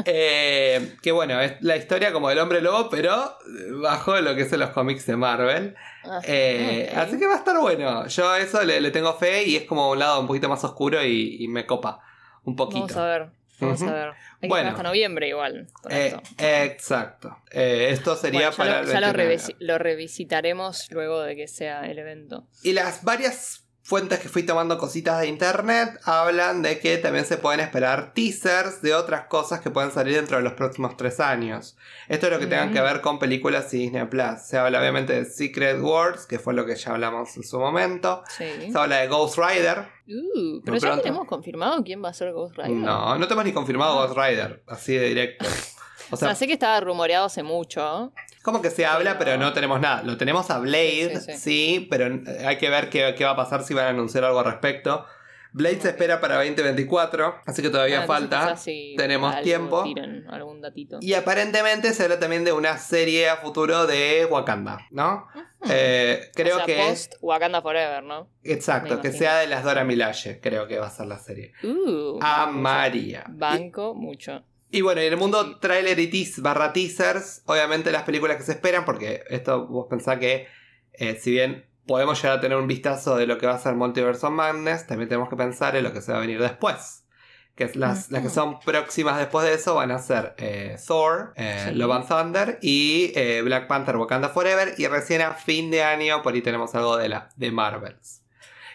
Eh, 0.05 0.95
que 1.01 1.11
bueno, 1.11 1.39
es 1.41 1.53
la 1.61 1.75
historia 1.77 2.11
como 2.13 2.29
del 2.29 2.39
hombre 2.39 2.61
lobo, 2.61 2.89
pero 2.89 3.37
bajo 3.81 4.19
lo 4.21 4.35
que 4.35 4.43
es 4.43 4.53
en 4.53 4.59
los 4.59 4.69
cómics 4.71 5.05
de 5.05 5.15
Marvel. 5.17 5.75
Ah, 6.03 6.19
Eh. 6.23 6.91
Así 6.95 7.17
que 7.19 7.27
va 7.27 7.33
a 7.35 7.37
estar 7.37 7.59
bueno. 7.59 8.07
Yo 8.07 8.29
a 8.29 8.39
eso 8.39 8.63
le, 8.63 8.79
le 8.81 8.91
tengo 8.91 9.13
fe 9.13 9.43
y 9.43 9.55
es 9.55 9.63
como 9.63 9.91
un 9.91 9.99
lado 9.99 10.19
un 10.21 10.27
poquito 10.27 10.47
más 10.49 10.63
oscuro 10.63 11.03
y, 11.03 11.37
y 11.43 11.47
me 11.47 11.65
copa 11.65 11.99
un 12.43 12.55
poquito. 12.55 12.79
Vamos 12.87 12.97
a 12.97 13.05
ver. 13.05 13.38
Vamos 13.59 13.81
a 13.83 13.93
ver. 13.93 14.07
Hay 14.09 14.13
que 14.41 14.47
Bueno. 14.47 14.55
esperar 14.55 14.67
hasta 14.73 14.83
noviembre 14.83 15.27
igual. 15.27 15.67
Eh, 15.89 16.15
exacto. 16.37 17.37
Eh, 17.51 17.87
esto 17.91 18.15
sería 18.15 18.49
Bueno, 18.49 18.51
ya 18.51 18.57
para 18.57 18.81
lo, 18.83 18.87
ya 18.91 18.99
lo 19.01 19.13
29. 19.13 19.35
revisi- 19.37 19.55
lo 19.59 19.77
revisitaremos 19.77 20.87
luego 20.91 21.21
de 21.21 21.35
que 21.35 21.47
sea 21.47 21.81
el 21.85 21.99
evento. 21.99 22.47
Y 22.63 22.73
las 22.73 23.03
varias 23.03 23.65
fuentes 23.89 24.19
que 24.19 24.29
fui 24.29 24.43
tomando 24.43 24.77
cositas 24.77 25.19
de 25.19 25.27
internet 25.27 25.99
hablan 26.03 26.61
de 26.61 26.77
que 26.77 26.99
también 26.99 27.25
se 27.25 27.37
pueden 27.37 27.59
esperar 27.59 28.13
teasers 28.13 28.83
de 28.83 28.93
otras 28.93 29.25
cosas 29.25 29.61
que 29.61 29.71
pueden 29.71 29.89
salir 29.89 30.13
dentro 30.13 30.37
de 30.37 30.43
los 30.43 30.53
próximos 30.53 30.95
tres 30.95 31.19
años. 31.19 31.75
Esto 32.07 32.27
es 32.27 32.33
lo 32.33 32.37
que 32.37 32.45
tengan 32.45 32.71
que 32.71 32.81
ver 32.81 33.01
con 33.01 33.17
películas 33.17 33.73
y 33.73 33.79
Disney 33.79 34.05
Plus. 34.05 34.41
Se 34.45 34.59
habla 34.59 34.79
obviamente 34.79 35.13
de 35.13 35.25
Secret 35.25 35.81
Wars, 35.81 36.27
que 36.27 36.37
fue 36.37 36.53
lo 36.53 36.67
que 36.67 36.75
ya 36.75 36.91
hablamos 36.91 37.35
en 37.35 37.43
su 37.43 37.57
momento. 37.57 38.23
Se 38.37 38.71
habla 38.75 38.97
de 38.97 39.07
Ghost 39.07 39.39
Rider. 39.39 39.87
Uh, 40.07 40.61
pero 40.63 40.77
ya 40.77 41.01
tenemos 41.01 41.25
confirmado 41.25 41.83
quién 41.83 42.03
va 42.03 42.09
a 42.09 42.13
ser 42.13 42.31
Ghost 42.31 42.57
Rider. 42.57 42.69
No, 42.69 43.17
no 43.17 43.25
tenemos 43.27 43.45
ni 43.45 43.53
confirmado 43.53 43.95
Ghost 43.95 44.15
Rider, 44.15 44.61
así 44.67 44.93
de 44.93 45.07
directo. 45.07 45.45
O 46.11 46.17
sea, 46.17 46.33
sé 46.33 46.47
que 46.47 46.53
estaba 46.53 46.79
rumoreado 46.79 47.27
hace 47.27 47.43
mucho. 47.43 48.11
Como 48.49 48.63
que 48.63 48.71
se 48.71 48.83
habla, 48.83 49.19
pero, 49.19 49.37
no 49.37 49.53
tenemos 49.53 49.79
nada. 49.79 50.01
Lo 50.01 50.17
tenemos 50.17 50.49
a 50.49 50.57
Blade, 50.57 51.37
sí, 51.37 51.85
pero 51.87 52.05
hay 52.43 52.57
que 52.57 52.67
ver 52.67 52.89
qué, 52.89 53.23
va 53.23 53.29
a 53.29 53.35
pasar 53.35 53.63
si 53.63 53.75
van 53.75 53.85
a 53.85 53.89
anunciar 53.89 54.23
algo 54.23 54.39
al 54.39 54.45
respecto. 54.45 55.05
Blade 55.51 55.81
se 55.81 55.89
espera 55.89 56.19
para 56.19 56.37
2024, 56.37 57.41
así 57.45 57.61
que 57.61 57.69
todavía 57.69 58.01
ah, 58.01 58.07
falta. 58.07 58.55
tenemos 58.97 59.39
tiempo. 59.43 59.83
algún 60.29 60.61
datito. 60.61 60.97
Y 60.99 61.13
aparentemente 61.13 61.93
se 61.93 62.01
habla 62.05 62.17
también 62.17 62.43
de 62.43 62.51
una 62.51 62.79
serie 62.79 63.29
a 63.29 63.37
futuro 63.37 63.85
de 63.85 64.25
Wakanda, 64.25 64.79
¿no? 64.89 65.27
Eh, 65.69 66.31
creo 66.33 66.65
que. 66.65 66.75
Post 66.75 67.13
Wakanda 67.21 67.61
Forever, 67.61 68.01
¿no? 68.01 68.29
Exacto, 68.43 68.99
que 68.99 69.11
sea 69.11 69.37
de 69.37 69.45
las 69.45 69.63
Dora 69.63 69.83
Milaje, 69.83 70.39
creo 70.39 70.67
que 70.67 70.79
va 70.79 70.87
a 70.87 70.91
ser 70.91 71.05
la 71.05 71.19
serie. 71.19 71.53
Uh, 71.61 72.17
a 72.19 72.47
María. 72.47 73.25
Banco 73.27 73.93
mucho. 73.93 74.43
Y 74.71 74.81
bueno, 74.81 75.01
en 75.01 75.11
el 75.11 75.17
mundo 75.17 75.57
trailer 75.59 75.99
y 75.99 76.07
teas 76.07 76.41
barra 76.41 76.73
teasers, 76.73 77.41
obviamente 77.45 77.91
las 77.91 78.03
películas 78.03 78.37
que 78.37 78.43
se 78.43 78.51
esperan, 78.51 78.85
porque 78.85 79.23
esto 79.29 79.65
vos 79.67 79.87
pensás 79.89 80.19
que 80.19 80.47
eh, 80.93 81.17
si 81.19 81.31
bien 81.31 81.65
podemos 81.87 82.21
llegar 82.21 82.37
a 82.37 82.41
tener 82.41 82.57
un 82.57 82.67
vistazo 82.67 83.17
de 83.17 83.25
lo 83.25 83.39
que 83.39 83.47
va 83.47 83.55
a 83.55 83.59
ser 83.59 83.73
Multiverse 83.73 84.27
of 84.27 84.33
Madness, 84.33 84.85
también 84.85 85.09
tenemos 85.09 85.27
que 85.27 85.35
pensar 85.35 85.75
en 85.75 85.83
lo 85.83 85.91
que 85.91 86.01
se 86.01 86.11
va 86.11 86.19
a 86.19 86.21
venir 86.21 86.39
después. 86.39 87.03
Que 87.55 87.71
las, 87.73 88.11
las 88.11 88.21
que 88.21 88.29
son 88.29 88.59
próximas 88.59 89.17
después 89.17 89.45
de 89.45 89.55
eso 89.55 89.75
van 89.75 89.91
a 89.91 89.97
ser 89.97 90.35
eh, 90.37 90.77
Thor, 90.87 91.33
eh, 91.35 91.71
Love 91.73 91.91
and 91.91 92.07
Thunder 92.07 92.59
y 92.61 93.11
Black 93.41 93.67
Panther 93.67 93.97
Wakanda 93.97 94.29
Forever. 94.29 94.75
Y 94.77 94.87
recién 94.87 95.21
a 95.21 95.33
fin 95.33 95.71
de 95.71 95.83
año, 95.83 96.21
por 96.21 96.33
ahí 96.33 96.41
tenemos 96.41 96.73
algo 96.75 96.95
de, 96.95 97.09
la, 97.09 97.29
de 97.35 97.51
Marvels. 97.51 98.18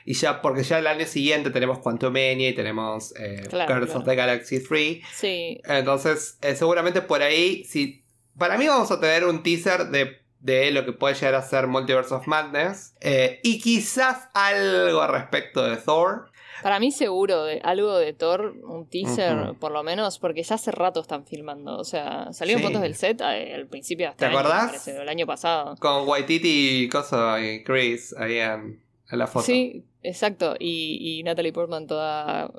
Y 0.05 0.15
ya, 0.15 0.43
porque 0.43 0.63
ya 0.63 0.79
el 0.79 0.87
año 0.87 1.07
siguiente 1.07 1.51
tenemos 1.51 1.79
Quantumania 1.79 2.51
y 2.51 2.55
tenemos 2.55 3.15
eh, 3.19 3.49
of 3.51 4.05
the 4.05 4.15
Galaxy 4.15 4.63
3. 4.63 5.03
Sí. 5.15 5.61
Entonces, 5.65 6.39
eh, 6.43 6.55
seguramente 6.55 7.01
por 7.01 7.23
ahí, 7.23 7.65
si. 7.65 8.05
Para 8.39 8.59
mí 8.59 8.67
vamos 8.67 8.91
a 8.91 8.99
tener 8.99 9.25
un 9.25 9.43
teaser 9.45 9.87
de, 9.91 10.19
de 10.41 10.73
lo 10.73 10.85
que 10.85 10.93
puede 10.93 11.15
llegar 11.15 11.37
a 11.37 11.43
ser 11.43 11.69
Multiverse 11.69 12.15
of 12.15 12.27
Madness. 12.27 12.95
Eh, 13.01 13.41
y 13.43 13.61
quizás 13.61 14.29
algo 14.35 15.01
al 15.01 15.13
respecto 15.13 15.65
de 15.65 15.77
Thor. 15.77 16.31
Para 16.63 16.81
mí 16.81 16.91
seguro, 16.91 17.45
de, 17.45 17.61
algo 17.63 17.97
de 17.97 18.13
Thor, 18.13 18.55
un 18.63 18.89
teaser 18.89 19.55
por 19.59 19.73
lo 19.73 19.83
menos, 19.83 20.19
porque 20.19 20.43
ya 20.43 20.57
hace 20.57 20.71
rato 20.71 21.01
están 21.01 21.27
filmando. 21.27 21.79
O 21.79 21.85
sea, 21.85 22.33
salieron 22.33 22.63
fotos 22.63 22.83
del 22.83 22.95
set 22.95 23.21
eh, 23.21 23.55
al 23.55 23.67
principio 23.69 24.09
hasta 24.09 24.29
¿Te 24.29 24.37
acordás? 24.37 24.89
el 24.89 25.09
año 25.09 25.27
pasado. 25.27 25.77
Con 25.79 26.09
Waititi 26.09 26.49
y, 26.49 26.91
y 26.91 27.65
Chris 27.65 28.15
ahí 28.19 28.39
en, 28.39 28.84
en 29.15 29.19
la 29.19 29.27
foto. 29.27 29.47
Sí, 29.47 29.85
Exacto, 30.05 30.55
y, 30.59 30.99
y 31.01 31.23
Natalie 31.23 31.53
Portman 31.53 31.87
toda 31.87 32.51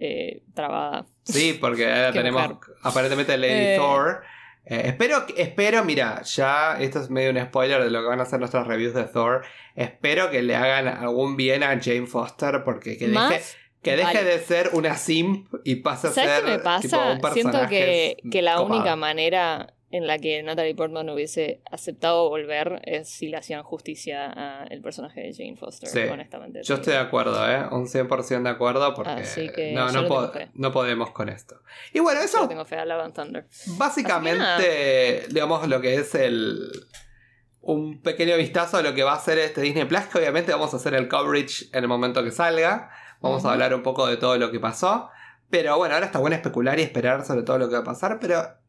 eh, 0.00 0.42
trabada. 0.54 1.06
Sí, 1.22 1.56
porque 1.58 1.86
ahora 1.90 2.12
tenemos 2.12 2.50
aparentemente 2.82 3.38
Lady 3.38 3.52
eh, 3.52 3.76
Thor. 3.78 4.22
Eh, 4.64 4.82
espero, 4.86 5.24
espero, 5.36 5.84
mira, 5.84 6.20
ya 6.22 6.78
esto 6.80 7.00
es 7.00 7.08
medio 7.08 7.30
un 7.30 7.40
spoiler 7.40 7.82
de 7.82 7.90
lo 7.90 8.02
que 8.02 8.08
van 8.08 8.18
a 8.18 8.24
hacer 8.24 8.40
nuestras 8.40 8.66
reviews 8.66 8.92
de 8.92 9.04
Thor. 9.04 9.42
Espero 9.76 10.30
que 10.30 10.42
le 10.42 10.56
hagan 10.56 10.88
algún 10.88 11.36
bien 11.36 11.62
a 11.62 11.80
Jane 11.80 12.06
Foster 12.06 12.64
porque 12.64 12.98
que 12.98 13.06
deje, 13.06 13.40
que 13.82 13.96
deje 13.96 14.24
de 14.24 14.40
ser 14.40 14.70
una 14.72 14.96
simp 14.96 15.54
y 15.64 15.76
pase 15.76 16.08
a 16.08 16.10
ser 16.10 16.44
me 16.44 16.58
pasa? 16.58 17.20
Siento 17.32 17.68
que, 17.68 18.16
que 18.32 18.42
la 18.42 18.60
única 18.60 18.96
manera 18.96 19.74
en 19.90 20.06
la 20.06 20.18
que 20.18 20.42
Natalie 20.42 20.74
Portman 20.74 21.08
hubiese 21.10 21.62
aceptado 21.70 22.28
volver 22.28 22.80
es 22.84 23.08
si 23.08 23.28
le 23.28 23.36
hacían 23.36 23.64
justicia 23.64 24.30
al 24.62 24.80
personaje 24.80 25.20
de 25.20 25.34
Jane 25.34 25.56
Foster, 25.56 26.12
honestamente. 26.12 26.62
Yo 26.62 26.76
estoy 26.76 26.92
de 26.92 27.00
acuerdo, 27.00 27.50
¿eh? 27.50 27.66
Un 27.72 27.86
100% 27.86 28.42
de 28.42 28.48
acuerdo 28.48 28.94
porque 28.94 29.72
no, 29.74 29.90
no, 29.90 30.72
podemos 30.72 31.10
con 31.10 31.28
esto. 31.28 31.60
Y 31.92 31.98
bueno, 31.98 32.20
eso... 32.20 32.42
Yo 32.42 32.48
tengo 32.48 32.64
fe 32.64 32.76
a 32.76 32.84
Love 32.84 33.12
Thunder. 33.12 33.46
Básicamente, 33.78 35.24
digamos, 35.28 35.66
lo 35.68 35.80
que 35.80 35.94
es 35.96 36.14
el... 36.14 36.70
Un 37.62 38.00
pequeño 38.00 38.36
vistazo 38.36 38.78
a 38.78 38.82
lo 38.82 38.94
que 38.94 39.02
va 39.02 39.12
a 39.12 39.20
ser 39.20 39.38
este 39.38 39.60
Disney 39.60 39.84
Plus, 39.84 40.04
que 40.04 40.18
obviamente 40.18 40.50
vamos 40.52 40.72
a 40.72 40.78
hacer 40.78 40.94
el 40.94 41.08
coverage 41.08 41.66
en 41.72 41.84
el 41.84 41.88
momento 41.88 42.24
que 42.24 42.30
salga. 42.30 42.90
Vamos 43.20 43.44
a 43.44 43.52
hablar 43.52 43.74
un 43.74 43.82
poco 43.82 44.06
de 44.06 44.16
todo 44.16 44.38
lo 44.38 44.50
que 44.50 44.60
pasó. 44.60 45.10
Pero 45.50 45.76
bueno, 45.76 45.94
ahora 45.94 46.06
está 46.06 46.20
bueno 46.20 46.36
especular 46.36 46.78
y 46.78 46.82
esperar 46.82 47.24
sobre 47.26 47.42
todo 47.42 47.58
lo 47.58 47.68
que 47.68 47.74
va 47.74 47.80
a 47.80 47.84
pasar, 47.84 48.18
pero 48.18 48.59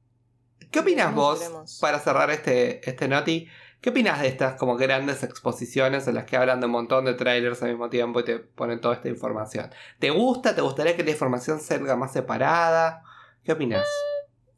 ¿Qué 0.71 0.79
opinas 0.79 1.13
vos, 1.13 1.77
para 1.81 1.99
cerrar 1.99 2.31
este, 2.31 2.87
este 2.89 3.07
Noti? 3.09 3.47
¿Qué 3.81 3.89
opinas 3.89 4.21
de 4.21 4.27
estas 4.27 4.55
como 4.55 4.77
grandes 4.77 5.21
exposiciones 5.21 6.07
en 6.07 6.15
las 6.15 6.25
que 6.25 6.37
hablan 6.37 6.61
de 6.61 6.67
un 6.67 6.71
montón 6.71 7.03
de 7.03 7.13
trailers 7.13 7.61
al 7.61 7.71
mismo 7.71 7.89
tiempo 7.89 8.21
y 8.21 8.23
te 8.23 8.39
ponen 8.39 8.79
toda 8.79 8.95
esta 8.95 9.09
información? 9.09 9.69
¿Te 9.99 10.11
gusta? 10.11 10.55
¿Te 10.55 10.61
gustaría 10.61 10.95
que 10.95 11.03
la 11.03 11.11
información 11.11 11.59
salga 11.59 11.97
más 11.97 12.13
separada? 12.13 13.03
¿Qué 13.43 13.51
opinas? 13.51 13.85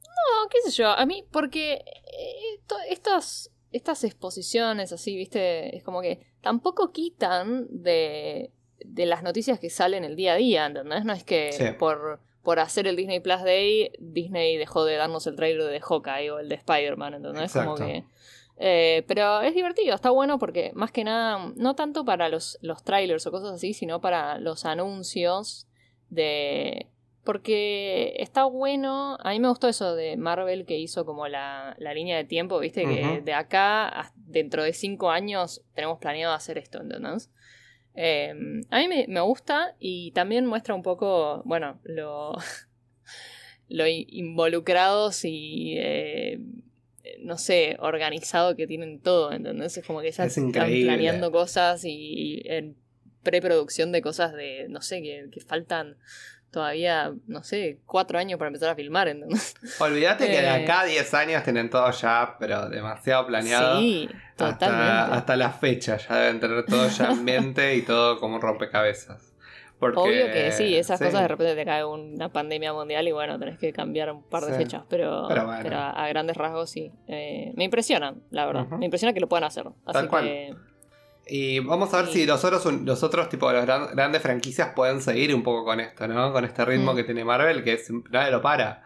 no, 0.03 0.49
qué 0.49 0.69
sé 0.69 0.71
yo. 0.71 0.89
A 0.89 1.05
mí, 1.05 1.25
porque 1.31 1.73
eh, 1.73 2.59
estas, 2.89 3.49
estas 3.71 4.03
exposiciones 4.03 4.91
así, 4.91 5.15
viste, 5.15 5.75
es 5.75 5.83
como 5.83 6.01
que 6.01 6.19
tampoco 6.41 6.91
quitan 6.91 7.65
de, 7.69 8.51
de 8.85 9.05
las 9.07 9.23
noticias 9.23 9.59
que 9.59 9.71
salen 9.71 10.03
el 10.03 10.15
día 10.15 10.33
a 10.33 10.35
día, 10.35 10.65
¿entendés? 10.67 11.05
No 11.05 11.13
es 11.13 11.23
que 11.23 11.75
por 11.79 12.19
por 12.43 12.59
hacer 12.59 12.87
el 12.87 12.95
Disney 12.95 13.21
Plus 13.21 13.41
Day, 13.41 13.91
Disney 13.99 14.57
dejó 14.57 14.83
de 14.85 14.97
darnos 14.97 15.25
el 15.27 15.35
trailer 15.35 15.71
de 15.71 15.79
Hawkeye 15.79 16.29
o 16.31 16.39
el 16.39 16.49
de 16.49 16.55
Spider-Man, 16.55 17.15
¿entendés? 17.15 17.53
Como 17.53 17.75
que. 17.75 18.03
Eh, 18.57 19.03
pero 19.07 19.41
es 19.41 19.55
divertido, 19.55 19.95
está 19.95 20.11
bueno 20.11 20.37
porque 20.37 20.71
más 20.75 20.91
que 20.91 21.03
nada, 21.03 21.51
no 21.55 21.75
tanto 21.75 22.05
para 22.05 22.29
los, 22.29 22.59
los 22.61 22.83
trailers 22.83 23.25
o 23.25 23.31
cosas 23.31 23.53
así, 23.53 23.73
sino 23.73 23.99
para 23.99 24.37
los 24.37 24.65
anuncios 24.65 25.67
de... 26.09 26.87
Porque 27.23 28.15
está 28.19 28.43
bueno, 28.43 29.17
a 29.21 29.31
mí 29.31 29.39
me 29.39 29.47
gustó 29.47 29.69
eso 29.69 29.95
de 29.95 30.17
Marvel 30.17 30.65
que 30.65 30.77
hizo 30.77 31.05
como 31.05 31.29
la, 31.29 31.73
la 31.79 31.93
línea 31.93 32.17
de 32.17 32.25
tiempo, 32.25 32.59
viste, 32.59 32.83
que 32.83 33.21
de 33.21 33.33
acá, 33.33 34.11
dentro 34.15 34.61
de 34.61 34.73
cinco 34.73 35.09
años, 35.09 35.63
tenemos 35.73 35.99
planeado 35.99 36.33
hacer 36.33 36.57
esto, 36.57 36.81
¿entendés? 36.81 37.31
Em, 37.95 38.63
a 38.71 38.79
mí 38.79 38.87
me, 39.07 39.21
gusta 39.21 39.75
y 39.79 40.11
también 40.11 40.45
muestra 40.45 40.73
un 40.73 40.81
poco, 40.81 41.43
bueno, 41.45 41.79
lo, 41.83 42.33
lo 43.69 43.87
involucrados 43.87 45.23
y, 45.25 45.75
eh, 45.77 46.39
no 47.19 47.37
sé, 47.37 47.77
organizado 47.79 48.55
que 48.55 48.67
tienen 48.67 48.99
todo, 48.99 49.31
¿entendés? 49.31 49.77
Es 49.77 49.85
como 49.85 50.01
que 50.01 50.11
ya 50.11 50.25
están 50.25 50.51
planeando 50.51 51.31
cosas 51.31 51.83
y, 51.85 52.41
en 52.45 52.75
preproducción 53.21 53.91
de 53.91 54.01
cosas 54.01 54.33
de, 54.33 54.67
no 54.69 54.81
sé, 54.81 55.01
que, 55.01 55.29
que 55.31 55.39
faltan 55.39 55.97
todavía, 56.53 57.11
no 57.27 57.43
sé, 57.43 57.79
cuatro 57.85 58.17
años 58.17 58.37
para 58.37 58.47
empezar 58.47 58.69
a 58.69 58.75
filmar. 58.75 59.09
Entonces. 59.09 59.55
Olvídate 59.79 60.27
que 60.27 60.41
de 60.41 60.45
eh, 60.45 60.63
acá 60.63 60.81
a 60.81 60.85
10 60.85 61.13
años 61.15 61.43
tienen 61.43 61.69
todo 61.69 61.91
ya, 61.91 62.37
pero 62.39 62.69
demasiado 62.69 63.27
planeado. 63.27 63.79
Sí, 63.79 64.09
totalmente. 64.37 65.15
Hasta, 65.15 65.35
la 65.35 65.49
fecha 65.49 65.97
ya 65.97 66.15
deben 66.15 66.39
tener 66.39 66.65
todo 66.65 66.87
ya 66.87 67.11
en 67.11 67.25
mente 67.25 67.75
y 67.75 67.81
todo 67.81 68.19
como 68.19 68.35
un 68.35 68.41
rompecabezas. 68.41 69.33
Obvio 69.81 70.31
que 70.31 70.53
sí, 70.53 70.77
esas 70.77 70.97
cosas 70.97 71.23
de 71.23 71.27
repente 71.27 71.55
te 71.55 71.65
cae 71.65 71.83
una 71.83 72.29
pandemia 72.29 72.71
mundial 72.71 73.05
y 73.05 73.11
bueno, 73.11 73.37
tenés 73.37 73.59
que 73.59 73.73
cambiar 73.73 74.13
un 74.13 74.23
par 74.23 74.45
de 74.45 74.53
fechas, 74.53 74.83
pero, 74.87 75.27
pero, 75.27 75.77
a, 75.77 76.07
grandes 76.07 76.37
rasgos 76.37 76.69
sí. 76.69 76.89
Eh, 77.07 77.51
me 77.55 77.65
impresiona, 77.65 78.15
la 78.29 78.45
verdad. 78.45 78.67
Me 78.69 78.85
impresiona 78.85 79.11
que 79.13 79.19
lo 79.19 79.27
puedan 79.27 79.43
hacer. 79.43 79.65
Así 79.85 80.07
que. 80.07 80.55
Y 81.25 81.59
vamos 81.59 81.93
a 81.93 82.01
ver 82.01 82.11
si 82.11 82.25
los 82.25 82.43
otros, 82.43 82.65
los 82.65 83.01
otros 83.01 83.29
tipo 83.29 83.51
las 83.51 83.65
grandes 83.65 84.21
franquicias 84.21 84.69
pueden 84.75 85.01
seguir 85.01 85.33
un 85.33 85.41
poco 85.41 85.63
con 85.63 85.79
esto, 85.79 86.07
¿no? 86.07 86.33
Con 86.33 86.43
este 86.43 86.65
ritmo 86.65 86.93
mm. 86.93 86.95
que 86.97 87.03
tiene 87.03 87.23
Marvel, 87.23 87.63
que 87.63 87.73
es, 87.73 87.89
nadie 88.09 88.31
lo 88.31 88.41
para. 88.41 88.83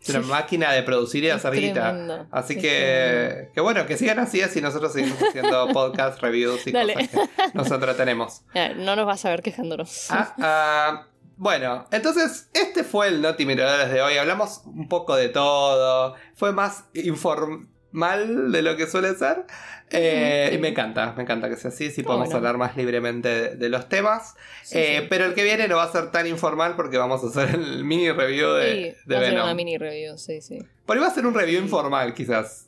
Es 0.00 0.10
una 0.10 0.20
máquina 0.20 0.72
de 0.72 0.82
producir 0.82 1.24
y 1.24 1.26
de 1.26 1.32
hacer 1.32 1.54
guita. 1.54 2.26
Así 2.30 2.56
que, 2.56 3.50
que 3.52 3.60
bueno, 3.60 3.84
que 3.86 3.96
sigan 3.96 4.18
así, 4.18 4.40
así 4.42 4.60
nosotros 4.60 4.92
seguimos 4.92 5.18
haciendo 5.20 5.68
podcast, 5.72 6.20
reviews 6.20 6.66
y 6.66 6.72
cosas 6.72 7.08
que 7.08 7.18
nosotros 7.54 7.96
tenemos. 7.96 8.42
No 8.76 8.94
nos 8.94 9.06
vas 9.06 9.24
a 9.24 9.30
ver 9.30 9.42
quejándonos. 9.42 10.10
Ah, 10.10 10.34
ah, 10.38 11.06
bueno, 11.36 11.86
entonces 11.90 12.48
este 12.52 12.84
fue 12.84 13.08
el 13.08 13.22
Noti 13.22 13.44
Miradores 13.44 13.90
de 13.90 14.02
hoy. 14.02 14.16
Hablamos 14.18 14.62
un 14.66 14.88
poco 14.88 15.16
de 15.16 15.30
todo. 15.30 16.14
Fue 16.34 16.52
más 16.52 16.84
inform 16.94 17.68
mal 17.92 18.52
de 18.52 18.62
lo 18.62 18.76
que 18.76 18.86
suele 18.86 19.14
ser. 19.14 19.44
Eh, 19.90 20.50
y 20.52 20.58
me 20.58 20.68
encanta, 20.68 21.14
me 21.16 21.22
encanta 21.22 21.48
que 21.48 21.56
sea 21.56 21.70
así, 21.70 21.90
si 21.90 22.02
podemos 22.02 22.32
hablar 22.34 22.58
más 22.58 22.76
libremente 22.76 23.56
de, 23.56 23.68
los 23.68 23.88
temas. 23.88 24.34
Eh, 24.72 25.06
pero 25.08 25.24
el 25.24 25.34
que 25.34 25.44
viene 25.44 25.66
no 25.66 25.76
va 25.76 25.84
a 25.84 25.92
ser 25.92 26.10
tan 26.10 26.26
informal 26.26 26.76
porque 26.76 26.98
vamos 26.98 27.24
a 27.24 27.28
hacer 27.28 27.54
el 27.54 27.84
mini 27.84 28.10
review 28.10 28.50
de, 28.52 28.96
sí, 29.02 29.12
va 29.12 29.18
A 29.18 29.24
ser 29.24 29.34
una 29.34 29.54
mini 29.54 29.78
review, 29.78 30.18
sí, 30.18 30.40
sí. 30.42 30.58
Pero 30.86 31.00
iba 31.00 31.08
a 31.08 31.14
ser 31.14 31.26
un 31.26 31.34
review 31.34 31.62
informal, 31.62 32.12
quizás. 32.12 32.66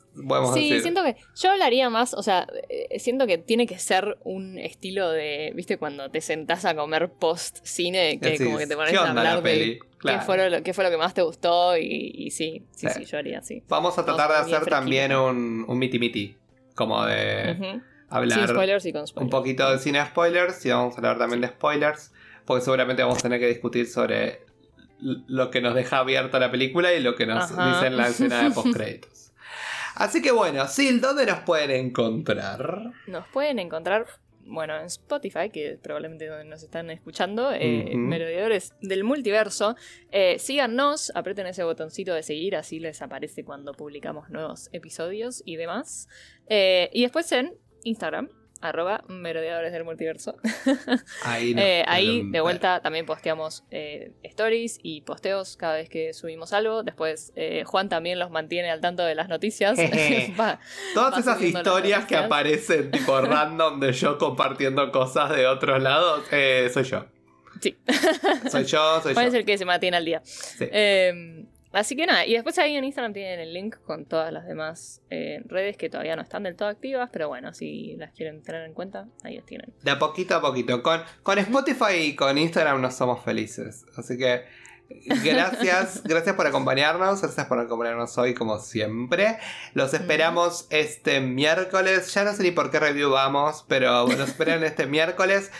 sí, 0.53 0.81
siento 0.81 1.03
que 1.03 1.15
yo 1.35 1.51
hablaría 1.51 1.89
más, 1.91 2.15
o 2.15 2.23
sea, 2.23 2.47
eh, 2.69 2.99
siento 2.99 3.27
que 3.27 3.37
tiene 3.37 3.67
que 3.67 3.77
ser 3.77 4.17
un 4.23 4.57
estilo 4.57 5.11
de, 5.11 5.51
viste, 5.55 5.77
cuando 5.77 6.09
te 6.09 6.21
sentás 6.21 6.65
a 6.65 6.75
comer 6.75 7.11
post 7.11 7.59
cine, 7.63 8.19
que 8.19 8.43
como 8.43 8.57
que 8.57 8.65
te 8.65 8.75
pones 8.75 8.95
a 8.95 9.09
hablar 9.09 9.43
de 9.43 9.79
qué, 10.01 10.19
fue 10.19 10.49
lo, 10.49 10.63
qué 10.63 10.73
fue 10.73 10.83
lo 10.83 10.89
que 10.89 10.97
más 10.97 11.13
te 11.13 11.21
gustó 11.21 11.77
y, 11.77 12.29
sí, 12.31 12.65
sí, 12.71 12.87
sí, 12.89 13.05
yo 13.05 13.17
haría 13.17 13.39
así. 13.39 13.63
Vamos 13.67 13.97
a 13.97 14.05
tratar 14.05 14.29
de 14.29 14.35
hacer 14.37 14.69
también 14.69 15.15
un, 15.15 15.65
un 15.67 15.77
miti 15.77 15.99
miti, 15.99 16.37
como 16.75 17.05
de 17.05 17.81
hablar 18.09 18.47
spoilers 18.47 18.85
y 18.85 18.93
con 18.93 19.07
spoilers. 19.07 19.25
un 19.25 19.29
poquito 19.29 19.71
de 19.71 19.79
cine 19.79 20.05
spoilers 20.05 20.65
y 20.65 20.69
vamos 20.69 20.95
a 20.95 20.97
hablar 20.97 21.17
también 21.17 21.41
de 21.41 21.47
spoilers, 21.47 22.11
porque 22.45 22.63
seguramente 22.63 23.03
vamos 23.03 23.19
a 23.19 23.21
tener 23.21 23.39
que 23.39 23.47
discutir 23.47 23.87
sobre 23.87 24.45
lo 25.01 25.49
que 25.49 25.61
nos 25.61 25.73
deja 25.73 25.99
abierta 25.99 26.39
la 26.39 26.51
película 26.51 26.93
y 26.93 27.01
lo 27.01 27.15
que 27.15 27.25
nos 27.25 27.49
dice 27.49 27.87
en 27.87 27.97
la 27.97 28.07
escena 28.07 28.43
de 28.43 28.51
post 28.55 28.73
créditos. 28.73 29.31
Así 29.95 30.21
que 30.21 30.31
bueno, 30.31 30.67
Sil, 30.69 31.01
¿dónde 31.01 31.25
nos 31.25 31.39
pueden 31.39 31.71
encontrar? 31.71 32.91
Nos 33.07 33.27
pueden 33.27 33.59
encontrar, 33.59 34.05
bueno, 34.51 34.77
en 34.77 34.85
Spotify, 34.85 35.49
que 35.51 35.79
probablemente 35.81 36.27
donde 36.27 36.45
nos 36.45 36.61
están 36.61 36.89
escuchando, 36.89 37.51
eh, 37.53 37.95
Merodeadores 37.95 38.73
del 38.81 39.03
Multiverso. 39.03 39.75
Eh, 40.11 40.37
síganos, 40.39 41.11
aprieten 41.15 41.47
ese 41.47 41.63
botoncito 41.63 42.13
de 42.13 42.21
seguir, 42.21 42.55
así 42.55 42.79
les 42.79 43.01
aparece 43.01 43.43
cuando 43.45 43.73
publicamos 43.73 44.29
nuevos 44.29 44.69
episodios 44.73 45.41
y 45.45 45.55
demás. 45.55 46.07
Eh, 46.47 46.89
y 46.93 47.01
después 47.03 47.31
en 47.31 47.53
Instagram, 47.83 48.29
arroba 48.61 49.03
merodeadores 49.07 49.73
del 49.73 49.83
multiverso. 49.83 50.37
Ahí, 51.23 51.53
eh, 51.57 51.83
ahí 51.87 52.23
de 52.29 52.41
vuelta 52.41 52.79
también 52.81 53.05
posteamos 53.05 53.63
eh, 53.71 54.11
stories 54.23 54.79
y 54.81 55.01
posteos 55.01 55.57
cada 55.57 55.75
vez 55.75 55.89
que 55.89 56.13
subimos 56.13 56.53
algo. 56.53 56.83
Después 56.83 57.33
eh, 57.35 57.63
Juan 57.65 57.89
también 57.89 58.19
los 58.19 58.31
mantiene 58.31 58.69
al 58.69 58.81
tanto 58.81 59.03
de 59.03 59.15
las 59.15 59.29
noticias. 59.29 59.77
Todas 60.93 61.19
esas 61.19 61.41
historias 61.41 62.05
que 62.05 62.15
aparecen 62.15 62.91
tipo 62.91 63.19
random 63.19 63.79
de 63.79 63.93
yo 63.93 64.17
compartiendo 64.17 64.91
cosas 64.91 65.35
de 65.35 65.47
otros 65.47 65.81
lados, 65.81 66.23
soy 66.73 66.83
yo. 66.83 67.05
Sí. 67.59 67.77
Soy 68.49 68.63
yo, 68.63 69.01
soy 69.01 69.13
Juan 69.13 69.27
es 69.27 69.33
el 69.33 69.45
que 69.45 69.57
se 69.57 69.65
mantiene 69.65 69.97
al 69.97 70.05
día. 70.05 70.21
Sí. 70.23 70.65
Así 71.71 71.95
que 71.95 72.05
nada, 72.05 72.25
y 72.25 72.33
después 72.33 72.57
ahí 72.57 72.75
en 72.75 72.83
Instagram 72.83 73.13
tienen 73.13 73.39
el 73.39 73.53
link 73.53 73.77
con 73.85 74.05
todas 74.05 74.31
las 74.33 74.45
demás 74.45 75.01
eh, 75.09 75.41
redes 75.45 75.77
que 75.77 75.89
todavía 75.89 76.15
no 76.15 76.21
están 76.21 76.43
del 76.43 76.55
todo 76.55 76.67
activas, 76.67 77.09
pero 77.13 77.29
bueno, 77.29 77.53
si 77.53 77.95
las 77.97 78.11
quieren 78.11 78.43
tener 78.43 78.63
en 78.63 78.73
cuenta, 78.73 79.07
ahí 79.23 79.37
las 79.37 79.45
tienen. 79.45 79.73
De 79.81 79.91
a 79.91 79.99
poquito 79.99 80.35
a 80.35 80.41
poquito. 80.41 80.83
Con, 80.83 81.01
con 81.23 81.37
Spotify 81.37 81.93
y 82.03 82.15
con 82.15 82.37
Instagram 82.37 82.81
no 82.81 82.91
somos 82.91 83.23
felices. 83.23 83.85
Así 83.95 84.17
que 84.17 84.43
gracias, 85.23 86.03
gracias 86.05 86.35
por 86.35 86.47
acompañarnos, 86.47 87.21
gracias 87.21 87.47
por 87.47 87.59
acompañarnos 87.59 88.17
hoy 88.17 88.33
como 88.33 88.59
siempre. 88.59 89.37
Los 89.73 89.93
esperamos 89.93 90.67
este 90.69 91.21
miércoles, 91.21 92.13
ya 92.13 92.23
no 92.23 92.33
sé 92.33 92.43
ni 92.43 92.51
por 92.51 92.71
qué 92.71 92.79
review 92.79 93.11
vamos, 93.11 93.65
pero 93.67 94.07
nos 94.07 94.29
esperan 94.29 94.63
este 94.63 94.85
miércoles. 94.85 95.51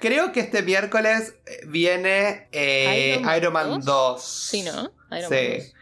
Creo 0.00 0.32
que 0.32 0.40
este 0.40 0.62
miércoles 0.62 1.34
viene 1.66 2.48
eh, 2.52 3.22
Iron, 3.36 3.52
Man 3.52 3.80
2. 3.80 4.22
Sí, 4.22 4.62
¿no? 4.62 4.90
sí. 5.28 5.72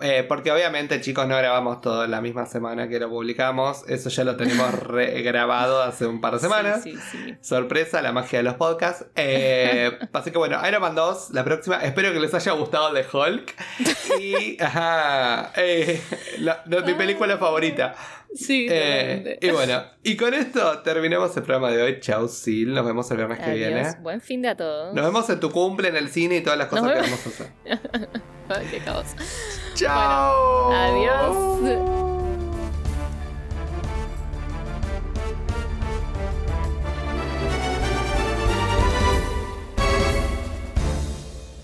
Eh, 0.00 0.24
porque 0.26 0.50
obviamente, 0.50 1.00
chicos, 1.00 1.26
no 1.28 1.36
grabamos 1.36 1.80
todo 1.80 2.04
en 2.04 2.10
la 2.10 2.20
misma 2.20 2.46
semana 2.46 2.88
que 2.88 2.98
lo 2.98 3.08
publicamos. 3.08 3.84
Eso 3.88 4.10
ya 4.10 4.24
lo 4.24 4.36
tenemos 4.36 4.70
grabado 5.24 5.82
hace 5.82 6.06
un 6.06 6.20
par 6.20 6.34
de 6.34 6.40
semanas. 6.40 6.82
Sí, 6.82 6.96
sí, 7.10 7.36
Sorpresa, 7.40 8.02
la 8.02 8.12
magia 8.12 8.40
de 8.40 8.42
los 8.42 8.54
podcasts. 8.54 9.06
Eh, 9.14 9.96
así 10.12 10.30
que 10.32 10.38
bueno, 10.38 10.60
Iron 10.66 10.82
Man 10.82 10.94
2, 10.94 11.30
la 11.30 11.44
próxima. 11.44 11.76
Espero 11.76 12.12
que 12.12 12.18
les 12.18 12.34
haya 12.34 12.52
gustado 12.52 12.92
de 12.92 13.06
Hulk. 13.10 13.54
Y. 14.20 14.62
Ajá. 14.62 15.52
Eh, 15.56 16.00
mi 16.86 16.94
película 16.94 17.38
favorita. 17.38 17.94
Sí, 18.34 18.66
eh, 18.68 19.38
Y 19.40 19.50
bueno, 19.50 19.84
y 20.02 20.16
con 20.16 20.34
esto 20.34 20.80
terminamos 20.80 21.36
el 21.36 21.44
programa 21.44 21.70
de 21.70 21.82
hoy. 21.82 22.00
Chau, 22.00 22.28
Sil. 22.28 22.74
Nos 22.74 22.84
vemos 22.84 23.10
el 23.10 23.16
viernes 23.18 23.38
que 23.38 23.54
viene. 23.54 23.94
Buen 24.00 24.20
fin 24.20 24.42
de 24.42 24.48
a 24.48 24.56
todos. 24.56 24.94
Nos 24.94 25.04
vemos 25.04 25.30
en 25.30 25.40
tu 25.40 25.50
cumple, 25.50 25.88
en 25.88 25.96
el 25.96 26.08
cine 26.08 26.36
y 26.36 26.40
todas 26.42 26.58
las 26.58 26.68
cosas 26.68 26.92
que 26.92 27.00
vamos 27.00 27.26
a 27.26 27.28
hacer. 27.28 27.50
Qué 28.70 28.78
caos. 28.78 29.06
Chao. 29.74 30.72
adiós. 30.72 31.93